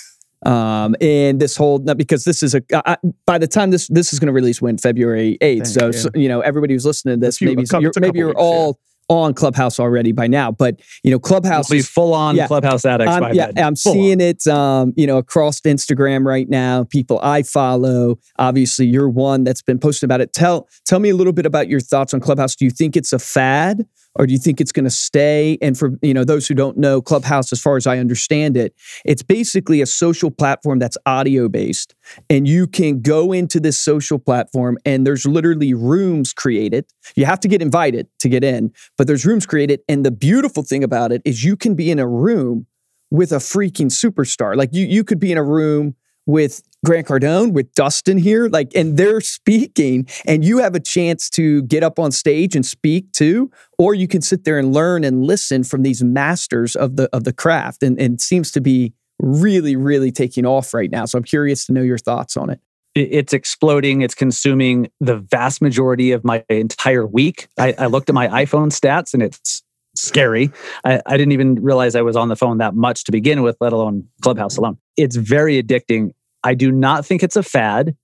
Um, 0.46 0.98
and 1.00 1.40
this 1.40 1.56
whole 1.56 1.80
because 1.80 2.26
this 2.26 2.44
is 2.44 2.54
a 2.54 2.62
I, 2.74 2.98
by 3.26 3.38
the 3.38 3.48
time 3.48 3.72
this 3.72 3.88
this 3.88 4.12
is 4.12 4.20
going 4.20 4.28
to 4.28 4.34
release 4.34 4.62
when 4.62 4.78
February 4.78 5.38
eighth. 5.40 5.68
So, 5.68 5.92
so, 5.92 6.10
you 6.14 6.28
know 6.28 6.42
everybody 6.42 6.74
who's 6.74 6.86
listening 6.86 7.22
to 7.22 7.26
this 7.26 7.38
few, 7.38 7.48
maybe 7.48 7.66
couple, 7.66 7.84
you're, 7.84 7.94
maybe 8.02 8.20
you're 8.20 8.28
weeks, 8.28 8.42
all. 8.42 8.68
Yeah. 8.68 8.93
On 9.14 9.34
Clubhouse 9.34 9.80
already 9.80 10.12
by 10.12 10.28
now, 10.28 10.52
but 10.52 10.80
you 11.04 11.12
know 11.12 11.20
Clubhouse 11.20 11.70
will 11.70 11.78
be 11.78 11.82
full 11.82 12.14
on 12.14 12.36
yeah, 12.36 12.48
Clubhouse 12.48 12.86
addicts. 12.86 13.14
I'm, 13.14 13.34
yeah, 13.34 13.52
then. 13.52 13.64
I'm 13.64 13.76
full 13.76 13.94
seeing 13.94 14.22
on. 14.22 14.28
it. 14.28 14.48
Um, 14.48 14.94
you 14.96 15.08
know 15.08 15.18
across 15.18 15.62
Instagram 15.62 16.26
right 16.26 16.50
now. 16.50 16.84
People 16.86 17.20
I 17.22 17.44
follow. 17.44 18.18
Obviously, 18.40 18.86
you're 18.86 19.10
one 19.10 19.44
that's 19.44 19.62
been 19.62 19.80
posting 19.80 20.08
about 20.08 20.22
it. 20.22 20.34
Tell 20.34 20.68
tell 20.86 21.00
me 21.00 21.10
a 21.10 21.16
little 21.16 21.34
bit 21.34 21.46
about 21.46 21.68
your 21.68 21.80
thoughts 21.80 22.14
on 22.14 22.20
Clubhouse. 22.20 22.56
Do 22.56 22.66
you 22.66 22.72
think 22.72 22.96
it's 22.96 23.14
a 23.14 23.20
fad? 23.20 23.86
Or 24.16 24.28
do 24.28 24.34
you 24.34 24.40
think 24.40 24.62
it's 24.62 24.72
going 24.72 24.86
to 24.86 24.92
stay? 24.92 25.58
And 25.62 25.78
for 25.78 25.92
you 26.02 26.14
know 26.14 26.24
those 26.24 26.48
who 26.48 26.54
don't 26.54 26.78
know 26.78 27.02
clubhouse 27.02 27.52
as 27.52 27.62
far 27.62 27.78
as 27.78 27.88
i 27.88 27.98
understand 27.98 28.58
it 28.58 28.74
it's 29.06 29.24
basically 29.24 29.82
a 29.82 29.86
social 29.86 30.32
platform 30.32 30.80
that's 30.80 30.98
audio 31.06 31.48
based 31.48 31.96
and 32.30 32.48
you 32.48 32.68
can 32.68 33.02
go 33.02 33.32
into 33.32 33.60
this 33.60 33.80
social 33.80 34.20
platform 34.20 34.78
and 34.86 35.06
there's 35.06 35.26
literally 35.26 35.74
rooms 35.74 36.34
created. 36.34 36.86
You 37.16 37.26
have 37.26 37.40
to 37.42 37.48
get 37.48 37.62
invited 37.62 38.08
to 38.20 38.30
get 38.30 38.44
in 38.44 38.72
but 38.98 39.08
there's 39.08 39.26
rooms 39.26 39.46
created 39.46 39.82
and 39.88 40.06
the 40.06 40.12
beautiful 40.12 40.64
thing 40.64 40.84
about 40.84 41.12
it 41.12 41.22
is 41.26 41.44
you 41.44 41.56
can 41.56 41.76
be 41.76 41.92
in 41.92 42.00
a 42.00 42.08
room 42.08 42.68
with 43.12 43.32
a 43.32 43.38
freaking 43.38 43.92
superstar. 43.92 44.56
Like 44.56 44.74
you 44.74 44.86
you 44.86 45.04
could 45.04 45.20
be 45.20 45.32
in 45.32 45.38
a 45.38 45.44
room 45.44 45.96
with 46.26 46.62
Grant 46.86 47.08
Cardone, 47.08 47.54
with 47.54 47.74
Dustin 47.76 48.18
here, 48.18 48.48
like, 48.50 48.72
and 48.76 48.98
they're 48.98 49.22
speaking, 49.22 50.08
and 50.26 50.44
you 50.44 50.58
have 50.58 50.76
a 50.76 50.80
chance 50.80 51.30
to 51.32 51.64
get 51.64 51.84
up 51.84 51.98
on 52.00 52.12
stage 52.12 52.56
and 52.56 52.66
speak 52.66 53.12
too, 53.14 53.50
or 53.78 53.94
you 53.94 54.08
can 54.08 54.22
sit 54.22 54.44
there 54.44 54.60
and 54.60 54.74
learn 54.74 55.04
and 55.04 55.24
listen 55.24 55.64
from 55.64 55.84
these 55.84 56.04
masters 56.04 56.76
of 56.76 56.96
the 56.98 57.10
of 57.14 57.24
the 57.24 57.34
craft, 57.34 57.84
and, 57.84 58.00
and 58.00 58.20
seems 58.20 58.52
to 58.52 58.62
be 58.62 58.94
really, 59.20 59.76
really 59.76 60.12
taking 60.12 60.46
off 60.46 60.74
right 60.74 60.92
now. 60.92 61.06
So 61.06 61.18
I'm 61.18 61.24
curious 61.24 61.66
to 61.68 61.74
know 61.74 61.82
your 61.82 61.98
thoughts 61.98 62.36
on 62.36 62.50
it. 62.50 62.60
It's 62.96 63.34
exploding. 63.34 64.02
It's 64.02 64.14
consuming 64.14 64.90
the 65.00 65.18
vast 65.18 65.62
majority 65.62 66.12
of 66.12 66.24
my 66.24 66.44
entire 66.50 67.08
week. 67.08 67.48
I, 67.58 67.74
I 67.80 67.86
looked 67.88 68.10
at 68.10 68.16
my 68.16 68.28
iPhone 68.28 68.70
stats, 68.70 69.14
and 69.14 69.24
it's 69.24 69.64
scary. 69.96 70.52
I, 70.84 71.02
I 71.06 71.18
didn't 71.18 71.32
even 71.32 71.56
realize 71.56 71.96
I 71.96 72.02
was 72.02 72.16
on 72.16 72.28
the 72.28 72.36
phone 72.36 72.58
that 72.60 72.76
much 72.76 73.06
to 73.06 73.12
begin 73.12 73.42
with, 73.42 73.58
let 73.62 73.74
alone 73.74 74.10
Clubhouse 74.22 74.58
alone. 74.58 74.78
It's 74.98 75.16
very 75.16 75.62
addicting. 75.62 76.12
I 76.44 76.54
do 76.54 76.72
not 76.72 77.06
think 77.06 77.24
it's 77.24 77.36
a 77.36 77.44
fad, 77.44 77.96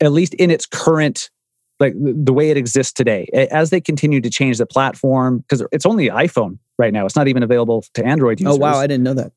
at 0.00 0.12
least 0.12 0.34
in 0.34 0.50
its 0.50 0.66
current 0.66 1.30
like 1.80 1.94
the 1.96 2.32
way 2.32 2.50
it 2.50 2.56
exists 2.56 2.92
today. 2.92 3.28
As 3.52 3.70
they 3.70 3.80
continue 3.80 4.20
to 4.20 4.30
change 4.30 4.58
the 4.58 4.66
platform, 4.66 5.38
because 5.38 5.64
it's 5.72 5.86
only 5.86 6.08
iPhone 6.08 6.58
right 6.78 6.92
now. 6.92 7.06
It's 7.06 7.16
not 7.16 7.28
even 7.28 7.42
available 7.42 7.84
to 7.94 8.04
Android 8.04 8.40
users. 8.40 8.56
Oh 8.56 8.58
wow, 8.58 8.78
I 8.78 8.86
didn't 8.86 9.04
know 9.04 9.14
that. 9.14 9.32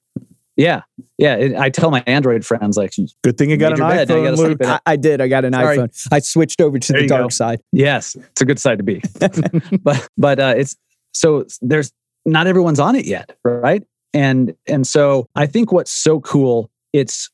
Yeah, 0.58 0.82
yeah. 1.18 1.56
I 1.58 1.70
tell 1.70 1.92
my 1.92 2.04
Android 2.06 2.46
friends 2.46 2.78
like, 2.78 2.94
"Good 3.24 3.38
thing 3.38 3.50
you 3.50 3.58
got 3.58 3.74
an 3.74 3.80
iPhone." 3.80 4.38
Luke. 4.38 4.60
I, 4.64 4.80
I, 4.86 4.96
did. 4.96 5.22
I 5.22 5.28
got 5.28 5.46
an 5.46 5.54
Sorry. 5.54 5.78
iPhone. 5.78 6.08
I 6.12 6.20
switched 6.20 6.62
over 6.62 6.78
to 6.78 6.94
there 6.94 7.02
the 7.02 7.08
dark 7.08 7.24
go. 7.24 7.30
side. 7.30 7.62
Yes, 7.72 8.16
it's 8.16 8.42
a 8.42 8.46
good 8.46 8.60
side 8.60 8.78
to 8.78 8.84
be. 8.84 9.02
but 9.82 10.08
but 10.18 10.40
uh, 10.40 10.54
it's 10.58 10.76
so 11.14 11.46
there's 11.62 11.92
not 12.26 12.48
everyone's 12.48 12.80
on 12.80 12.96
it 12.96 13.06
yet, 13.06 13.36
right? 13.44 13.84
And 14.14 14.54
and 14.68 14.86
so 14.86 15.28
I 15.36 15.48
think 15.48 15.72
what's 15.72 15.92
so 15.92 16.20
cool, 16.20 16.70
it's 16.94 17.31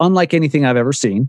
unlike 0.00 0.34
anything 0.34 0.64
I've 0.64 0.76
ever 0.76 0.92
seen. 0.92 1.28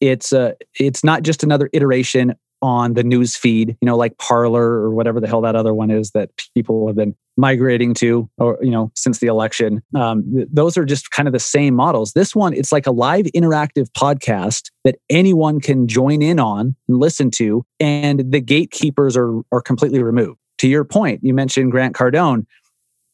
It's 0.00 0.32
uh 0.32 0.52
it's 0.74 1.02
not 1.02 1.22
just 1.22 1.42
another 1.42 1.68
iteration 1.72 2.34
on 2.60 2.94
the 2.94 3.04
news 3.04 3.36
feed, 3.36 3.76
you 3.80 3.86
know, 3.86 3.96
like 3.96 4.18
Parler 4.18 4.62
or 4.62 4.90
whatever 4.90 5.20
the 5.20 5.28
hell 5.28 5.40
that 5.42 5.54
other 5.54 5.74
one 5.74 5.90
is 5.90 6.10
that 6.10 6.30
people 6.54 6.86
have 6.86 6.96
been 6.96 7.14
migrating 7.36 7.94
to, 7.94 8.28
or 8.38 8.58
you 8.60 8.70
know, 8.70 8.90
since 8.96 9.18
the 9.20 9.28
election. 9.28 9.82
Um, 9.94 10.24
th- 10.34 10.48
those 10.52 10.76
are 10.76 10.84
just 10.84 11.10
kind 11.10 11.28
of 11.28 11.32
the 11.32 11.38
same 11.38 11.74
models. 11.74 12.12
This 12.12 12.34
one, 12.34 12.52
it's 12.52 12.72
like 12.72 12.86
a 12.86 12.90
live 12.90 13.26
interactive 13.26 13.88
podcast 13.90 14.70
that 14.84 14.96
anyone 15.08 15.60
can 15.60 15.86
join 15.86 16.20
in 16.20 16.40
on 16.40 16.74
and 16.88 16.98
listen 16.98 17.30
to, 17.32 17.64
and 17.78 18.30
the 18.30 18.40
gatekeepers 18.40 19.16
are 19.16 19.40
are 19.52 19.62
completely 19.62 20.02
removed. 20.02 20.38
To 20.58 20.68
your 20.68 20.84
point, 20.84 21.20
you 21.22 21.34
mentioned 21.34 21.70
Grant 21.70 21.94
Cardone. 21.94 22.44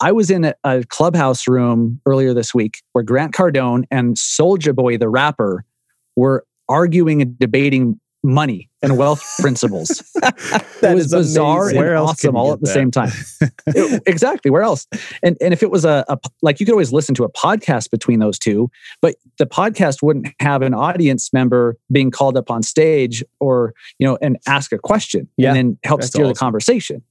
I 0.04 0.12
was 0.12 0.30
in 0.30 0.44
a, 0.44 0.54
a 0.64 0.84
clubhouse 0.84 1.48
room 1.48 1.98
earlier 2.04 2.34
this 2.34 2.54
week 2.54 2.82
where 2.92 3.02
Grant 3.02 3.32
Cardone 3.32 3.84
and 3.90 4.16
Soulja 4.16 4.74
Boy, 4.74 4.98
the 4.98 5.08
rapper, 5.08 5.64
were 6.14 6.44
arguing 6.68 7.22
and 7.22 7.38
debating 7.38 7.98
money 8.22 8.68
and 8.82 8.98
wealth 8.98 9.24
principles. 9.40 10.02
it 10.22 10.94
was 10.94 11.10
bizarre 11.10 11.70
amazing. 11.70 11.82
and 11.86 11.96
awesome 11.96 12.36
all 12.36 12.52
at 12.52 12.60
the 12.60 12.66
that? 12.66 12.74
same 12.74 12.90
time. 12.90 13.12
it, 13.68 14.02
exactly. 14.04 14.50
Where 14.50 14.60
else? 14.60 14.86
And 15.22 15.38
and 15.40 15.54
if 15.54 15.62
it 15.62 15.70
was 15.70 15.86
a, 15.86 16.04
a, 16.08 16.18
like 16.42 16.60
you 16.60 16.66
could 16.66 16.72
always 16.72 16.92
listen 16.92 17.14
to 17.14 17.24
a 17.24 17.32
podcast 17.32 17.90
between 17.90 18.18
those 18.18 18.38
two, 18.38 18.70
but 19.00 19.14
the 19.38 19.46
podcast 19.46 20.02
wouldn't 20.02 20.28
have 20.38 20.60
an 20.60 20.74
audience 20.74 21.32
member 21.32 21.78
being 21.90 22.10
called 22.10 22.36
up 22.36 22.50
on 22.50 22.62
stage 22.62 23.24
or 23.40 23.72
you 23.98 24.06
know 24.06 24.18
and 24.20 24.36
ask 24.46 24.70
a 24.70 24.78
question 24.78 25.30
yeah, 25.38 25.48
and 25.48 25.56
then 25.56 25.78
help 25.82 26.02
steer 26.02 26.24
awesome. 26.24 26.34
the 26.34 26.38
conversation. 26.38 27.02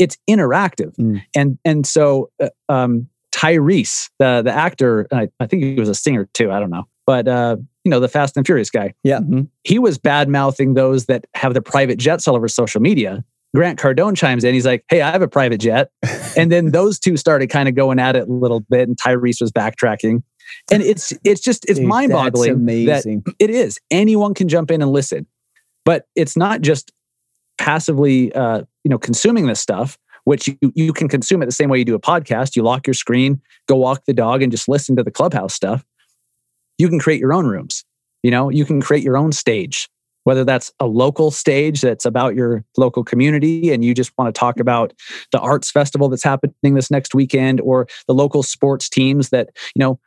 It's 0.00 0.18
interactive, 0.28 0.96
mm. 0.96 1.22
and 1.36 1.58
and 1.64 1.86
so 1.86 2.30
uh, 2.42 2.48
um, 2.68 3.08
Tyrese, 3.32 4.10
the 4.18 4.42
the 4.42 4.52
actor, 4.52 5.06
I, 5.12 5.28
I 5.38 5.46
think 5.46 5.62
he 5.62 5.74
was 5.74 5.88
a 5.88 5.94
singer 5.94 6.28
too. 6.34 6.50
I 6.50 6.58
don't 6.58 6.70
know, 6.70 6.88
but 7.06 7.28
uh, 7.28 7.56
you 7.84 7.90
know, 7.90 8.00
the 8.00 8.08
Fast 8.08 8.36
and 8.36 8.44
Furious 8.44 8.70
guy. 8.70 8.94
Yeah. 9.02 9.20
Mm-hmm. 9.20 9.42
He 9.64 9.78
was 9.78 9.98
bad 9.98 10.28
mouthing 10.28 10.74
those 10.74 11.06
that 11.06 11.26
have 11.34 11.54
the 11.54 11.62
private 11.62 11.98
jets 11.98 12.28
all 12.28 12.36
over 12.36 12.48
social 12.48 12.80
media. 12.80 13.24
Grant 13.54 13.78
Cardone 13.78 14.16
chimes 14.16 14.44
in. 14.44 14.54
He's 14.54 14.66
like, 14.66 14.84
Hey, 14.88 15.00
I 15.00 15.10
have 15.10 15.22
a 15.22 15.28
private 15.28 15.58
jet. 15.58 15.90
and 16.36 16.52
then 16.52 16.70
those 16.70 16.98
two 16.98 17.16
started 17.16 17.48
kind 17.48 17.68
of 17.68 17.74
going 17.74 17.98
at 17.98 18.16
it 18.16 18.28
a 18.28 18.32
little 18.32 18.60
bit, 18.60 18.88
and 18.88 18.96
Tyrese 18.96 19.40
was 19.40 19.50
backtracking. 19.50 20.22
And 20.70 20.82
it's 20.82 21.12
it's 21.24 21.40
just 21.40 21.68
it's 21.68 21.80
mind 21.80 22.12
boggling 22.12 22.64
that 22.86 23.04
it 23.38 23.50
is. 23.50 23.78
Anyone 23.90 24.34
can 24.34 24.48
jump 24.48 24.70
in 24.70 24.82
and 24.82 24.90
listen. 24.90 25.26
But 25.84 26.06
it's 26.14 26.36
not 26.36 26.60
just 26.60 26.92
passively 27.58 28.32
uh, 28.32 28.62
you 28.84 28.88
know, 28.88 28.98
consuming 28.98 29.46
this 29.46 29.60
stuff, 29.60 29.98
which 30.24 30.48
you, 30.48 30.72
you 30.74 30.92
can 30.92 31.08
consume 31.08 31.42
it 31.42 31.46
the 31.46 31.52
same 31.52 31.70
way 31.70 31.78
you 31.78 31.84
do 31.84 31.94
a 31.94 32.00
podcast. 32.00 32.56
You 32.56 32.62
lock 32.62 32.86
your 32.86 32.94
screen, 32.94 33.40
go 33.66 33.76
walk 33.76 34.04
the 34.06 34.14
dog, 34.14 34.42
and 34.42 34.50
just 34.50 34.68
listen 34.68 34.96
to 34.96 35.02
the 35.02 35.10
clubhouse 35.10 35.54
stuff 35.54 35.84
you 36.80 36.88
can 36.88 36.98
create 36.98 37.20
your 37.20 37.34
own 37.34 37.46
rooms. 37.46 37.84
You 38.22 38.30
know, 38.30 38.48
you 38.48 38.64
can 38.64 38.80
create 38.80 39.04
your 39.04 39.18
own 39.18 39.32
stage, 39.32 39.88
whether 40.24 40.44
that's 40.44 40.72
a 40.80 40.86
local 40.86 41.30
stage 41.30 41.82
that's 41.82 42.06
about 42.06 42.34
your 42.34 42.64
local 42.78 43.04
community 43.04 43.70
and 43.70 43.84
you 43.84 43.94
just 43.94 44.12
want 44.16 44.34
to 44.34 44.38
talk 44.38 44.58
about 44.58 44.94
the 45.30 45.38
arts 45.38 45.70
festival 45.70 46.08
that's 46.08 46.24
happening 46.24 46.74
this 46.74 46.90
next 46.90 47.14
weekend 47.14 47.60
or 47.60 47.86
the 48.06 48.14
local 48.14 48.42
sports 48.42 48.88
teams 48.88 49.28
that, 49.28 49.50
you 49.74 49.80
know, 49.80 50.00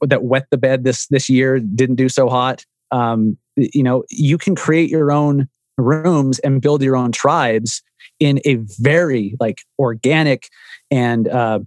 that 0.00 0.22
wet 0.22 0.46
the 0.50 0.56
bed 0.56 0.84
this 0.84 1.08
this 1.08 1.28
year 1.28 1.58
didn't 1.58 1.96
do 1.96 2.08
so 2.08 2.28
hot. 2.28 2.64
Um, 2.92 3.36
you 3.56 3.82
know, 3.82 4.04
you 4.08 4.38
can 4.38 4.54
create 4.54 4.90
your 4.90 5.10
own 5.10 5.48
rooms 5.76 6.38
and 6.40 6.62
build 6.62 6.82
your 6.82 6.96
own 6.96 7.10
tribes 7.10 7.82
in 8.22 8.38
a 8.44 8.54
very 8.78 9.34
like 9.40 9.62
organic 9.80 10.48
and 10.92 11.26
uh, 11.26 11.58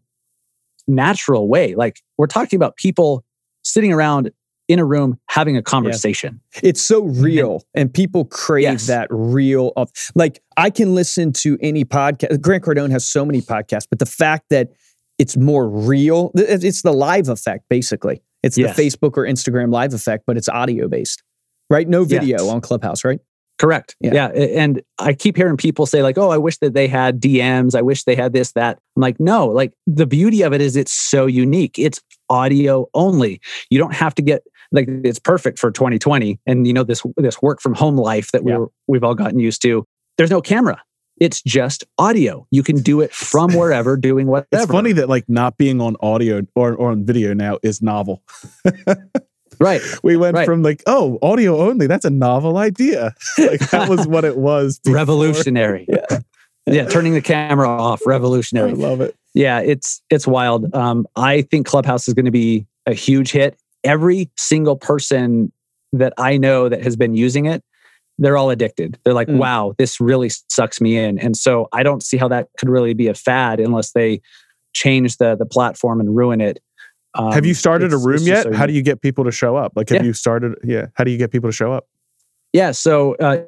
natural 0.87 1.49
way. 1.49 1.75
Like 1.75 1.99
we're 2.17 2.27
talking 2.27 2.55
about 2.55 2.77
people 2.77 3.25
sitting 3.61 3.91
around 3.91 4.31
in 4.69 4.79
a 4.79 4.85
room 4.85 5.19
having 5.27 5.57
a 5.57 5.61
conversation. 5.61 6.39
Yes. 6.53 6.61
It's 6.63 6.81
so 6.81 7.03
real 7.03 7.63
and 7.73 7.93
people 7.93 8.23
crave 8.23 8.63
yes. 8.63 8.87
that 8.87 9.07
real 9.11 9.73
of 9.75 9.91
like 10.15 10.41
I 10.55 10.69
can 10.69 10.95
listen 10.95 11.33
to 11.33 11.57
any 11.61 11.83
podcast. 11.83 12.39
Grant 12.39 12.63
Cardone 12.63 12.89
has 12.91 13.05
so 13.05 13.25
many 13.25 13.41
podcasts, 13.41 13.87
but 13.89 13.99
the 13.99 14.05
fact 14.05 14.45
that 14.49 14.69
it's 15.19 15.35
more 15.35 15.67
real, 15.67 16.31
it's 16.35 16.83
the 16.83 16.93
live 16.93 17.27
effect 17.27 17.65
basically. 17.69 18.21
It's 18.43 18.57
yes. 18.57 18.77
the 18.77 18.81
Facebook 18.81 19.17
or 19.17 19.25
Instagram 19.25 19.73
live 19.73 19.93
effect, 19.93 20.23
but 20.25 20.37
it's 20.37 20.47
audio 20.47 20.87
based. 20.87 21.21
Right? 21.69 21.87
No 21.87 22.05
video 22.05 22.47
on 22.47 22.61
Clubhouse, 22.61 23.03
right? 23.03 23.19
Correct. 23.57 23.95
Yeah. 24.01 24.13
yeah. 24.13 24.27
And 24.27 24.81
I 24.99 25.13
keep 25.13 25.37
hearing 25.37 25.57
people 25.57 25.85
say, 25.85 26.03
like, 26.03 26.17
oh, 26.17 26.29
I 26.29 26.37
wish 26.37 26.57
that 26.57 26.73
they 26.73 26.87
had 26.87 27.21
DMs. 27.21 27.73
I 27.73 27.81
wish 27.81 28.03
they 28.03 28.15
had 28.15 28.33
this, 28.33 28.51
that. 28.53 28.79
I'm 28.95 29.01
like, 29.01 29.19
no, 29.19 29.47
like 29.47 29.73
the 29.87 30.05
beauty 30.05 30.41
of 30.41 30.53
it 30.53 30.61
is 30.61 30.75
it's 30.75 30.91
so 30.91 31.25
unique. 31.25 31.79
It's 31.79 32.01
audio 32.29 32.87
only. 32.93 33.39
You 33.69 33.79
don't 33.79 33.93
have 33.93 34.13
to 34.15 34.21
get 34.21 34.43
like 34.71 34.87
it's 35.03 35.19
perfect 35.19 35.59
for 35.59 35.71
2020 35.71 36.39
and 36.45 36.67
you 36.67 36.73
know 36.73 36.83
this 36.83 37.03
this 37.17 37.41
work 37.41 37.61
from 37.61 37.73
home 37.73 37.97
life 37.97 38.31
that 38.31 38.43
we're 38.43 38.65
we've 38.87 39.03
all 39.03 39.15
gotten 39.15 39.39
used 39.39 39.61
to 39.61 39.85
there's 40.17 40.31
no 40.31 40.41
camera 40.41 40.81
it's 41.17 41.41
just 41.41 41.83
audio 41.97 42.45
you 42.51 42.63
can 42.63 42.77
do 42.77 43.01
it 43.01 43.13
from 43.13 43.53
wherever 43.53 43.95
doing 43.95 44.27
whatever 44.27 44.47
it's 44.51 44.71
funny 44.71 44.91
that 44.91 45.07
like 45.07 45.23
not 45.27 45.57
being 45.57 45.79
on 45.79 45.95
audio 46.01 46.41
or, 46.55 46.73
or 46.73 46.91
on 46.91 47.05
video 47.05 47.33
now 47.33 47.57
is 47.63 47.81
novel 47.81 48.23
right 49.59 49.81
we 50.03 50.17
went 50.17 50.35
right. 50.35 50.45
from 50.45 50.63
like 50.63 50.83
oh 50.85 51.17
audio 51.21 51.57
only 51.57 51.87
that's 51.87 52.05
a 52.05 52.09
novel 52.09 52.57
idea 52.57 53.13
like 53.37 53.59
that 53.71 53.89
was 53.89 54.07
what 54.07 54.25
it 54.25 54.37
was 54.37 54.79
before. 54.83 54.95
revolutionary 54.95 55.85
yeah 55.89 56.19
yeah 56.65 56.85
turning 56.85 57.13
the 57.13 57.21
camera 57.21 57.67
off 57.67 58.01
revolutionary 58.05 58.71
i 58.71 58.73
love 58.73 59.01
it 59.01 59.15
yeah 59.33 59.59
it's 59.59 60.01
it's 60.09 60.25
wild 60.25 60.73
um 60.73 61.05
i 61.15 61.41
think 61.43 61.65
clubhouse 61.65 62.07
is 62.07 62.13
going 62.13 62.25
to 62.25 62.31
be 62.31 62.65
a 62.85 62.93
huge 62.93 63.31
hit 63.31 63.57
every 63.85 64.29
single 64.35 64.75
person 64.75 65.51
that 65.93 66.13
I 66.17 66.37
know 66.37 66.67
that 66.69 66.83
has 66.83 66.95
been 66.95 67.15
using 67.15 67.45
it, 67.45 67.63
they're 68.17 68.37
all 68.37 68.49
addicted. 68.49 68.97
They're 69.03 69.13
like, 69.13 69.27
mm. 69.27 69.37
wow, 69.37 69.73
this 69.77 69.99
really 69.99 70.29
sucks 70.49 70.79
me 70.79 70.97
in. 70.97 71.19
And 71.19 71.35
so 71.35 71.67
I 71.73 71.83
don't 71.83 72.03
see 72.03 72.17
how 72.17 72.27
that 72.29 72.49
could 72.57 72.69
really 72.69 72.93
be 72.93 73.07
a 73.07 73.13
fad 73.13 73.59
unless 73.59 73.91
they 73.91 74.21
change 74.73 75.17
the 75.17 75.35
the 75.35 75.45
platform 75.45 75.99
and 75.99 76.15
ruin 76.15 76.41
it. 76.41 76.59
Um, 77.15 77.31
have 77.31 77.45
you 77.45 77.53
started 77.53 77.93
a 77.93 77.97
room 77.97 78.21
yet? 78.21 78.43
So 78.43 78.53
how 78.53 78.65
do 78.65 78.73
you 78.73 78.81
get 78.81 79.01
people 79.01 79.23
to 79.23 79.31
show 79.31 79.55
up? 79.55 79.73
Like, 79.75 79.89
have 79.89 80.01
yeah. 80.01 80.03
you 80.03 80.13
started? 80.13 80.55
Yeah. 80.63 80.87
How 80.93 81.03
do 81.03 81.11
you 81.11 81.17
get 81.17 81.31
people 81.31 81.49
to 81.49 81.55
show 81.55 81.71
up? 81.71 81.87
Yeah, 82.55 82.71
so 82.71 83.15
uh, 83.15 83.43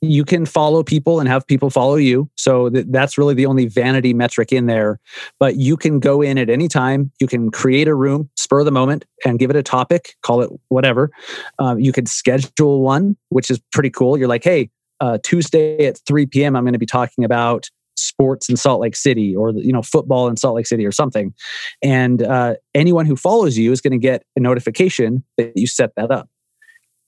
you 0.00 0.24
can 0.24 0.46
follow 0.46 0.84
people 0.84 1.18
and 1.18 1.28
have 1.28 1.44
people 1.44 1.68
follow 1.68 1.96
you. 1.96 2.30
So 2.36 2.70
th- 2.70 2.86
that's 2.90 3.18
really 3.18 3.34
the 3.34 3.44
only 3.44 3.66
vanity 3.66 4.14
metric 4.14 4.52
in 4.52 4.66
there. 4.66 5.00
But 5.40 5.56
you 5.56 5.76
can 5.76 5.98
go 5.98 6.22
in 6.22 6.38
at 6.38 6.48
any 6.48 6.68
time. 6.68 7.10
You 7.20 7.26
can 7.26 7.50
create 7.50 7.88
a 7.88 7.94
room, 7.96 8.30
spur 8.36 8.60
of 8.60 8.64
the 8.64 8.70
moment, 8.70 9.04
and 9.24 9.40
give 9.40 9.50
it 9.50 9.56
a 9.56 9.64
topic, 9.64 10.14
call 10.22 10.42
it 10.42 10.50
whatever. 10.68 11.10
Um, 11.58 11.80
you 11.80 11.90
could 11.90 12.06
schedule 12.06 12.82
one, 12.82 13.16
which 13.30 13.50
is 13.50 13.60
pretty 13.72 13.90
cool. 13.90 14.16
You're 14.16 14.28
like, 14.28 14.44
hey, 14.44 14.70
uh, 15.00 15.18
Tuesday 15.24 15.84
at 15.84 15.98
3 16.06 16.26
p.m., 16.26 16.54
I'm 16.54 16.62
going 16.62 16.72
to 16.72 16.78
be 16.78 16.86
talking 16.86 17.24
about 17.24 17.68
sports 18.02 18.48
in 18.48 18.56
Salt 18.56 18.80
Lake 18.80 18.96
City 18.96 19.34
or 19.34 19.50
you 19.50 19.72
know 19.72 19.82
football 19.82 20.28
in 20.28 20.36
Salt 20.36 20.56
Lake 20.56 20.66
City 20.66 20.86
or 20.86 20.92
something. 20.92 21.34
And 21.82 22.22
uh, 22.22 22.54
anyone 22.74 23.06
who 23.06 23.16
follows 23.16 23.56
you 23.56 23.72
is 23.72 23.80
going 23.80 23.92
to 23.92 23.98
get 23.98 24.24
a 24.36 24.40
notification 24.40 25.24
that 25.36 25.52
you 25.56 25.66
set 25.66 25.94
that 25.96 26.10
up. 26.10 26.28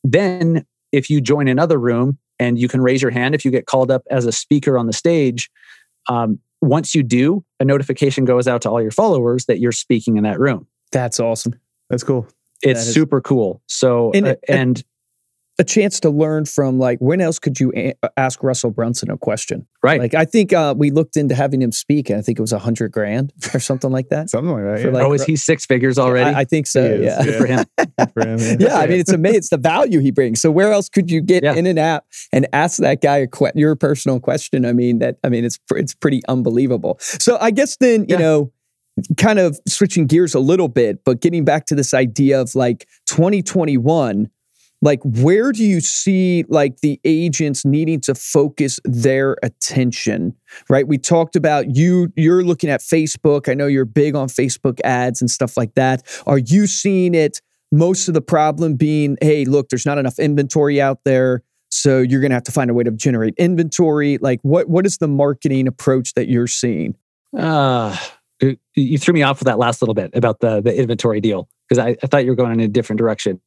Then 0.03 0.67
if 0.93 1.11
you 1.11 1.21
join 1.21 1.49
another 1.49 1.79
room 1.79 2.19
and 2.39 2.59
you 2.59 2.69
can 2.69 2.81
raise 2.81 3.03
your 3.03 3.11
hand 3.11 3.35
if 3.35 3.45
you 3.45 3.51
get 3.51 3.67
called 3.67 3.91
up 3.91 4.03
as 4.11 4.27
a 4.27 4.33
speaker 4.33 4.79
on 4.79 4.87
the 4.87 4.93
stage, 4.93 5.51
um, 6.09 6.39
once 6.61 6.95
you 6.95 7.03
do, 7.03 7.45
a 7.61 7.65
notification 7.65 8.25
goes 8.25 8.49
out 8.49 8.63
to 8.63 8.71
all 8.71 8.81
your 8.81 8.91
followers 8.91 9.47
that 9.47 9.59
you're 9.59 9.73
speaking 9.73 10.17
in 10.17 10.25
that 10.25 10.39
room. 10.39 10.67
That's 10.93 11.21
awesome. 11.21 11.55
That's 11.91 12.03
cool. 12.03 12.27
It's 12.63 12.87
that 12.87 12.93
super 12.93 13.21
cool. 13.21 13.63
So, 13.67 14.13
and, 14.15 14.29
uh, 14.29 14.37
and, 14.49 14.83
a 15.59 15.65
chance 15.65 16.01
to 16.01 16.11
learn 16.11 16.45
from 16.47 16.79
like 16.79 16.99
when 16.99 17.21
else 17.21 17.39
could 17.39 17.61
you 17.61 17.73
a- 17.77 17.95
ask 18.17 18.43
Russell 18.43 18.71
Brunson 18.71 19.11
a 19.11 19.17
question? 19.17 19.67
Right. 19.83 20.01
Like 20.01 20.15
I 20.15 20.25
think 20.25 20.53
uh, 20.53 20.75
we 20.77 20.91
looked 20.91 21.17
into 21.17 21.35
having 21.35 21.63
him 21.63 21.71
speak, 21.71 22.11
and 22.11 22.19
I 22.19 22.23
think 22.23 22.39
it 22.39 22.43
was 22.43 22.53
a 22.53 22.59
hundred 22.59 22.91
grand 22.93 23.33
or 23.55 23.61
something 23.61 23.91
like 23.93 24.09
that. 24.09 24.31
Something 24.31 24.53
like 24.53 24.65
that. 24.65 24.81
For 24.81 24.89
Yeah. 24.89 24.95
like- 24.95 25.05
oh, 25.05 25.13
is 25.13 25.25
he 25.25 25.37
six 25.37 25.65
figures 25.67 25.99
already? 25.99 26.35
I, 26.35 26.41
I 26.41 26.45
think 26.45 26.67
so. 26.67 26.83
He 26.83 27.05
is, 27.05 27.05
Yeah. 27.05 27.25
Good 27.25 27.35
for 27.41 27.47
him. 27.47 27.65
For 28.15 28.27
him, 28.27 28.39
yeah. 28.39 28.57
Yeah, 28.69 28.77
I 28.79 28.87
mean, 28.87 28.99
it's 29.01 29.13
amazing. 29.13 29.39
It's 29.39 29.49
the 29.51 29.57
value 29.59 30.01
he 30.01 30.11
brings. 30.11 30.41
So 30.41 30.51
where 30.51 30.73
else 30.73 30.89
could 30.89 31.11
you 31.11 31.21
get 31.21 31.43
Yeah. 31.45 31.55
in 31.55 31.67
an 31.67 31.79
app 31.79 32.05
and 32.33 32.47
ask 32.53 32.79
that 32.79 33.01
guy 33.01 33.19
a 33.19 33.27
que- 33.27 33.53
your 33.55 33.77
personal 33.77 34.19
question? 34.21 34.65
I 34.67 34.73
mean, 34.73 34.99
that 34.99 35.19
I 35.25 35.29
mean, 35.29 35.45
it's 35.45 35.59
pr- 35.59 35.77
it's 35.79 35.95
pretty 35.95 36.21
unbelievable. 36.29 36.97
So 37.01 37.39
I 37.41 37.51
guess 37.53 37.77
then 37.77 38.07
you 38.09 38.19
know, 38.19 38.53
kind 39.17 39.39
of 39.39 39.59
switching 39.67 40.07
gears 40.07 40.35
a 40.35 40.41
little 40.41 40.69
bit, 40.69 41.05
but 41.05 41.21
getting 41.21 41.45
back 41.45 41.67
to 41.67 41.75
this 41.75 41.95
idea 41.95 42.41
of 42.41 42.55
like 42.55 42.87
2021. 43.07 44.31
Like, 44.85 45.01
where 45.03 45.51
do 45.51 45.65
you 45.65 45.81
see 45.81 46.45
like 46.49 46.81
the 46.81 47.01
agents 47.05 47.65
needing 47.65 48.01
to 48.03 48.15
focus 48.15 48.79
their 48.85 49.37
attention? 49.43 50.37
Right. 50.69 50.87
We 50.87 50.99
talked 50.99 51.35
about 51.35 51.75
you. 51.75 52.13
You're 52.15 52.45
looking 52.45 52.71
at 52.71 52.81
Facebook. 52.81 53.49
I 53.51 53.55
know 53.55 53.67
you're 53.67 53.85
big 53.85 54.15
on 54.15 54.29
Facebook 54.29 54.81
ads 54.85 55.21
and 55.21 55.29
stuff 55.29 55.57
like 55.57 55.75
that. 55.75 56.03
Are 56.27 56.39
you 56.39 56.69
seeing 56.69 57.15
it? 57.15 57.41
most 57.75 58.09
of 58.09 58.15
the 58.15 58.21
problem 58.21 58.75
being, 58.77 59.19
hey, 59.21 59.45
look, 59.45 59.69
there's 59.69 59.87
not 59.87 59.99
enough 59.99 60.19
inventory 60.19 60.81
out 60.81 61.01
there. 61.05 61.43
So 61.71 62.01
you're 62.01 62.21
going 62.21 62.31
to 62.31 62.37
have 62.37 62.45
to 62.45 62.53
find 62.53 62.71
a 62.71 62.75
way 62.75 62.85
to 62.85 62.91
generate 62.93 63.35
inventory. 63.37 64.19
Like, 64.19 64.39
what 64.43 64.69
what 64.69 64.87
is 64.87 64.99
the 64.99 65.09
marketing 65.09 65.67
approach 65.67 66.15
that 66.15 66.29
you're 66.29 66.47
seeing? 66.47 66.95
Uh, 67.37 67.97
you- 68.77 68.99
threw 68.99 69.13
me 69.13 69.23
off 69.23 69.41
with 69.41 69.47
that 69.47 69.59
last 69.59 69.83
little 69.83 69.95
bit 69.95 70.11
about 70.15 70.39
the 70.39 70.61
the 70.61 70.79
inventory 70.79 71.21
deal 71.21 71.49
because 71.69 71.85
I, 71.85 71.97
I 72.03 72.07
thought 72.07 72.25
you 72.25 72.31
were 72.31 72.37
going 72.37 72.53
in 72.53 72.61
a 72.61 72.69
different 72.69 72.99
direction. 72.99 73.41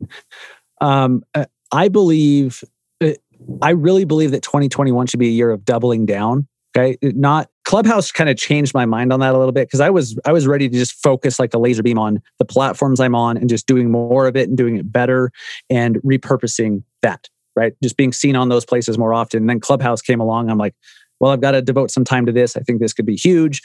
Um, 0.82 1.24
uh, 1.34 1.46
I 1.72 1.88
believe, 1.88 2.64
uh, 3.04 3.14
I 3.62 3.72
really 3.72 4.06
believe 4.06 4.32
that 4.32 4.44
2021 4.44 5.08
should 5.08 5.20
be 5.20 5.28
a 5.28 5.32
year 5.32 5.52
of 5.52 5.66
doubling 5.66 6.06
down. 6.06 6.48
Okay, 6.78 6.98
not 7.02 7.50
Clubhouse 7.66 8.12
kind 8.12 8.30
of 8.30 8.38
changed 8.38 8.74
my 8.74 8.86
mind 8.86 9.12
on 9.12 9.20
that 9.22 9.34
a 9.34 9.38
little 9.38 9.52
bit 9.52 9.68
because 9.68 9.80
I 9.80 9.90
was 9.90 10.20
I 10.26 10.32
was 10.32 10.46
ready 10.46 10.70
to 10.70 10.78
just 10.78 10.94
focus 10.94 11.40
like 11.40 11.54
a 11.54 11.58
laser 11.58 11.82
beam 11.82 11.98
on 11.98 12.22
the 12.38 12.46
platforms 12.46 13.00
I'm 13.00 13.16
on 13.16 13.36
and 13.38 13.50
just 13.50 13.66
doing 13.66 13.90
more 13.90 14.28
of 14.28 14.36
it 14.36 14.48
and 14.48 14.58
doing 14.58 14.76
it 14.76 14.92
better 14.92 15.32
and 15.70 15.98
repurposing 15.98 16.84
that. 17.02 17.30
Right, 17.56 17.74
just 17.82 17.98
being 17.98 18.14
seen 18.14 18.36
on 18.36 18.50
those 18.50 18.66
places 18.66 19.00
more 19.00 19.14
often. 19.16 19.42
And 19.44 19.50
then 19.50 19.60
Clubhouse 19.60 20.02
came 20.02 20.20
along. 20.20 20.52
I'm 20.52 20.60
like, 20.60 20.76
well, 21.20 21.32
I've 21.32 21.42
got 21.42 21.52
to 21.52 21.62
devote 21.64 21.90
some 21.90 22.04
time 22.04 22.28
to 22.28 22.32
this. 22.32 22.56
I 22.56 22.60
think 22.62 22.80
this 22.80 22.94
could 22.94 23.06
be 23.08 23.16
huge. 23.16 23.62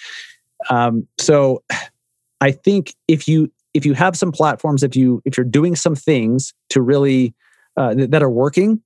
Um, 0.70 1.06
so 1.18 1.62
I 2.40 2.52
think 2.52 2.94
if 3.08 3.28
you 3.28 3.52
if 3.74 3.86
you 3.86 3.94
have 3.94 4.16
some 4.16 4.32
platforms, 4.32 4.82
if 4.82 4.96
you 4.96 5.22
if 5.24 5.36
you're 5.36 5.44
doing 5.44 5.76
some 5.76 5.94
things 5.94 6.52
to 6.70 6.82
really 6.82 7.34
uh, 7.76 7.94
th- 7.94 8.10
that 8.10 8.22
are 8.22 8.30
working, 8.30 8.82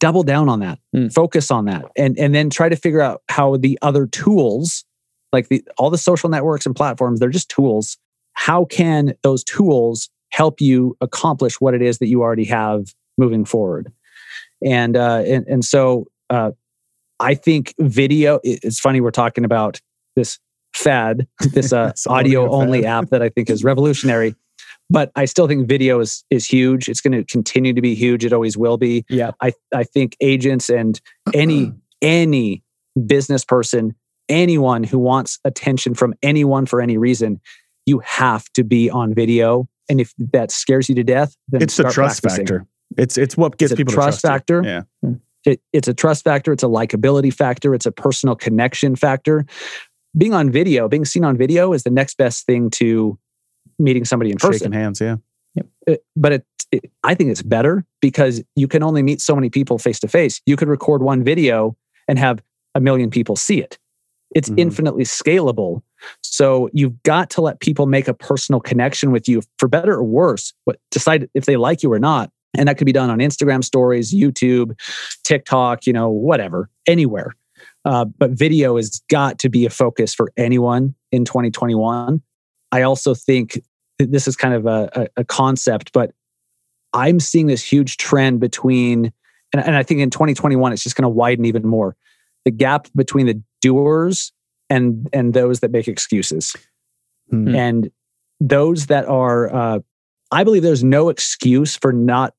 double 0.00 0.22
down 0.22 0.48
on 0.48 0.60
that, 0.60 0.78
Mm. 0.94 1.12
focus 1.12 1.50
on 1.50 1.66
that, 1.66 1.84
and 1.96 2.18
and 2.18 2.34
then 2.34 2.50
try 2.50 2.68
to 2.68 2.76
figure 2.76 3.00
out 3.00 3.22
how 3.28 3.56
the 3.56 3.78
other 3.82 4.06
tools, 4.06 4.84
like 5.32 5.48
the 5.48 5.62
all 5.78 5.90
the 5.90 5.98
social 5.98 6.28
networks 6.28 6.66
and 6.66 6.74
platforms, 6.74 7.20
they're 7.20 7.28
just 7.28 7.48
tools. 7.48 7.96
How 8.34 8.64
can 8.64 9.14
those 9.22 9.42
tools 9.44 10.08
help 10.30 10.60
you 10.60 10.96
accomplish 11.00 11.60
what 11.60 11.74
it 11.74 11.82
is 11.82 11.98
that 11.98 12.08
you 12.08 12.22
already 12.22 12.44
have 12.44 12.94
moving 13.16 13.44
forward? 13.44 13.92
And 14.64 14.96
uh, 14.96 15.22
and 15.26 15.46
and 15.46 15.64
so 15.64 16.06
uh, 16.30 16.50
I 17.20 17.34
think 17.34 17.74
video. 17.78 18.40
It's 18.42 18.80
funny 18.80 19.00
we're 19.00 19.10
talking 19.10 19.44
about 19.44 19.80
this 20.16 20.38
fad, 20.74 21.26
this 21.52 21.72
uh, 21.72 21.92
a 22.06 22.10
audio 22.10 22.50
only 22.50 22.84
app 22.86 23.10
that 23.10 23.22
I 23.22 23.28
think 23.28 23.50
is 23.50 23.64
revolutionary. 23.64 24.34
But 24.90 25.10
I 25.16 25.26
still 25.26 25.46
think 25.46 25.68
video 25.68 26.00
is 26.00 26.24
is 26.30 26.46
huge. 26.46 26.88
It's 26.88 27.00
going 27.00 27.12
to 27.12 27.24
continue 27.24 27.74
to 27.74 27.82
be 27.82 27.94
huge. 27.94 28.24
It 28.24 28.32
always 28.32 28.56
will 28.56 28.78
be. 28.78 29.04
Yeah. 29.08 29.32
I 29.40 29.52
I 29.74 29.84
think 29.84 30.16
agents 30.20 30.70
and 30.70 31.00
any 31.34 31.72
any 32.02 32.62
business 33.06 33.44
person, 33.44 33.94
anyone 34.28 34.84
who 34.84 34.98
wants 34.98 35.38
attention 35.44 35.94
from 35.94 36.14
anyone 36.22 36.64
for 36.64 36.80
any 36.80 36.96
reason, 36.96 37.40
you 37.84 37.98
have 38.00 38.44
to 38.54 38.64
be 38.64 38.88
on 38.88 39.14
video. 39.14 39.68
And 39.90 40.00
if 40.00 40.12
that 40.32 40.50
scares 40.50 40.88
you 40.88 40.94
to 40.94 41.04
death, 41.04 41.34
then 41.48 41.62
It's 41.62 41.76
the 41.76 41.82
start 41.82 41.94
trust 41.94 42.22
practicing. 42.22 42.46
factor. 42.46 42.66
It's 42.96 43.18
it's 43.18 43.36
what 43.36 43.58
gets 43.58 43.72
It's 43.72 43.76
a 43.80 43.84
people 43.84 43.94
trust 43.94 44.20
to 44.22 44.26
trust 44.28 44.32
factor. 44.32 44.62
Yeah. 44.64 45.12
It, 45.44 45.60
it's 45.72 45.88
a 45.88 45.94
trust 45.94 46.24
factor. 46.24 46.52
It's 46.52 46.62
a 46.62 46.66
likability 46.66 47.32
factor. 47.32 47.74
It's 47.74 47.86
a 47.86 47.92
personal 47.92 48.34
connection 48.34 48.96
factor. 48.96 49.46
Being 50.18 50.34
on 50.34 50.50
video, 50.50 50.88
being 50.88 51.04
seen 51.04 51.24
on 51.24 51.36
video 51.36 51.72
is 51.72 51.84
the 51.84 51.90
next 51.90 52.16
best 52.18 52.44
thing 52.44 52.70
to 52.70 53.18
meeting 53.78 54.04
somebody 54.04 54.30
in 54.30 54.36
person. 54.38 54.58
Shaking 54.58 54.72
hands. 54.72 55.00
Yeah. 55.00 55.16
It- 55.86 56.04
but 56.16 56.32
it, 56.32 56.46
it, 56.72 56.90
I 57.04 57.14
think 57.14 57.30
it's 57.30 57.42
better 57.42 57.84
because 58.02 58.42
you 58.56 58.68
can 58.68 58.82
only 58.82 59.02
meet 59.02 59.20
so 59.20 59.34
many 59.34 59.48
people 59.48 59.78
face 59.78 60.00
to 60.00 60.08
face. 60.08 60.40
You 60.44 60.56
could 60.56 60.68
record 60.68 61.02
one 61.02 61.22
video 61.24 61.76
and 62.08 62.18
have 62.18 62.42
a 62.74 62.80
million 62.80 63.08
people 63.10 63.36
see 63.36 63.60
it. 63.60 63.78
It's 64.34 64.50
Mhm. 64.50 64.58
infinitely 64.58 65.04
scalable. 65.04 65.82
So 66.22 66.68
you've 66.74 67.02
got 67.04 67.30
to 67.30 67.40
let 67.40 67.60
people 67.60 67.86
make 67.86 68.08
a 68.08 68.14
personal 68.14 68.60
connection 68.60 69.10
with 69.12 69.28
you 69.28 69.40
for 69.58 69.68
better 69.68 69.94
or 69.94 70.04
worse, 70.04 70.52
but 70.66 70.78
decide 70.90 71.30
if 71.34 71.46
they 71.46 71.56
like 71.56 71.82
you 71.82 71.92
or 71.92 71.98
not. 71.98 72.30
And 72.56 72.68
that 72.68 72.76
could 72.78 72.86
be 72.86 72.92
done 72.92 73.08
on 73.10 73.18
Instagram 73.18 73.62
stories, 73.64 74.12
YouTube, 74.12 74.78
TikTok, 75.24 75.86
you 75.86 75.92
know, 75.92 76.08
whatever, 76.10 76.68
anywhere. 76.86 77.34
Uh, 77.88 78.04
but 78.04 78.30
video 78.30 78.76
has 78.76 79.02
got 79.10 79.38
to 79.38 79.48
be 79.48 79.64
a 79.64 79.70
focus 79.70 80.14
for 80.14 80.30
anyone 80.36 80.94
in 81.10 81.24
2021. 81.24 82.20
I 82.70 82.82
also 82.82 83.14
think 83.14 83.60
that 83.98 84.12
this 84.12 84.28
is 84.28 84.36
kind 84.36 84.54
of 84.54 84.66
a, 84.66 85.08
a, 85.16 85.24
concept, 85.24 85.92
but 85.92 86.12
I'm 86.92 87.18
seeing 87.18 87.46
this 87.46 87.64
huge 87.64 87.96
trend 87.96 88.40
between, 88.40 89.12
and, 89.52 89.64
and 89.64 89.74
I 89.74 89.82
think 89.82 90.00
in 90.00 90.10
2021, 90.10 90.72
it's 90.72 90.82
just 90.82 90.96
going 90.96 91.04
to 91.04 91.08
widen 91.08 91.46
even 91.46 91.66
more 91.66 91.96
the 92.44 92.50
gap 92.50 92.88
between 92.94 93.26
the 93.26 93.42
doers 93.62 94.32
and 94.70 95.08
and 95.12 95.34
those 95.34 95.60
that 95.60 95.70
make 95.70 95.88
excuses 95.88 96.54
Hmm. 97.30 97.54
and 97.54 97.90
those 98.40 98.86
that 98.86 99.06
are 99.06 99.54
uh, 99.54 99.78
i 100.32 100.44
believe 100.44 100.62
there's 100.62 100.84
no 100.84 101.10
excuse 101.10 101.76
for 101.76 101.92
not 101.92 102.32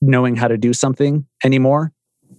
knowing 0.00 0.34
how 0.34 0.48
to 0.48 0.58
do 0.58 0.72
something 0.72 1.26
anymore 1.44 1.92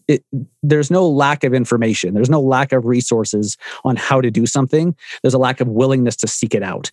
it, 0.07 0.23
there's 0.61 0.91
no 0.91 1.07
lack 1.07 1.43
of 1.43 1.53
information. 1.53 2.13
There's 2.13 2.29
no 2.29 2.41
lack 2.41 2.71
of 2.71 2.85
resources 2.85 3.57
on 3.83 3.95
how 3.95 4.21
to 4.21 4.29
do 4.29 4.45
something. 4.45 4.95
There's 5.21 5.33
a 5.33 5.39
lack 5.39 5.61
of 5.61 5.67
willingness 5.67 6.15
to 6.17 6.27
seek 6.27 6.53
it 6.53 6.63
out 6.63 6.91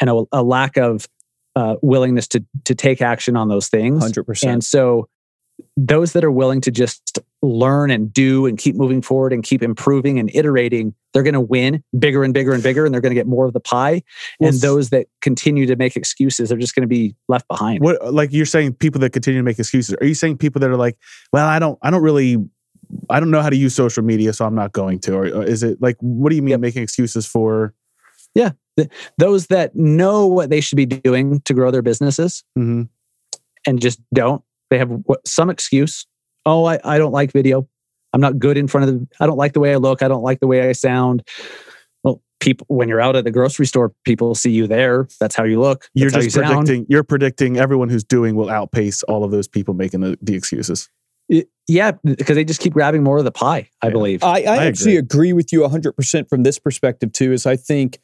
and 0.00 0.10
a, 0.10 0.24
a 0.32 0.42
lack 0.42 0.76
of 0.76 1.08
uh, 1.56 1.76
willingness 1.82 2.28
to 2.28 2.44
to 2.64 2.74
take 2.74 3.02
action 3.02 3.36
on 3.36 3.48
those 3.48 3.68
things. 3.68 4.02
Hundred 4.02 4.24
percent. 4.24 4.52
and 4.52 4.64
so 4.64 5.08
those 5.76 6.12
that 6.12 6.24
are 6.24 6.30
willing 6.30 6.60
to 6.62 6.70
just 6.70 7.18
learn 7.42 7.90
and 7.90 8.12
do 8.12 8.46
and 8.46 8.58
keep 8.58 8.76
moving 8.76 9.00
forward 9.00 9.32
and 9.32 9.42
keep 9.42 9.62
improving 9.62 10.18
and 10.18 10.30
iterating, 10.34 10.94
they're 11.12 11.22
going 11.22 11.34
to 11.34 11.40
win 11.40 11.82
bigger 11.98 12.22
and 12.22 12.34
bigger 12.34 12.52
and 12.52 12.62
bigger 12.62 12.84
and 12.84 12.92
they're 12.92 13.00
going 13.00 13.10
to 13.10 13.14
get 13.14 13.26
more 13.26 13.46
of 13.46 13.52
the 13.52 13.60
pie. 13.60 14.02
Well, 14.38 14.50
and 14.50 14.60
those 14.60 14.90
that 14.90 15.06
continue 15.22 15.66
to 15.66 15.76
make 15.76 15.96
excuses 15.96 16.52
are 16.52 16.58
just 16.58 16.74
going 16.74 16.82
to 16.82 16.88
be 16.88 17.14
left 17.28 17.48
behind. 17.48 17.82
What 17.82 18.12
like 18.12 18.32
you're 18.32 18.44
saying 18.46 18.74
people 18.74 19.00
that 19.00 19.10
continue 19.10 19.40
to 19.40 19.44
make 19.44 19.58
excuses. 19.58 19.94
Are 20.00 20.06
you 20.06 20.14
saying 20.14 20.38
people 20.38 20.60
that 20.60 20.70
are 20.70 20.76
like, 20.76 20.98
well, 21.32 21.46
I 21.46 21.58
don't 21.58 21.78
I 21.82 21.90
don't 21.90 22.02
really 22.02 22.36
I 23.08 23.20
don't 23.20 23.30
know 23.30 23.40
how 23.40 23.50
to 23.50 23.56
use 23.56 23.74
social 23.74 24.02
media, 24.02 24.32
so 24.32 24.44
I'm 24.44 24.54
not 24.54 24.72
going 24.72 24.98
to. 25.00 25.14
Or, 25.14 25.24
or 25.26 25.44
is 25.44 25.62
it 25.62 25.80
like 25.80 25.96
what 26.00 26.30
do 26.30 26.36
you 26.36 26.42
mean 26.42 26.50
Yep. 26.50 26.60
making 26.60 26.82
excuses 26.82 27.26
for 27.26 27.74
Yeah. 28.34 28.50
Those 29.18 29.46
that 29.48 29.74
know 29.76 30.26
what 30.26 30.50
they 30.50 30.60
should 30.60 30.76
be 30.76 30.86
doing 30.86 31.40
to 31.42 31.54
grow 31.54 31.70
their 31.70 31.82
businesses 31.82 32.44
Mhm. 32.58 32.88
and 33.66 33.80
just 33.80 34.00
don't, 34.14 34.42
they 34.70 34.78
have 34.78 34.90
some 35.26 35.50
excuse. 35.50 36.06
Oh, 36.46 36.64
I, 36.64 36.78
I 36.84 36.98
don't 36.98 37.12
like 37.12 37.32
video. 37.32 37.68
I'm 38.12 38.20
not 38.20 38.38
good 38.38 38.56
in 38.56 38.66
front 38.66 38.88
of 38.88 38.94
the, 38.98 39.06
I 39.20 39.26
don't 39.26 39.36
like 39.36 39.52
the 39.52 39.60
way 39.60 39.72
I 39.72 39.76
look. 39.76 40.02
I 40.02 40.08
don't 40.08 40.22
like 40.22 40.40
the 40.40 40.46
way 40.46 40.68
I 40.68 40.72
sound. 40.72 41.22
Well, 42.02 42.22
people, 42.40 42.66
when 42.68 42.88
you're 42.88 43.00
out 43.00 43.14
at 43.14 43.24
the 43.24 43.30
grocery 43.30 43.66
store, 43.66 43.92
people 44.04 44.34
see 44.34 44.50
you 44.50 44.66
there. 44.66 45.06
That's 45.20 45.34
how 45.36 45.44
you 45.44 45.60
look. 45.60 45.88
You're 45.94 46.10
just 46.10 46.16
how 46.16 46.22
you 46.22 46.30
sound. 46.30 46.66
predicting 46.66 46.86
you're 46.88 47.04
predicting 47.04 47.56
everyone 47.58 47.88
who's 47.88 48.04
doing 48.04 48.34
will 48.34 48.50
outpace 48.50 49.02
all 49.04 49.22
of 49.22 49.30
those 49.30 49.46
people 49.48 49.74
making 49.74 50.00
the, 50.00 50.18
the 50.22 50.34
excuses. 50.34 50.88
It- 51.28 51.48
yeah, 51.68 51.92
because 52.02 52.34
they 52.34 52.42
just 52.44 52.60
keep 52.60 52.72
grabbing 52.72 53.04
more 53.04 53.18
of 53.18 53.24
the 53.24 53.30
pie, 53.30 53.68
I 53.80 53.86
Yeah. 53.86 53.92
believe. 53.92 54.24
I, 54.24 54.40
I, 54.42 54.56
I 54.56 54.66
actually 54.66 54.96
agree. 54.96 55.32
with 55.32 55.52
you 55.52 55.60
100% 55.60 56.28
from 56.28 56.42
this 56.42 56.58
perspective, 56.58 57.12
too. 57.12 57.32
Is 57.32 57.46
I 57.46 57.54
think, 57.54 58.00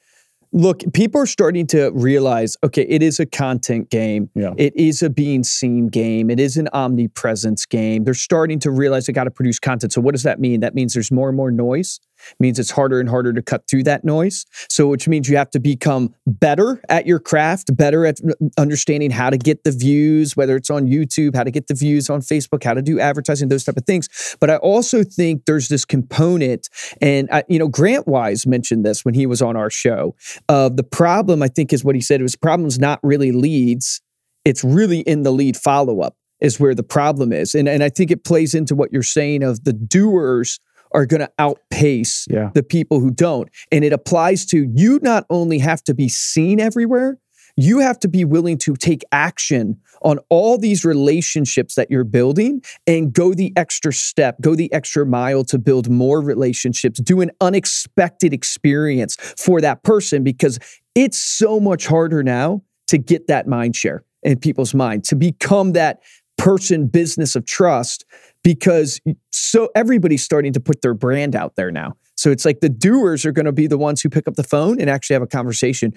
look, 0.53 0.83
people 0.93 1.21
are 1.21 1.27
starting 1.27 1.67
to 1.69 1.91
realize 1.91 2.57
okay, 2.65 2.87
it 2.89 3.03
is 3.03 3.21
a 3.21 3.27
content 3.27 3.91
game, 3.91 4.31
Yeah. 4.35 4.53
it 4.57 4.75
is 4.77 5.03
a 5.03 5.11
being 5.11 5.45
seen 5.45 5.89
game, 5.89 6.31
it 6.31 6.41
is 6.41 6.57
an 6.57 6.69
omnipresence 6.73 7.67
game. 7.67 8.05
They're 8.05 8.15
starting 8.15 8.59
to 8.61 8.71
realize 8.71 9.07
they 9.07 9.13
got 9.13 9.25
to 9.25 9.31
produce 9.31 9.59
content. 9.59 9.93
So, 9.93 10.01
what 10.01 10.13
does 10.13 10.23
that 10.25 10.41
mean? 10.41 10.61
That 10.61 10.75
means 10.75 10.95
there's 10.95 11.11
more 11.13 11.29
and 11.29 11.37
more 11.37 11.51
noise, 11.51 12.01
means 12.39 12.59
it's 12.59 12.71
harder 12.71 13.01
and 13.01 13.09
harder 13.09 13.33
to 13.33 13.43
cut 13.43 13.69
through 13.69 13.85
that 13.85 14.05
noise. 14.05 14.45
So, 14.69 14.87
which 14.89 15.09
means 15.09 15.29
you 15.29 15.37
have 15.37 15.51
to 15.51 15.61
become 15.61 16.15
better 16.27 16.81
at 16.89 17.07
your 17.07 17.19
craft, 17.19 17.77
better 17.77 18.07
at 18.07 18.21
understanding 18.59 19.11
how 19.11 19.31
to 19.31 19.39
get 19.39 19.65
the 19.65 19.73
views, 19.73 20.37
whether 20.37 20.57
it's 20.57 20.71
on 20.71 20.87
YouTube, 20.87 21.35
how 21.35 21.45
to 21.45 21.51
get 21.51 21.69
the 21.69 21.75
views 21.75 22.11
on 22.11 22.21
Facebook, 22.21 22.65
how 22.65 22.75
to 22.75 22.83
do 22.83 23.01
advertising, 23.01 23.49
those 23.49 23.65
type 23.65 23.77
of 23.77 23.85
things. 23.85 24.37
But 24.41 24.51
I 24.51 24.57
also 24.57 25.03
think 25.03 25.45
there's 25.47 25.69
this 25.69 25.85
component, 25.85 26.69
and 27.01 27.29
I, 27.33 27.45
you 27.49 27.59
know, 27.59 27.69
Grant 27.69 28.07
Wise 28.07 28.47
mentioned 28.47 28.85
this 28.85 29.05
when 29.05 29.15
he 29.15 29.27
was 29.27 29.43
on 29.43 29.57
our 29.57 29.71
show. 29.71 30.15
Of 30.49 30.77
the 30.77 30.85
problem, 30.85 31.43
I 31.43 31.49
think, 31.49 31.73
is 31.73 31.85
what 31.85 31.95
he 31.95 32.01
said. 32.01 32.21
It 32.21 32.25
was 32.25 32.37
problems 32.37 32.79
not 32.79 33.01
really 33.03 33.33
leads; 33.33 34.01
it's 34.45 34.63
really 34.65 35.01
in 35.01 35.23
the 35.23 35.31
lead 35.31 35.57
follow 35.57 36.01
up. 36.01 36.17
is 36.41 36.61
where 36.61 36.75
the 36.75 36.83
problem 36.83 37.33
is. 37.33 37.55
And, 37.55 37.69
and 37.69 37.83
I 37.83 37.89
think 37.89 38.11
it 38.11 38.25
plays 38.25 38.55
into 38.55 38.75
what 38.75 38.93
you're 38.93 39.03
saying 39.03 39.43
of 39.43 39.65
the 39.65 39.73
doers 39.73 40.61
are 40.97 41.07
going 41.07 41.21
to 41.21 41.31
outpace 41.39 42.27
Yeah. 42.31 42.51
the 42.55 42.63
people 42.63 42.99
who 43.01 43.11
don't. 43.11 43.49
And 43.71 43.85
it 43.85 43.93
applies 43.93 44.47
to 44.47 44.67
you 44.75 44.99
not 45.03 45.25
only 45.31 45.59
have 45.59 45.83
to 45.85 45.95
be 45.95 46.09
seen 46.09 46.59
everywhere, 46.59 47.19
you 47.59 47.79
have 47.79 47.99
to 48.01 48.09
be 48.09 48.25
willing 48.25 48.59
to 48.59 48.75
take 48.77 49.03
action 49.13 49.79
on 50.03 50.19
all 50.29 50.59
these 50.59 50.85
relationships 50.85 51.75
that 51.75 51.91
you're 51.91 52.05
building 52.05 52.63
and 52.87 53.13
go 53.13 53.33
the 53.33 53.53
extra 53.57 53.93
step, 53.93 54.41
go 54.43 54.55
the 54.55 54.71
extra 54.73 55.07
mile 55.07 55.43
to 55.45 55.59
build 55.59 55.89
more 55.89 56.21
relationships, 56.21 57.01
do 57.01 57.21
an 57.23 57.31
unexpected 57.41 58.33
experience 58.35 59.17
for 59.39 59.61
that 59.63 59.83
person 59.85 60.23
because 60.23 60.59
it's 60.95 61.19
so 61.19 61.59
much 61.59 61.87
harder 61.87 62.23
now 62.23 62.63
to 62.89 62.99
get 62.99 63.27
that 63.27 63.47
mind 63.47 63.75
share 63.75 64.05
in 64.23 64.39
people's 64.39 64.75
mind, 64.75 65.05
to 65.05 65.17
become 65.17 65.73
that 65.73 66.01
person 66.47 66.87
business 66.87 67.35
of 67.35 67.45
trust 67.45 68.05
because 68.45 69.01
so 69.33 69.69
everybody's 69.75 70.25
starting 70.25 70.53
to 70.53 70.61
put 70.61 70.81
their 70.81 70.95
brand 70.95 71.35
out 71.35 71.57
there 71.57 71.73
now. 71.73 71.95
So 72.17 72.31
it's 72.31 72.45
like 72.45 72.61
the 72.61 72.69
doers 72.69 73.27
are 73.27 73.33
going 73.33 73.47
to 73.47 73.53
be 73.53 73.67
the 73.67 73.77
ones 73.77 74.01
who 74.01 74.09
pick 74.09 74.29
up 74.29 74.37
the 74.37 74.45
phone 74.45 74.81
and 74.81 74.89
actually 74.89 75.15
have 75.15 75.25
a 75.25 75.27
conversation, 75.27 75.93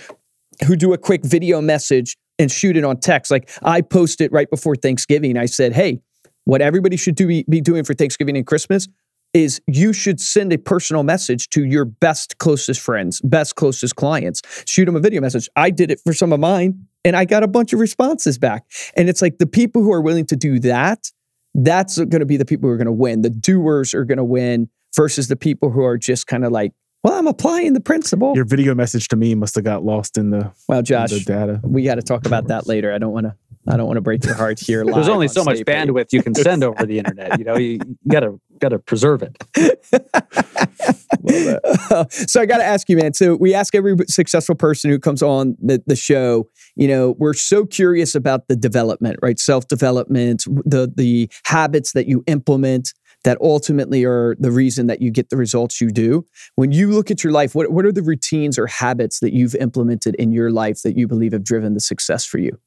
who 0.65 0.75
do 0.75 0.91
a 0.91 0.97
quick 0.97 1.23
video 1.23 1.61
message 1.61 2.17
and 2.39 2.51
shoot 2.51 2.75
it 2.75 2.83
on 2.83 2.99
text. 2.99 3.29
Like 3.29 3.47
I 3.61 3.81
posted 3.81 4.33
right 4.33 4.49
before 4.49 4.75
Thanksgiving, 4.75 5.37
I 5.37 5.45
said, 5.45 5.73
"Hey, 5.73 6.01
what 6.45 6.63
everybody 6.63 6.97
should 6.97 7.13
do 7.13 7.27
be, 7.27 7.45
be 7.47 7.61
doing 7.61 7.83
for 7.83 7.93
Thanksgiving 7.93 8.35
and 8.35 8.47
Christmas 8.47 8.87
is 9.35 9.61
you 9.67 9.93
should 9.93 10.19
send 10.19 10.51
a 10.51 10.57
personal 10.57 11.03
message 11.03 11.47
to 11.49 11.63
your 11.63 11.85
best 11.85 12.39
closest 12.39 12.81
friends, 12.81 13.21
best 13.21 13.55
closest 13.55 13.95
clients. 13.97 14.41
Shoot 14.65 14.85
them 14.85 14.95
a 14.95 14.99
video 14.99 15.21
message. 15.21 15.47
I 15.55 15.69
did 15.69 15.91
it 15.91 16.01
for 16.03 16.15
some 16.15 16.33
of 16.33 16.39
mine 16.39 16.87
and 17.03 17.15
I 17.15 17.25
got 17.25 17.43
a 17.43 17.47
bunch 17.47 17.73
of 17.73 17.79
responses 17.79 18.37
back. 18.37 18.65
And 18.95 19.09
it's 19.09 19.21
like 19.21 19.37
the 19.37 19.47
people 19.47 19.81
who 19.81 19.91
are 19.91 20.01
willing 20.01 20.25
to 20.27 20.35
do 20.35 20.59
that, 20.59 21.09
that's 21.53 21.97
going 21.97 22.19
to 22.19 22.25
be 22.25 22.37
the 22.37 22.45
people 22.45 22.69
who 22.69 22.73
are 22.73 22.77
going 22.77 22.85
to 22.85 22.91
win. 22.91 23.21
The 23.21 23.29
doers 23.29 23.93
are 23.93 24.05
going 24.05 24.17
to 24.17 24.23
win 24.23 24.69
versus 24.95 25.27
the 25.27 25.35
people 25.35 25.71
who 25.71 25.83
are 25.83 25.97
just 25.97 26.27
kind 26.27 26.45
of 26.45 26.51
like, 26.51 26.73
well, 27.03 27.17
I'm 27.17 27.27
applying 27.27 27.73
the 27.73 27.79
principle. 27.79 28.33
Your 28.35 28.45
video 28.45 28.75
message 28.75 29.07
to 29.09 29.15
me 29.15 29.33
must 29.33 29.55
have 29.55 29.63
got 29.63 29.83
lost 29.83 30.17
in 30.17 30.31
the, 30.31 30.51
well, 30.67 30.81
Josh, 30.81 31.11
the 31.11 31.21
data. 31.21 31.61
we 31.63 31.83
got 31.83 31.95
to 31.95 32.01
talk 32.01 32.25
about 32.25 32.47
that 32.47 32.67
later. 32.67 32.93
I 32.93 32.97
don't 32.97 33.13
want 33.13 33.25
to. 33.27 33.35
I 33.67 33.77
don't 33.77 33.85
want 33.85 33.97
to 33.97 34.01
break 34.01 34.25
your 34.25 34.33
heart 34.33 34.59
here. 34.59 34.83
There's 34.83 35.09
only 35.09 35.27
on 35.27 35.33
so 35.33 35.43
much 35.43 35.59
bandwidth 35.59 36.11
you 36.11 36.23
can 36.23 36.33
send 36.33 36.63
over 36.63 36.85
the 36.85 36.97
internet. 36.97 37.37
You 37.37 37.45
know, 37.45 37.57
you, 37.57 37.79
you 38.03 38.19
gotta 38.59 38.69
gotta 38.69 38.79
preserve 38.79 39.23
it. 39.23 39.37
so 42.29 42.41
I 42.41 42.45
got 42.45 42.57
to 42.57 42.63
ask 42.63 42.89
you, 42.89 42.97
man. 42.97 43.13
So 43.13 43.35
we 43.35 43.53
ask 43.53 43.75
every 43.75 43.95
successful 44.07 44.55
person 44.55 44.89
who 44.89 44.99
comes 44.99 45.21
on 45.21 45.55
the, 45.61 45.81
the 45.85 45.95
show. 45.95 46.49
You 46.75 46.87
know, 46.87 47.15
we're 47.17 47.33
so 47.33 47.65
curious 47.65 48.15
about 48.15 48.47
the 48.47 48.55
development, 48.55 49.17
right? 49.21 49.39
Self 49.39 49.67
development, 49.67 50.43
the 50.65 50.91
the 50.93 51.29
habits 51.45 51.93
that 51.93 52.07
you 52.07 52.23
implement 52.27 52.93
that 53.25 53.37
ultimately 53.41 54.05
are 54.05 54.35
the 54.39 54.51
reason 54.51 54.87
that 54.87 55.01
you 55.01 55.11
get 55.11 55.29
the 55.29 55.35
results 55.35 55.81
you 55.81 55.89
do. 55.89 56.25
When 56.55 56.71
you 56.71 56.89
look 56.89 57.11
at 57.11 57.21
your 57.23 57.33
life, 57.33 57.55
what 57.55 57.71
what 57.71 57.85
are 57.85 57.91
the 57.91 58.03
routines 58.03 58.57
or 58.57 58.67
habits 58.67 59.19
that 59.19 59.33
you've 59.33 59.55
implemented 59.55 60.15
in 60.15 60.31
your 60.31 60.51
life 60.51 60.81
that 60.83 60.97
you 60.97 61.07
believe 61.07 61.33
have 61.33 61.43
driven 61.43 61.73
the 61.73 61.81
success 61.81 62.25
for 62.25 62.37
you? 62.37 62.57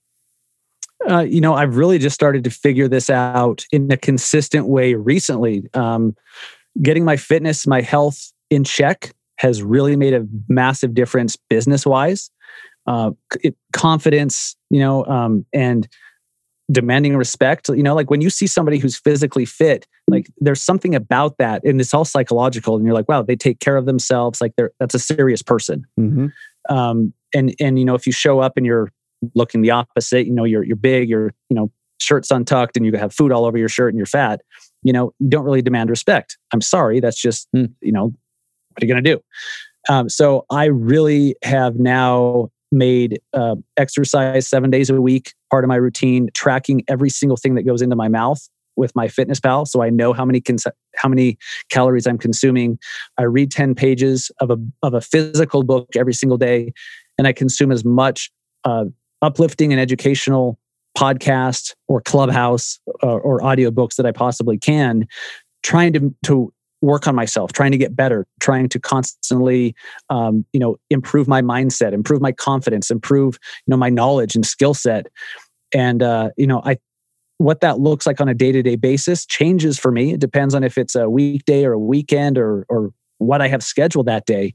Uh, 1.08 1.20
you 1.20 1.40
know, 1.40 1.54
I've 1.54 1.76
really 1.76 1.98
just 1.98 2.14
started 2.14 2.44
to 2.44 2.50
figure 2.50 2.88
this 2.88 3.10
out 3.10 3.64
in 3.72 3.90
a 3.90 3.96
consistent 3.96 4.68
way 4.68 4.94
recently. 4.94 5.64
Um, 5.74 6.14
getting 6.80 7.04
my 7.04 7.16
fitness, 7.16 7.66
my 7.66 7.80
health 7.80 8.32
in 8.50 8.64
check 8.64 9.12
has 9.36 9.62
really 9.62 9.96
made 9.96 10.14
a 10.14 10.26
massive 10.48 10.94
difference 10.94 11.36
business 11.50 11.84
wise. 11.84 12.30
Uh, 12.86 13.10
it, 13.42 13.56
confidence, 13.72 14.56
you 14.70 14.80
know, 14.80 15.04
um, 15.06 15.44
and 15.52 15.88
demanding 16.70 17.16
respect. 17.16 17.68
You 17.68 17.82
know, 17.82 17.94
like 17.94 18.10
when 18.10 18.20
you 18.20 18.30
see 18.30 18.46
somebody 18.46 18.78
who's 18.78 18.96
physically 18.96 19.44
fit, 19.44 19.86
like 20.08 20.28
there's 20.38 20.62
something 20.62 20.94
about 20.94 21.38
that, 21.38 21.64
and 21.64 21.80
it's 21.80 21.94
all 21.94 22.04
psychological. 22.04 22.76
And 22.76 22.84
you're 22.84 22.94
like, 22.94 23.08
wow, 23.08 23.22
they 23.22 23.36
take 23.36 23.60
care 23.60 23.76
of 23.76 23.86
themselves. 23.86 24.40
Like 24.40 24.54
they're 24.56 24.72
that's 24.78 24.94
a 24.94 24.98
serious 24.98 25.42
person. 25.42 25.84
Mm-hmm. 25.98 26.26
um, 26.74 27.12
and 27.34 27.54
and 27.60 27.78
you 27.78 27.84
know 27.84 27.94
if 27.94 28.06
you 28.06 28.12
show 28.12 28.40
up 28.40 28.54
and 28.56 28.66
you're 28.66 28.90
looking 29.34 29.62
the 29.62 29.70
opposite 29.70 30.26
you 30.26 30.32
know 30.32 30.44
you're 30.44 30.64
you're 30.64 30.76
big 30.76 31.08
you're 31.08 31.32
you 31.48 31.54
know 31.56 31.70
shirt's 31.98 32.30
untucked 32.30 32.76
and 32.76 32.84
you 32.84 32.92
have 32.96 33.14
food 33.14 33.30
all 33.30 33.44
over 33.44 33.56
your 33.56 33.68
shirt 33.68 33.90
and 33.92 33.96
you're 33.98 34.06
fat 34.06 34.40
you 34.82 34.92
know 34.92 35.12
you 35.20 35.28
don't 35.28 35.44
really 35.44 35.62
demand 35.62 35.88
respect. 35.90 36.36
I'm 36.52 36.60
sorry 36.60 37.00
that's 37.00 37.20
just 37.20 37.48
Hmm. 37.54 37.66
you 37.80 37.92
know 37.92 38.06
what 38.06 38.82
are 38.82 38.86
you 38.86 38.92
going 38.92 39.04
to 39.04 39.14
do? 39.14 39.22
Um, 39.92 40.08
so 40.08 40.46
i 40.50 40.64
really 40.66 41.34
have 41.44 41.76
now 41.76 42.50
made 42.70 43.20
uh, 43.34 43.56
exercise 43.76 44.48
seven 44.48 44.70
days 44.70 44.88
a 44.88 45.00
week 45.00 45.34
part 45.50 45.62
of 45.64 45.68
my 45.68 45.76
routine 45.76 46.28
tracking 46.34 46.82
every 46.88 47.10
single 47.10 47.36
thing 47.36 47.54
that 47.54 47.64
goes 47.64 47.82
into 47.82 47.94
my 47.96 48.08
mouth 48.08 48.48
with 48.76 48.94
MyFitnessPal 48.94 49.66
so 49.68 49.82
i 49.82 49.90
know 49.90 50.12
how 50.12 50.24
many 50.24 50.40
cons- 50.40 50.66
how 50.96 51.08
many 51.08 51.36
calories 51.70 52.06
i'm 52.06 52.18
consuming. 52.18 52.78
I 53.18 53.24
read 53.24 53.50
10 53.50 53.74
pages 53.74 54.30
of 54.40 54.50
a 54.50 54.56
of 54.82 54.94
a 54.94 55.00
physical 55.00 55.62
book 55.62 55.88
every 55.96 56.14
single 56.14 56.38
day 56.38 56.72
and 57.18 57.26
i 57.26 57.32
consume 57.32 57.70
as 57.70 57.84
much 57.84 58.30
uh, 58.64 58.84
uplifting 59.22 59.72
and 59.72 59.80
educational 59.80 60.58
podcast 60.96 61.74
or 61.88 62.02
clubhouse 62.02 62.78
or, 63.02 63.20
or 63.20 63.40
audiobooks 63.40 63.96
that 63.96 64.04
i 64.04 64.12
possibly 64.12 64.58
can 64.58 65.06
trying 65.62 65.92
to 65.92 66.14
to 66.22 66.52
work 66.82 67.06
on 67.06 67.14
myself 67.14 67.52
trying 67.52 67.70
to 67.70 67.78
get 67.78 67.96
better 67.96 68.26
trying 68.40 68.68
to 68.68 68.78
constantly 68.78 69.74
um, 70.10 70.44
you 70.52 70.60
know 70.60 70.76
improve 70.90 71.28
my 71.28 71.40
mindset 71.40 71.92
improve 71.92 72.20
my 72.20 72.32
confidence 72.32 72.90
improve 72.90 73.38
you 73.66 73.70
know 73.70 73.76
my 73.76 73.88
knowledge 73.88 74.34
and 74.34 74.44
skill 74.44 74.74
set. 74.74 75.06
And 75.72 76.02
uh, 76.02 76.30
you 76.36 76.46
know 76.46 76.60
i 76.64 76.76
what 77.38 77.60
that 77.60 77.80
looks 77.80 78.06
like 78.06 78.20
on 78.20 78.28
a 78.28 78.34
day-to-day 78.34 78.76
basis 78.76 79.26
changes 79.26 79.76
for 79.76 79.90
me. 79.90 80.12
It 80.12 80.20
depends 80.20 80.54
on 80.54 80.62
if 80.62 80.78
it's 80.78 80.94
a 80.94 81.10
weekday 81.10 81.64
or 81.64 81.72
a 81.72 81.78
weekend 81.78 82.36
or 82.36 82.66
or 82.68 82.90
what 83.18 83.40
i 83.40 83.48
have 83.48 83.62
scheduled 83.62 84.06
that 84.06 84.26
day. 84.26 84.54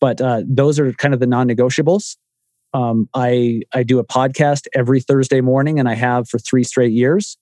But 0.00 0.20
uh, 0.20 0.42
those 0.46 0.80
are 0.80 0.92
kind 0.94 1.12
of 1.12 1.20
the 1.20 1.26
non-negotiables 1.26 2.16
um, 2.72 3.08
I 3.14 3.62
I 3.72 3.82
do 3.82 3.98
a 3.98 4.04
podcast 4.04 4.66
every 4.74 5.00
Thursday 5.00 5.40
morning, 5.40 5.78
and 5.78 5.88
I 5.88 5.94
have 5.94 6.28
for 6.28 6.38
three 6.38 6.64
straight 6.64 6.92
years. 6.92 7.36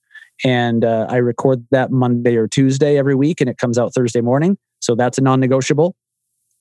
And 0.45 0.85
uh, 0.85 1.07
I 1.09 1.17
record 1.17 1.67
that 1.73 1.91
Monday 1.91 2.37
or 2.37 2.47
Tuesday 2.47 2.97
every 2.97 3.15
week, 3.15 3.41
and 3.41 3.51
it 3.51 3.59
comes 3.59 3.77
out 3.77 3.93
Thursday 3.93 4.21
morning. 4.21 4.57
So 4.81 4.95
that's 4.95 5.19
a 5.19 5.21
non-negotiable. 5.21 5.97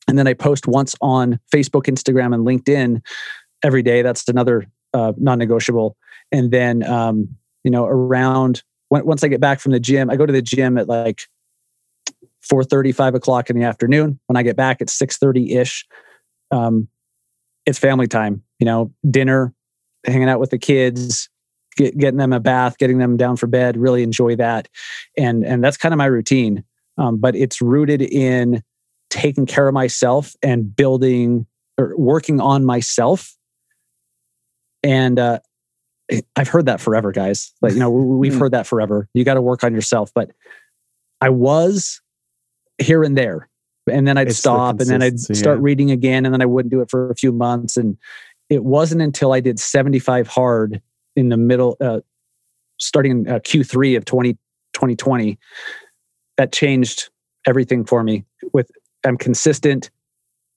And 0.08 0.18
then 0.18 0.26
I 0.26 0.34
post 0.34 0.68
once 0.68 0.96
on 1.00 1.40
Facebook, 1.54 1.84
Instagram, 1.84 2.34
and 2.34 2.46
LinkedIn 2.46 3.02
every 3.64 3.84
day. 3.84 4.02
That's 4.02 4.28
another 4.28 4.66
uh, 4.94 5.14
non-negotiable. 5.18 5.96
And 6.32 6.52
then 6.52 6.84
um, 6.84 7.30
you 7.64 7.72
know 7.72 7.86
around 7.86 8.64
when, 8.90 9.06
once 9.06 9.24
I 9.24 9.28
get 9.28 9.42
back 9.42 9.60
from 9.60 9.72
the 9.72 9.80
gym, 9.80 10.10
I 10.10 10.16
go 10.16 10.26
to 10.26 10.34
the 10.34 10.42
gym 10.42 10.78
at 10.78 10.88
like 10.88 11.22
4.30, 12.52 12.96
5 12.96 13.16
o'clock 13.16 13.50
in 13.50 13.60
the 13.60 13.66
afternoon. 13.66 14.20
When 14.28 14.38
I 14.38 14.44
get 14.44 14.56
back 14.56 14.82
at 14.82 14.88
6.30 14.88 15.56
ish, 15.58 15.86
um, 16.52 16.88
it's 17.66 17.80
family 17.80 18.08
time. 18.08 18.44
You 18.60 18.66
know, 18.66 18.92
dinner, 19.10 19.54
hanging 20.06 20.30
out 20.30 20.40
with 20.40 20.50
the 20.50 20.58
kids, 20.58 21.30
get, 21.76 21.98
getting 21.98 22.18
them 22.18 22.34
a 22.34 22.40
bath, 22.40 22.78
getting 22.78 22.98
them 22.98 23.18
down 23.18 23.38
for 23.38 23.48
bed. 23.48 23.78
Really 23.78 24.04
enjoy 24.04 24.36
that, 24.38 24.68
and 25.18 25.46
and 25.46 25.64
that's 25.64 25.78
kind 25.78 25.94
of 25.94 25.98
my 25.98 26.06
routine. 26.06 26.64
Um, 26.98 27.18
but 27.18 27.36
it's 27.36 27.62
rooted 27.62 28.02
in 28.02 28.64
taking 29.10 29.46
care 29.46 29.68
of 29.68 29.74
myself 29.74 30.36
and 30.42 30.76
building 30.76 31.46
or 31.78 31.94
working 31.96 32.42
on 32.42 32.66
myself. 32.66 33.36
And 34.84 35.20
uh, 35.20 35.40
I've 36.36 36.48
heard 36.48 36.66
that 36.66 36.82
forever, 36.82 37.12
guys. 37.12 37.54
Like 37.62 37.74
you 37.74 37.80
know, 37.80 37.90
we, 37.90 38.16
we've 38.16 38.34
Hmm. 38.34 38.40
heard 38.40 38.52
that 38.54 38.68
forever. 38.68 39.08
You 39.14 39.24
got 39.24 39.36
to 39.36 39.42
work 39.42 39.64
on 39.64 39.74
yourself. 39.74 40.12
But 40.14 40.32
I 41.22 41.30
was 41.30 42.02
here 42.78 43.04
and 43.04 43.18
there, 43.18 43.50
and 43.92 44.08
then 44.08 44.18
I'd 44.18 44.28
It's 44.28 44.38
the 44.38 44.42
stop, 44.42 44.80
and 44.80 44.90
then 44.90 45.02
I'd 45.02 45.20
start 45.20 45.58
yeah. 45.58 45.64
reading 45.64 45.92
again, 45.92 46.26
and 46.26 46.34
then 46.34 46.42
I 46.42 46.46
wouldn't 46.46 46.72
do 46.72 46.82
it 46.82 46.90
for 46.90 47.10
a 47.10 47.16
few 47.16 47.32
months, 47.32 47.78
and 47.78 47.98
it 48.50 48.64
wasn't 48.64 49.02
until 49.02 49.34
I 49.34 49.40
did 49.40 49.60
75 49.60 50.28
hard 50.28 50.82
in 51.16 51.30
the 51.30 51.38
middle, 51.38 51.78
uh, 51.82 52.00
starting 52.78 53.12
in 53.12 53.28
uh, 53.28 53.40
Q3 53.40 53.98
of 53.98 54.06
20, 54.06 54.34
2020, 54.74 55.38
that 56.38 56.52
changed 56.52 57.10
everything 57.46 57.86
for 57.86 58.04
me. 58.04 58.26
With 58.54 58.70
I'm 59.04 59.18
consistent, 59.18 59.90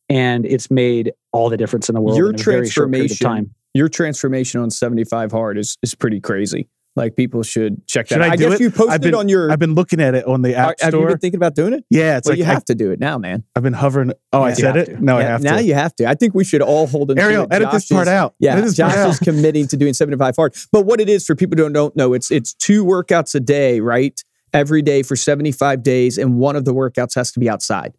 and 0.08 0.44
it's 0.44 0.70
made 0.70 1.12
all 1.32 1.48
the 1.48 1.56
difference 1.56 1.88
in 1.88 1.94
the 1.94 2.00
world. 2.00 2.18
Your 2.18 2.30
in 2.30 2.34
a 2.34 2.38
very 2.38 2.68
short 2.68 2.88
of 2.88 2.92
transformation 2.92 3.26
time. 3.26 3.54
Your 3.72 3.88
transformation 3.88 4.60
on 4.60 4.70
75 4.70 5.32
hard 5.32 5.58
is 5.58 5.76
is 5.82 5.94
pretty 5.94 6.20
crazy. 6.20 6.68
Like 6.96 7.14
people 7.14 7.42
should 7.44 7.86
check 7.86 8.08
that 8.08 8.16
Should 8.16 8.22
out. 8.22 8.30
I 8.32 8.36
do 8.36 8.48
guess 8.50 8.60
it? 8.60 8.64
you 8.64 8.70
posted 8.70 9.00
been- 9.02 9.14
on 9.14 9.28
your 9.28 9.50
I've 9.52 9.60
been 9.60 9.74
looking 9.74 10.00
at 10.00 10.14
it 10.16 10.26
on 10.26 10.42
the 10.42 10.54
Are- 10.56 10.70
app 10.72 10.80
have 10.80 10.92
you 10.92 10.98
store. 11.00 11.08
been 11.10 11.18
thinking 11.18 11.38
about 11.38 11.54
doing 11.54 11.72
it? 11.72 11.84
yeah, 11.88 12.16
it's 12.18 12.26
well, 12.26 12.32
like 12.32 12.38
you 12.38 12.44
I, 12.44 12.48
have 12.52 12.64
to 12.64 12.74
do 12.74 12.90
it 12.90 12.98
now, 12.98 13.16
man. 13.16 13.44
I've 13.54 13.62
been 13.62 13.74
hovering. 13.74 14.12
Oh, 14.32 14.42
I 14.42 14.54
said 14.54 14.76
it. 14.76 14.86
to. 14.86 15.04
No, 15.04 15.16
I 15.18 15.22
have 15.22 15.42
now 15.42 15.50
to. 15.52 15.56
Now 15.56 15.62
you 15.62 15.74
have 15.74 15.94
to. 15.96 16.06
I 16.08 16.14
think 16.14 16.34
we 16.34 16.42
should 16.44 16.62
all 16.62 16.86
hold 16.88 17.16
Ariel, 17.16 17.46
edit 17.50 17.66
Josh 17.68 17.72
this 17.74 17.88
part 17.88 18.08
is- 18.08 18.12
out. 18.12 18.34
Yeah, 18.40 18.60
this 18.60 18.74
Josh 18.74 18.96
out. 18.96 19.10
is 19.10 19.18
committing 19.20 19.68
to 19.68 19.76
doing 19.76 19.94
75 19.94 20.34
hard. 20.36 20.54
But 20.72 20.84
what 20.84 21.00
it 21.00 21.08
is 21.08 21.24
for 21.24 21.36
people 21.36 21.56
who 21.56 21.72
don't 21.72 21.94
know, 21.94 22.12
it's 22.12 22.30
it's 22.32 22.54
two 22.54 22.84
workouts 22.84 23.34
a 23.36 23.40
day, 23.40 23.78
right? 23.80 24.20
Every 24.52 24.82
day 24.82 25.04
for 25.04 25.14
75 25.14 25.84
days, 25.84 26.18
and 26.18 26.38
one 26.38 26.56
of 26.56 26.64
the 26.64 26.74
workouts 26.74 27.14
has 27.14 27.30
to 27.32 27.38
be 27.40 27.48
outside. 27.48 27.94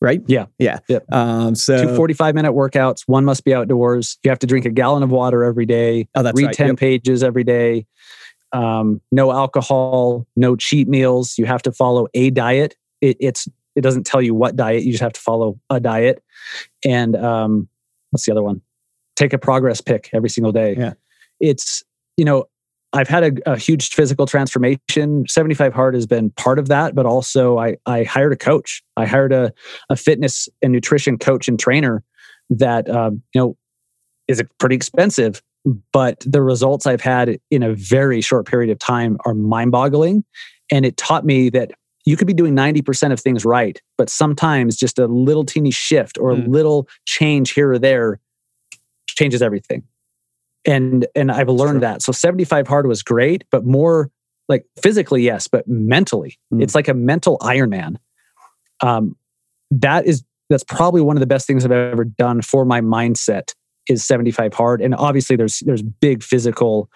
Right? 0.00 0.22
Yeah. 0.26 0.46
Yeah. 0.58 0.78
Yep. 0.88 1.12
Um, 1.12 1.54
so 1.56 1.88
Two 1.88 1.96
45 1.96 2.34
minute 2.34 2.52
workouts. 2.52 3.02
One 3.06 3.24
must 3.24 3.44
be 3.44 3.52
outdoors. 3.52 4.18
You 4.22 4.30
have 4.30 4.38
to 4.40 4.46
drink 4.46 4.64
a 4.64 4.70
gallon 4.70 5.02
of 5.02 5.10
water 5.10 5.42
every 5.42 5.66
day. 5.66 6.08
Oh, 6.14 6.22
that's 6.22 6.36
read 6.36 6.46
right. 6.46 6.54
10 6.54 6.66
Yep. 6.68 6.76
pages 6.76 7.22
every 7.24 7.42
day. 7.44 7.86
um, 8.52 9.00
no 9.12 9.30
alcohol, 9.32 10.26
no 10.36 10.56
cheat 10.56 10.88
meals. 10.88 11.36
You 11.36 11.46
have 11.46 11.62
to 11.62 11.72
follow 11.72 12.06
a 12.14 12.30
diet. 12.30 12.76
It, 13.00 13.16
it's 13.20 13.48
it 13.74 13.82
doesn't 13.82 14.06
tell 14.06 14.22
you 14.22 14.34
what 14.34 14.56
diet. 14.56 14.84
You 14.84 14.92
just 14.92 15.02
have 15.02 15.12
to 15.12 15.20
follow 15.20 15.58
a 15.70 15.78
diet. 15.80 16.22
And 16.84 17.14
um, 17.16 17.68
what's 18.10 18.24
the 18.24 18.32
other 18.32 18.42
one? 18.42 18.62
Take 19.16 19.32
a 19.32 19.38
progress 19.38 19.80
pick 19.80 20.10
every 20.12 20.30
single 20.30 20.52
day. 20.52 20.74
Yeah. 20.78 20.92
It's 21.40 21.82
you 22.16 22.24
know 22.24 22.46
I've 22.92 23.08
had 23.08 23.22
a, 23.24 23.52
a, 23.52 23.58
huge 23.58 23.90
physical 23.90 24.26
transformation. 24.26 25.26
75 25.28 25.74
Hard 25.74 25.94
has 25.94 26.06
been 26.06 26.30
part 26.30 26.58
of 26.58 26.68
that, 26.68 26.94
but 26.94 27.04
also 27.04 27.58
I, 27.58 27.76
I 27.84 28.04
hired 28.04 28.32
a 28.32 28.36
coach. 28.36 28.82
I 28.96 29.04
hired 29.04 29.32
a, 29.32 29.52
a 29.90 29.96
fitness 29.96 30.48
and 30.62 30.72
nutrition 30.72 31.18
coach 31.18 31.48
and 31.48 31.58
trainer 31.58 32.02
that, 32.50 32.88
um, 32.88 33.22
you 33.34 33.40
know, 33.40 33.56
is 34.26 34.42
pretty 34.58 34.74
expensive, 34.74 35.42
but 35.92 36.22
the 36.26 36.42
results 36.42 36.86
I've 36.86 37.00
had 37.00 37.38
in 37.50 37.62
a 37.62 37.74
very 37.74 38.20
short 38.20 38.46
period 38.46 38.70
of 38.70 38.78
time 38.78 39.18
are 39.26 39.34
mind 39.34 39.70
boggling. 39.70 40.24
And 40.70 40.86
it 40.86 40.96
taught 40.96 41.24
me 41.24 41.50
that 41.50 41.72
you 42.06 42.16
could 42.16 42.26
be 42.26 42.34
doing 42.34 42.54
90% 42.54 43.12
of 43.12 43.20
things 43.20 43.44
right, 43.44 43.80
but 43.98 44.08
sometimes 44.08 44.76
just 44.76 44.98
a 44.98 45.06
little 45.06 45.44
teeny 45.44 45.70
shift 45.70 46.16
or 46.16 46.32
a 46.32 46.36
mm. 46.36 46.48
little 46.48 46.88
change 47.04 47.52
here 47.52 47.72
or 47.72 47.78
there 47.78 48.18
changes 49.08 49.42
everything 49.42 49.82
and 50.68 51.06
and 51.14 51.32
I've 51.32 51.48
learned 51.48 51.82
that. 51.82 52.02
So 52.02 52.12
75 52.12 52.68
hard 52.68 52.86
was 52.86 53.02
great, 53.02 53.44
but 53.50 53.64
more 53.64 54.10
like 54.48 54.66
physically, 54.80 55.22
yes, 55.22 55.48
but 55.48 55.66
mentally, 55.66 56.38
mm. 56.52 56.62
it's 56.62 56.74
like 56.74 56.88
a 56.88 56.94
mental 56.94 57.38
Ironman. 57.38 57.96
Um, 58.80 59.16
that 59.70 60.06
is 60.06 60.22
that's 60.50 60.64
probably 60.64 61.00
one 61.00 61.16
of 61.16 61.20
the 61.20 61.26
best 61.26 61.46
things 61.46 61.64
I've 61.64 61.72
ever 61.72 62.04
done 62.04 62.42
for 62.42 62.64
my 62.64 62.80
mindset 62.80 63.52
is 63.88 64.04
75 64.04 64.52
hard, 64.52 64.82
and 64.82 64.94
obviously 64.94 65.36
there's 65.36 65.60
there's 65.60 65.82
big 65.82 66.22
physical, 66.22 66.90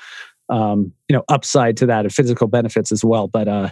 um, 0.50 0.92
you 1.08 1.16
know, 1.16 1.24
upside 1.28 1.78
to 1.78 1.86
that 1.86 2.04
and 2.04 2.12
physical 2.12 2.48
benefits 2.48 2.92
as 2.92 3.02
well. 3.02 3.26
But 3.26 3.48
uh, 3.48 3.70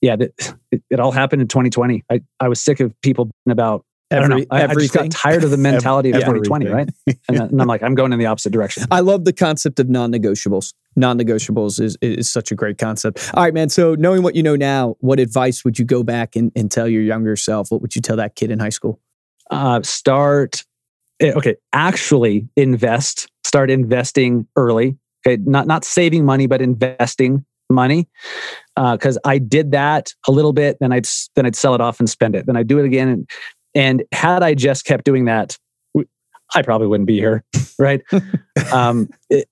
yeah, 0.00 0.16
it, 0.18 0.54
it 0.90 0.98
all 0.98 1.12
happened 1.12 1.40
in 1.40 1.48
2020. 1.48 2.04
I 2.10 2.20
I 2.40 2.48
was 2.48 2.60
sick 2.60 2.80
of 2.80 3.00
people 3.00 3.30
about 3.48 3.84
Every, 4.10 4.46
I. 4.52 4.66
I, 4.66 4.74
just 4.74 4.94
got 4.94 5.10
tired 5.10 5.42
of 5.42 5.50
the 5.50 5.56
mentality 5.56 6.10
of 6.10 6.20
2020, 6.20 6.68
right? 6.68 6.88
And, 7.06 7.16
and, 7.28 7.60
I'm 7.60 7.66
like, 7.66 7.82
I'm 7.82 7.96
going 7.96 8.12
in 8.12 8.20
the 8.20 8.26
opposite 8.26 8.52
direction. 8.52 8.84
I 8.90 9.00
love 9.00 9.24
the 9.24 9.32
concept 9.32 9.80
of 9.80 9.88
non-negotiables. 9.88 10.74
Non-negotiables 10.94 11.80
is 11.80 11.98
is 12.00 12.30
such 12.30 12.52
a 12.52 12.54
great 12.54 12.78
concept. 12.78 13.30
All 13.34 13.42
right, 13.42 13.52
man. 13.52 13.68
So 13.68 13.96
knowing 13.96 14.22
what 14.22 14.36
you 14.36 14.44
know 14.44 14.54
now, 14.54 14.94
what 15.00 15.18
advice 15.18 15.64
would 15.64 15.78
you 15.78 15.84
go 15.84 16.04
back 16.04 16.36
and, 16.36 16.52
and 16.54 16.70
tell 16.70 16.86
your 16.88 17.02
younger 17.02 17.34
self? 17.34 17.72
What 17.72 17.82
would 17.82 17.96
you 17.96 18.02
tell 18.02 18.16
that 18.16 18.36
kid 18.36 18.52
in 18.52 18.60
high 18.60 18.68
school? 18.68 19.00
Uh, 19.50 19.82
start. 19.82 20.64
Eh, 21.18 21.32
okay, 21.32 21.56
actually 21.72 22.48
invest. 22.56 23.28
Start 23.44 23.70
investing 23.70 24.46
early. 24.54 24.96
Okay, 25.26 25.42
not 25.44 25.66
not 25.66 25.84
saving 25.84 26.24
money, 26.24 26.46
but 26.46 26.62
investing 26.62 27.44
money 27.68 28.08
because 28.76 29.16
uh, 29.16 29.20
I 29.24 29.38
did 29.38 29.72
that 29.72 30.12
a 30.28 30.32
little 30.32 30.52
bit, 30.52 30.76
then 30.80 30.92
I'd 30.92 31.06
then 31.34 31.46
I'd 31.46 31.56
sell 31.56 31.74
it 31.74 31.80
off 31.80 31.98
and 31.98 32.08
spend 32.08 32.36
it. 32.36 32.46
Then 32.46 32.56
I'd 32.56 32.66
do 32.66 32.78
it 32.78 32.84
again, 32.84 33.08
and 33.08 33.30
and 33.76 34.02
had 34.10 34.42
I 34.42 34.54
just 34.54 34.86
kept 34.86 35.04
doing 35.04 35.26
that, 35.26 35.58
I 36.54 36.62
probably 36.62 36.86
wouldn't 36.86 37.06
be 37.06 37.16
here, 37.16 37.44
right? 37.78 38.02
um, 38.72 39.08
it, 39.30 39.48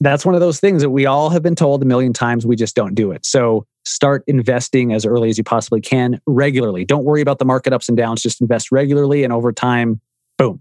that's 0.00 0.26
one 0.26 0.34
of 0.34 0.40
those 0.42 0.60
things 0.60 0.82
that 0.82 0.90
we 0.90 1.06
all 1.06 1.30
have 1.30 1.42
been 1.42 1.54
told 1.54 1.82
a 1.82 1.86
million 1.86 2.12
times. 2.12 2.44
We 2.44 2.56
just 2.56 2.76
don't 2.76 2.94
do 2.94 3.10
it. 3.10 3.24
So 3.24 3.66
start 3.86 4.22
investing 4.26 4.92
as 4.92 5.06
early 5.06 5.30
as 5.30 5.38
you 5.38 5.44
possibly 5.44 5.80
can 5.80 6.20
regularly. 6.26 6.84
Don't 6.84 7.04
worry 7.04 7.22
about 7.22 7.38
the 7.38 7.46
market 7.46 7.72
ups 7.72 7.88
and 7.88 7.96
downs. 7.96 8.20
Just 8.20 8.40
invest 8.40 8.70
regularly, 8.70 9.24
and 9.24 9.32
over 9.32 9.50
time, 9.50 10.00
boom. 10.36 10.60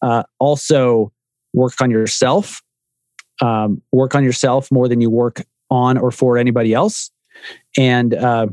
Uh, 0.00 0.22
also, 0.38 1.12
work 1.52 1.80
on 1.80 1.90
yourself. 1.90 2.62
Um, 3.42 3.82
work 3.90 4.14
on 4.14 4.22
yourself 4.22 4.70
more 4.70 4.86
than 4.86 5.00
you 5.00 5.10
work 5.10 5.42
on 5.70 5.98
or 5.98 6.10
for 6.12 6.38
anybody 6.38 6.74
else. 6.74 7.10
And 7.76 8.14
uh, 8.14 8.48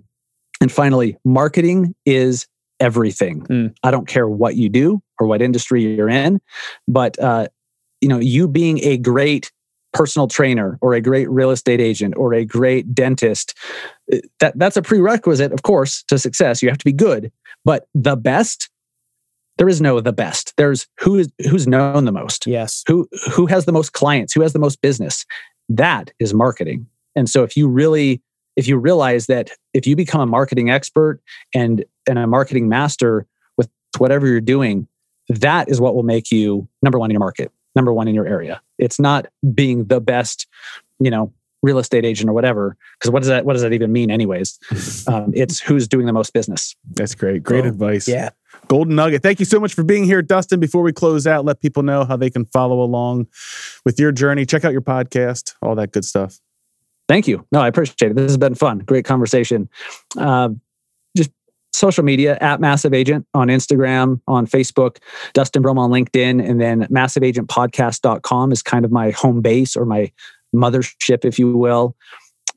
and 0.61 0.71
finally, 0.71 1.17
marketing 1.23 1.93
is 2.05 2.47
everything. 2.80 3.41
Mm. 3.43 3.75
I 3.84 3.91
don't 3.91 4.07
care 4.07 4.28
what 4.28 4.55
you 4.55 4.69
do 4.69 5.01
or 5.19 5.28
what 5.28 5.41
industry 5.41 5.95
you're 5.95 6.09
in, 6.09 6.39
but 6.88 7.19
uh, 7.19 7.47
you 8.01 8.09
know, 8.09 8.19
you 8.19 8.47
being 8.47 8.84
a 8.84 8.97
great 8.97 9.51
personal 9.93 10.28
trainer 10.28 10.78
or 10.82 10.93
a 10.93 11.01
great 11.01 11.30
real 11.30 11.49
estate 11.49 11.82
agent 11.82 12.13
or 12.17 12.34
a 12.34 12.45
great 12.45 12.93
dentist, 12.93 13.57
uh, 14.13 14.17
that 14.39 14.57
that's 14.57 14.78
a 14.78 14.82
prerequisite, 14.82 15.51
of 15.51 15.63
course, 15.63 16.03
to 16.03 16.19
success. 16.19 16.61
You 16.61 16.69
have 16.69 16.78
to 16.78 16.86
be 16.86 16.93
good, 16.93 17.32
but 17.65 17.88
the 17.93 18.15
best. 18.15 18.69
There 19.57 19.67
is 19.67 19.82
no 19.82 19.99
the 19.99 20.13
best. 20.13 20.53
There's 20.55 20.86
who 20.99 21.15
is 21.15 21.30
who's 21.49 21.67
known 21.67 22.05
the 22.05 22.11
most. 22.11 22.45
Yes. 22.45 22.84
Who 22.88 23.07
who 23.32 23.47
has 23.47 23.65
the 23.65 23.71
most 23.71 23.93
clients? 23.93 24.34
Who 24.34 24.41
has 24.41 24.53
the 24.53 24.59
most 24.59 24.82
business? 24.84 25.25
That 25.67 26.11
is 26.19 26.32
marketing. 26.32 26.86
And 27.15 27.28
so 27.28 27.41
if 27.41 27.57
you 27.57 27.67
really 27.67 28.21
if 28.57 28.67
you 28.67 28.77
realize 28.77 29.27
that 29.27 29.51
if 29.73 29.87
you 29.87 29.95
become 29.95 30.19
a 30.19 30.25
marketing 30.25 30.69
expert 30.69 31.21
and 31.53 31.85
and 32.07 32.19
a 32.19 32.27
marketing 32.27 32.67
master 32.67 33.25
with 33.55 33.69
whatever 33.99 34.27
you're 34.27 34.41
doing, 34.41 34.87
that 35.29 35.69
is 35.69 35.79
what 35.79 35.95
will 35.95 36.03
make 36.03 36.31
you 36.31 36.67
number 36.81 36.99
one 36.99 37.09
in 37.09 37.13
your 37.13 37.19
market, 37.19 37.51
number 37.75 37.93
one 37.93 38.07
in 38.07 38.15
your 38.15 38.27
area. 38.27 38.61
It's 38.77 38.99
not 38.99 39.27
being 39.53 39.85
the 39.85 40.01
best, 40.01 40.47
you 40.99 41.11
know, 41.11 41.31
real 41.61 41.77
estate 41.77 42.03
agent 42.03 42.29
or 42.29 42.33
whatever. 42.33 42.75
Because 42.99 43.11
what 43.11 43.19
does 43.19 43.29
that 43.29 43.45
what 43.45 43.53
does 43.53 43.61
that 43.61 43.73
even 43.73 43.93
mean, 43.93 44.11
anyways? 44.11 44.59
Um, 45.07 45.31
it's 45.33 45.61
who's 45.61 45.87
doing 45.87 46.05
the 46.05 46.11
most 46.11 46.33
business. 46.33 46.75
That's 46.91 47.15
great. 47.15 47.41
Great 47.41 47.63
oh, 47.63 47.69
advice. 47.69 48.09
Yeah. 48.09 48.31
Golden 48.67 48.95
Nugget. 48.95 49.23
Thank 49.23 49.39
you 49.39 49.45
so 49.45 49.57
much 49.57 49.73
for 49.73 49.83
being 49.83 50.03
here, 50.03 50.21
Dustin. 50.21 50.59
Before 50.59 50.81
we 50.81 50.91
close 50.91 51.25
out, 51.25 51.45
let 51.45 51.61
people 51.61 51.81
know 51.81 52.03
how 52.03 52.17
they 52.17 52.29
can 52.29 52.43
follow 52.45 52.81
along 52.81 53.27
with 53.85 54.01
your 54.01 54.11
journey. 54.11 54.45
Check 54.45 54.65
out 54.65 54.73
your 54.73 54.81
podcast, 54.81 55.53
all 55.61 55.75
that 55.75 55.93
good 55.93 56.03
stuff. 56.03 56.39
Thank 57.07 57.27
you. 57.27 57.45
No, 57.51 57.61
I 57.61 57.67
appreciate 57.67 58.11
it. 58.11 58.15
This 58.15 58.31
has 58.31 58.37
been 58.37 58.55
fun. 58.55 58.79
Great 58.79 59.05
conversation. 59.05 59.69
Uh, 60.17 60.49
just 61.15 61.31
social 61.71 62.03
media 62.03 62.37
at 62.41 62.59
Massive 62.59 62.93
Agent 62.93 63.25
on 63.33 63.47
Instagram, 63.47 64.19
on 64.27 64.45
Facebook, 64.45 64.97
Dustin 65.33 65.63
Brohm 65.63 65.77
on 65.77 65.89
LinkedIn, 65.89 66.47
and 66.47 66.59
then 66.59 66.83
massiveagentpodcast.com 66.87 68.51
is 68.51 68.61
kind 68.61 68.83
of 68.83 68.91
my 68.91 69.11
home 69.11 69.41
base 69.41 69.75
or 69.75 69.85
my 69.85 70.11
mothership, 70.53 71.23
if 71.23 71.39
you 71.39 71.55
will. 71.55 71.95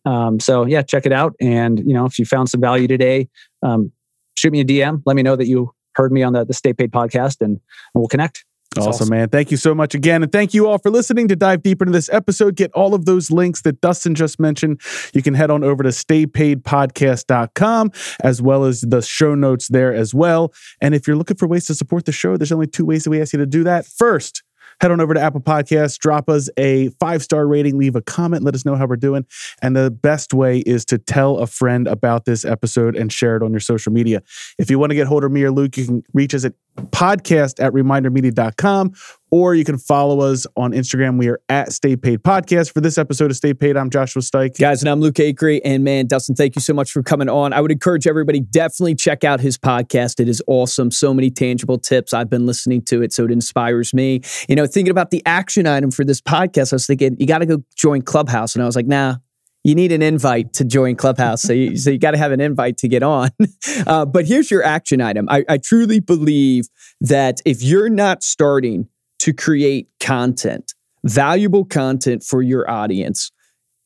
Um, 0.05 0.41
so 0.41 0.65
yeah, 0.65 0.83
check 0.83 1.07
it 1.07 1.13
out. 1.13 1.35
And 1.41 1.79
you 1.81 1.95
know, 1.95 2.07
if 2.07 2.19
you 2.19 2.25
found 2.25 2.49
some 2.49 2.61
value 2.61 2.89
today, 2.89 3.29
um, 3.63 3.93
shoot 4.37 4.53
me 4.53 4.61
a 4.61 4.65
DM. 4.65 5.03
Let 5.07 5.17
me 5.17 5.23
know 5.23 5.37
that 5.37 5.47
you 5.47 5.73
heard 5.95 6.13
me 6.13 6.23
on 6.23 6.33
the, 6.33 6.45
the 6.45 6.55
Stay 6.55 6.73
Paid 6.73 6.91
podcast, 6.91 7.41
and, 7.41 7.53
and 7.53 7.61
we'll 7.95 8.09
connect. 8.09 8.45
Awesome, 8.79 8.89
awesome, 8.89 9.09
man. 9.09 9.29
Thank 9.29 9.51
you 9.51 9.57
so 9.57 9.75
much 9.75 9.97
again. 9.97 10.23
And 10.23 10.31
thank 10.31 10.55
you 10.55 10.69
all 10.69 10.79
for 10.79 10.91
listening. 10.91 11.27
To 11.27 11.35
dive 11.35 11.65
deeper 11.65 11.83
into 11.83 11.93
this 11.93 12.09
episode, 12.11 12.55
get 12.55 12.71
all 12.73 12.95
of 12.95 13.05
those 13.05 13.33
links 13.33 13.63
that 13.63 13.81
Dustin 13.81 14.15
just 14.15 14.39
mentioned. 14.39 14.81
You 15.13 15.23
can 15.23 15.35
head 15.35 15.51
on 15.51 15.65
over 15.65 15.83
to 15.83 15.89
staypaidpodcast.com 15.89 17.91
as 18.23 18.41
well 18.41 18.65
as 18.65 18.83
the 18.83 19.03
show 19.03 19.35
notes 19.35 19.67
there 19.69 19.93
as 19.93 20.15
well. 20.15 20.55
And 20.81 20.95
if 20.95 21.09
you're 21.09 21.17
looking 21.17 21.37
for 21.37 21.49
ways 21.49 21.67
to 21.67 21.75
support 21.75 22.05
the 22.05 22.13
show, 22.13 22.37
there's 22.37 22.53
only 22.53 22.69
two 22.69 22.85
ways 22.85 23.03
that 23.03 23.11
we 23.11 23.21
ask 23.21 23.33
you 23.33 23.41
to 23.41 23.47
do 23.47 23.65
that. 23.65 23.87
First, 23.87 24.45
head 24.81 24.91
on 24.91 25.01
over 25.01 25.15
to 25.15 25.21
Apple 25.21 25.41
Podcasts, 25.41 25.99
drop 25.99 26.29
us 26.29 26.49
a 26.57 26.89
five 27.01 27.23
star 27.23 27.47
rating, 27.47 27.79
leave 27.79 27.97
a 27.97 28.03
comment, 28.03 28.43
let 28.43 28.55
us 28.55 28.65
know 28.65 28.77
how 28.77 28.87
we're 28.87 28.97
doing. 28.97 29.27
And 29.63 29.77
the 29.77 29.91
best 29.91 30.33
way 30.33 30.61
is 30.61 30.85
to 30.87 30.99
tell 30.99 31.39
a 31.39 31.47
friend 31.47 31.87
about 31.87 32.25
this 32.25 32.45
episode 32.45 32.97
and 32.97 33.13
share 33.13 33.37
it 33.37 33.43
on 33.43 33.51
your 33.51 33.61
social 33.61 33.93
media. 33.93 34.23
If 34.59 34.71
you 34.71 34.79
want 34.79 34.91
to 34.91 34.97
get 34.97 35.07
hold 35.07 35.25
of 35.25 35.33
me 35.33 35.43
or 35.43 35.51
Luke, 35.51 35.77
you 35.77 35.87
can 35.87 36.03
reach 36.15 36.35
us 36.35 36.45
at 36.45 36.55
podcast 36.77 37.63
at 37.63 37.73
remindermedia.com 37.73 38.95
or 39.31 39.55
you 39.55 39.65
can 39.65 39.79
follow 39.79 40.21
us 40.21 40.47
on 40.57 40.73
Instagram. 40.73 41.19
We 41.19 41.29
are 41.29 41.41
at 41.49 41.73
Stay 41.73 41.97
Paid 41.97 42.23
Podcast. 42.23 42.73
For 42.73 42.81
this 42.81 42.99
episode 42.99 43.31
of 43.31 43.37
Stay 43.37 43.55
Paid, 43.55 43.77
I'm 43.77 43.91
Joshua 43.91 44.23
Stike. 44.23 44.59
Guys, 44.59 44.83
and 44.83 44.89
I'm 44.89 45.01
Luke 45.01 45.15
Acree. 45.15 45.61
And 45.65 45.85
man, 45.85 46.07
Dustin, 46.07 46.35
thank 46.35 46.57
you 46.57 46.61
so 46.61 46.75
much 46.75 46.91
for 46.91 47.03
coming 47.03 47.29
on. 47.29 47.53
I 47.53 47.61
would 47.61 47.71
encourage 47.71 48.07
everybody, 48.07 48.41
definitely 48.41 48.97
check 48.97 49.23
out 49.25 49.41
his 49.41 49.57
podcast. 49.57 50.21
It 50.21 50.29
is 50.29 50.43
awesome. 50.47 50.91
So 50.91 51.15
many 51.15 51.31
tangible 51.31 51.79
tips. 51.79 52.13
I've 52.13 52.31
been 52.31 52.47
listening 52.47 52.83
to 52.87 53.03
it, 53.03 53.13
so 53.13 53.25
it 53.25 53.31
inspires 53.31 53.95
me. 53.95 54.23
You 54.49 54.57
know, 54.57 54.67
thinking 54.67 54.91
about 54.91 55.11
the 55.11 55.23
action 55.25 55.67
item 55.67 55.91
for 55.91 56.05
this 56.05 56.21
podcast, 56.21 56.73
I 56.73 56.77
was 56.77 56.87
thinking, 56.87 57.17
you 57.21 57.27
got 57.27 57.39
to 57.39 57.47
go 57.47 57.63
join 57.77 58.03
Clubhouse. 58.03 58.55
And 58.55 58.63
I 58.63 58.67
was 58.67 58.75
like, 58.75 58.87
nah, 58.87 59.17
you 59.63 59.75
need 59.75 59.93
an 59.93 60.03
invite 60.03 60.55
to 60.55 60.65
join 60.65 60.97
Clubhouse. 60.97 61.43
So 61.43 61.53
you, 61.53 61.77
so 61.77 61.91
you 61.91 61.99
got 61.99 62.13
to 62.13 62.19
have 62.19 62.33
an 62.33 62.41
invite 62.41 62.79
to 62.79 62.89
get 62.89 63.03
on. 63.03 63.31
Uh, 63.87 64.05
but 64.05 64.27
here's 64.27 64.51
your 64.51 64.63
action 64.63 65.01
item. 65.01 65.27
I, 65.31 65.45
I 65.49 65.57
truly 65.59 66.01
believe 66.01 66.67
that 67.01 67.41
if 67.45 67.63
you're 67.63 67.89
not 67.89 68.23
starting 68.23 68.89
to 69.21 69.33
create 69.33 69.89
content, 70.01 70.75
valuable 71.05 71.65
content 71.65 72.23
for 72.23 72.43
your 72.43 72.69
audience, 72.71 73.31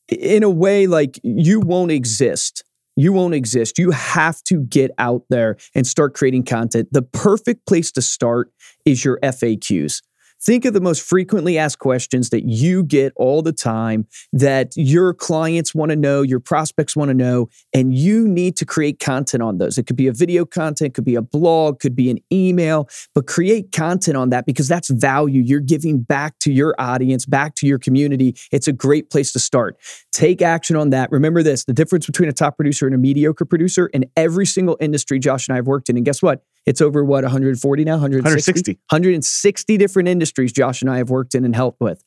in 0.08 0.42
a 0.42 0.50
way 0.50 0.86
like 0.86 1.18
you 1.22 1.60
won't 1.60 1.90
exist. 1.90 2.64
You 2.96 3.12
won't 3.12 3.34
exist. 3.34 3.78
You 3.78 3.90
have 3.90 4.42
to 4.44 4.60
get 4.60 4.92
out 4.98 5.22
there 5.30 5.56
and 5.74 5.86
start 5.86 6.14
creating 6.14 6.44
content. 6.44 6.88
The 6.92 7.02
perfect 7.02 7.66
place 7.66 7.90
to 7.92 8.02
start 8.02 8.52
is 8.84 9.04
your 9.04 9.18
FAQs 9.20 10.00
think 10.44 10.64
of 10.64 10.74
the 10.74 10.80
most 10.80 11.02
frequently 11.02 11.58
asked 11.58 11.78
questions 11.78 12.30
that 12.30 12.44
you 12.44 12.82
get 12.82 13.12
all 13.16 13.42
the 13.42 13.52
time 13.52 14.06
that 14.32 14.72
your 14.76 15.14
clients 15.14 15.74
want 15.74 15.90
to 15.90 15.96
know, 15.96 16.22
your 16.22 16.40
prospects 16.40 16.94
want 16.94 17.08
to 17.08 17.14
know, 17.14 17.48
and 17.72 17.94
you 17.94 18.28
need 18.28 18.56
to 18.56 18.64
create 18.64 18.98
content 18.98 19.42
on 19.42 19.58
those. 19.58 19.78
It 19.78 19.86
could 19.86 19.96
be 19.96 20.06
a 20.06 20.12
video 20.12 20.44
content, 20.44 20.94
could 20.94 21.04
be 21.04 21.14
a 21.14 21.22
blog, 21.22 21.80
could 21.80 21.96
be 21.96 22.10
an 22.10 22.18
email, 22.32 22.88
but 23.14 23.26
create 23.26 23.72
content 23.72 24.16
on 24.16 24.30
that 24.30 24.46
because 24.46 24.68
that's 24.68 24.90
value 24.90 25.40
you're 25.40 25.60
giving 25.60 26.00
back 26.00 26.38
to 26.40 26.52
your 26.52 26.74
audience, 26.78 27.26
back 27.26 27.54
to 27.56 27.66
your 27.66 27.78
community. 27.78 28.36
It's 28.52 28.68
a 28.68 28.72
great 28.72 29.10
place 29.10 29.32
to 29.32 29.38
start. 29.38 29.78
Take 30.12 30.42
action 30.42 30.76
on 30.76 30.90
that. 30.90 31.10
Remember 31.10 31.42
this 31.42 31.64
the 31.64 31.72
difference 31.72 32.06
between 32.06 32.28
a 32.28 32.32
top 32.32 32.56
producer 32.56 32.86
and 32.86 32.94
a 32.94 32.98
mediocre 32.98 33.44
producer 33.44 33.86
in 33.86 34.04
every 34.16 34.46
single 34.46 34.76
industry 34.80 35.18
Josh 35.18 35.48
and 35.48 35.54
I 35.54 35.56
have 35.56 35.66
worked 35.66 35.88
in. 35.88 35.96
And 35.96 36.04
guess 36.04 36.22
what? 36.22 36.44
It's 36.66 36.80
over 36.80 37.04
what, 37.04 37.24
140 37.24 37.84
now? 37.84 37.92
160? 37.92 38.24
160. 38.24 38.72
160 38.90 39.76
different 39.76 40.08
industries 40.08 40.52
Josh 40.52 40.82
and 40.82 40.90
I 40.90 40.98
have 40.98 41.10
worked 41.10 41.34
in 41.34 41.44
and 41.44 41.54
helped 41.54 41.80
with. 41.80 42.02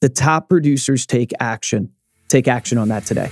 The 0.00 0.08
top 0.08 0.48
producers 0.48 1.06
take 1.06 1.32
action. 1.40 1.92
Take 2.28 2.48
action 2.48 2.78
on 2.78 2.88
that 2.88 3.04
today. 3.04 3.30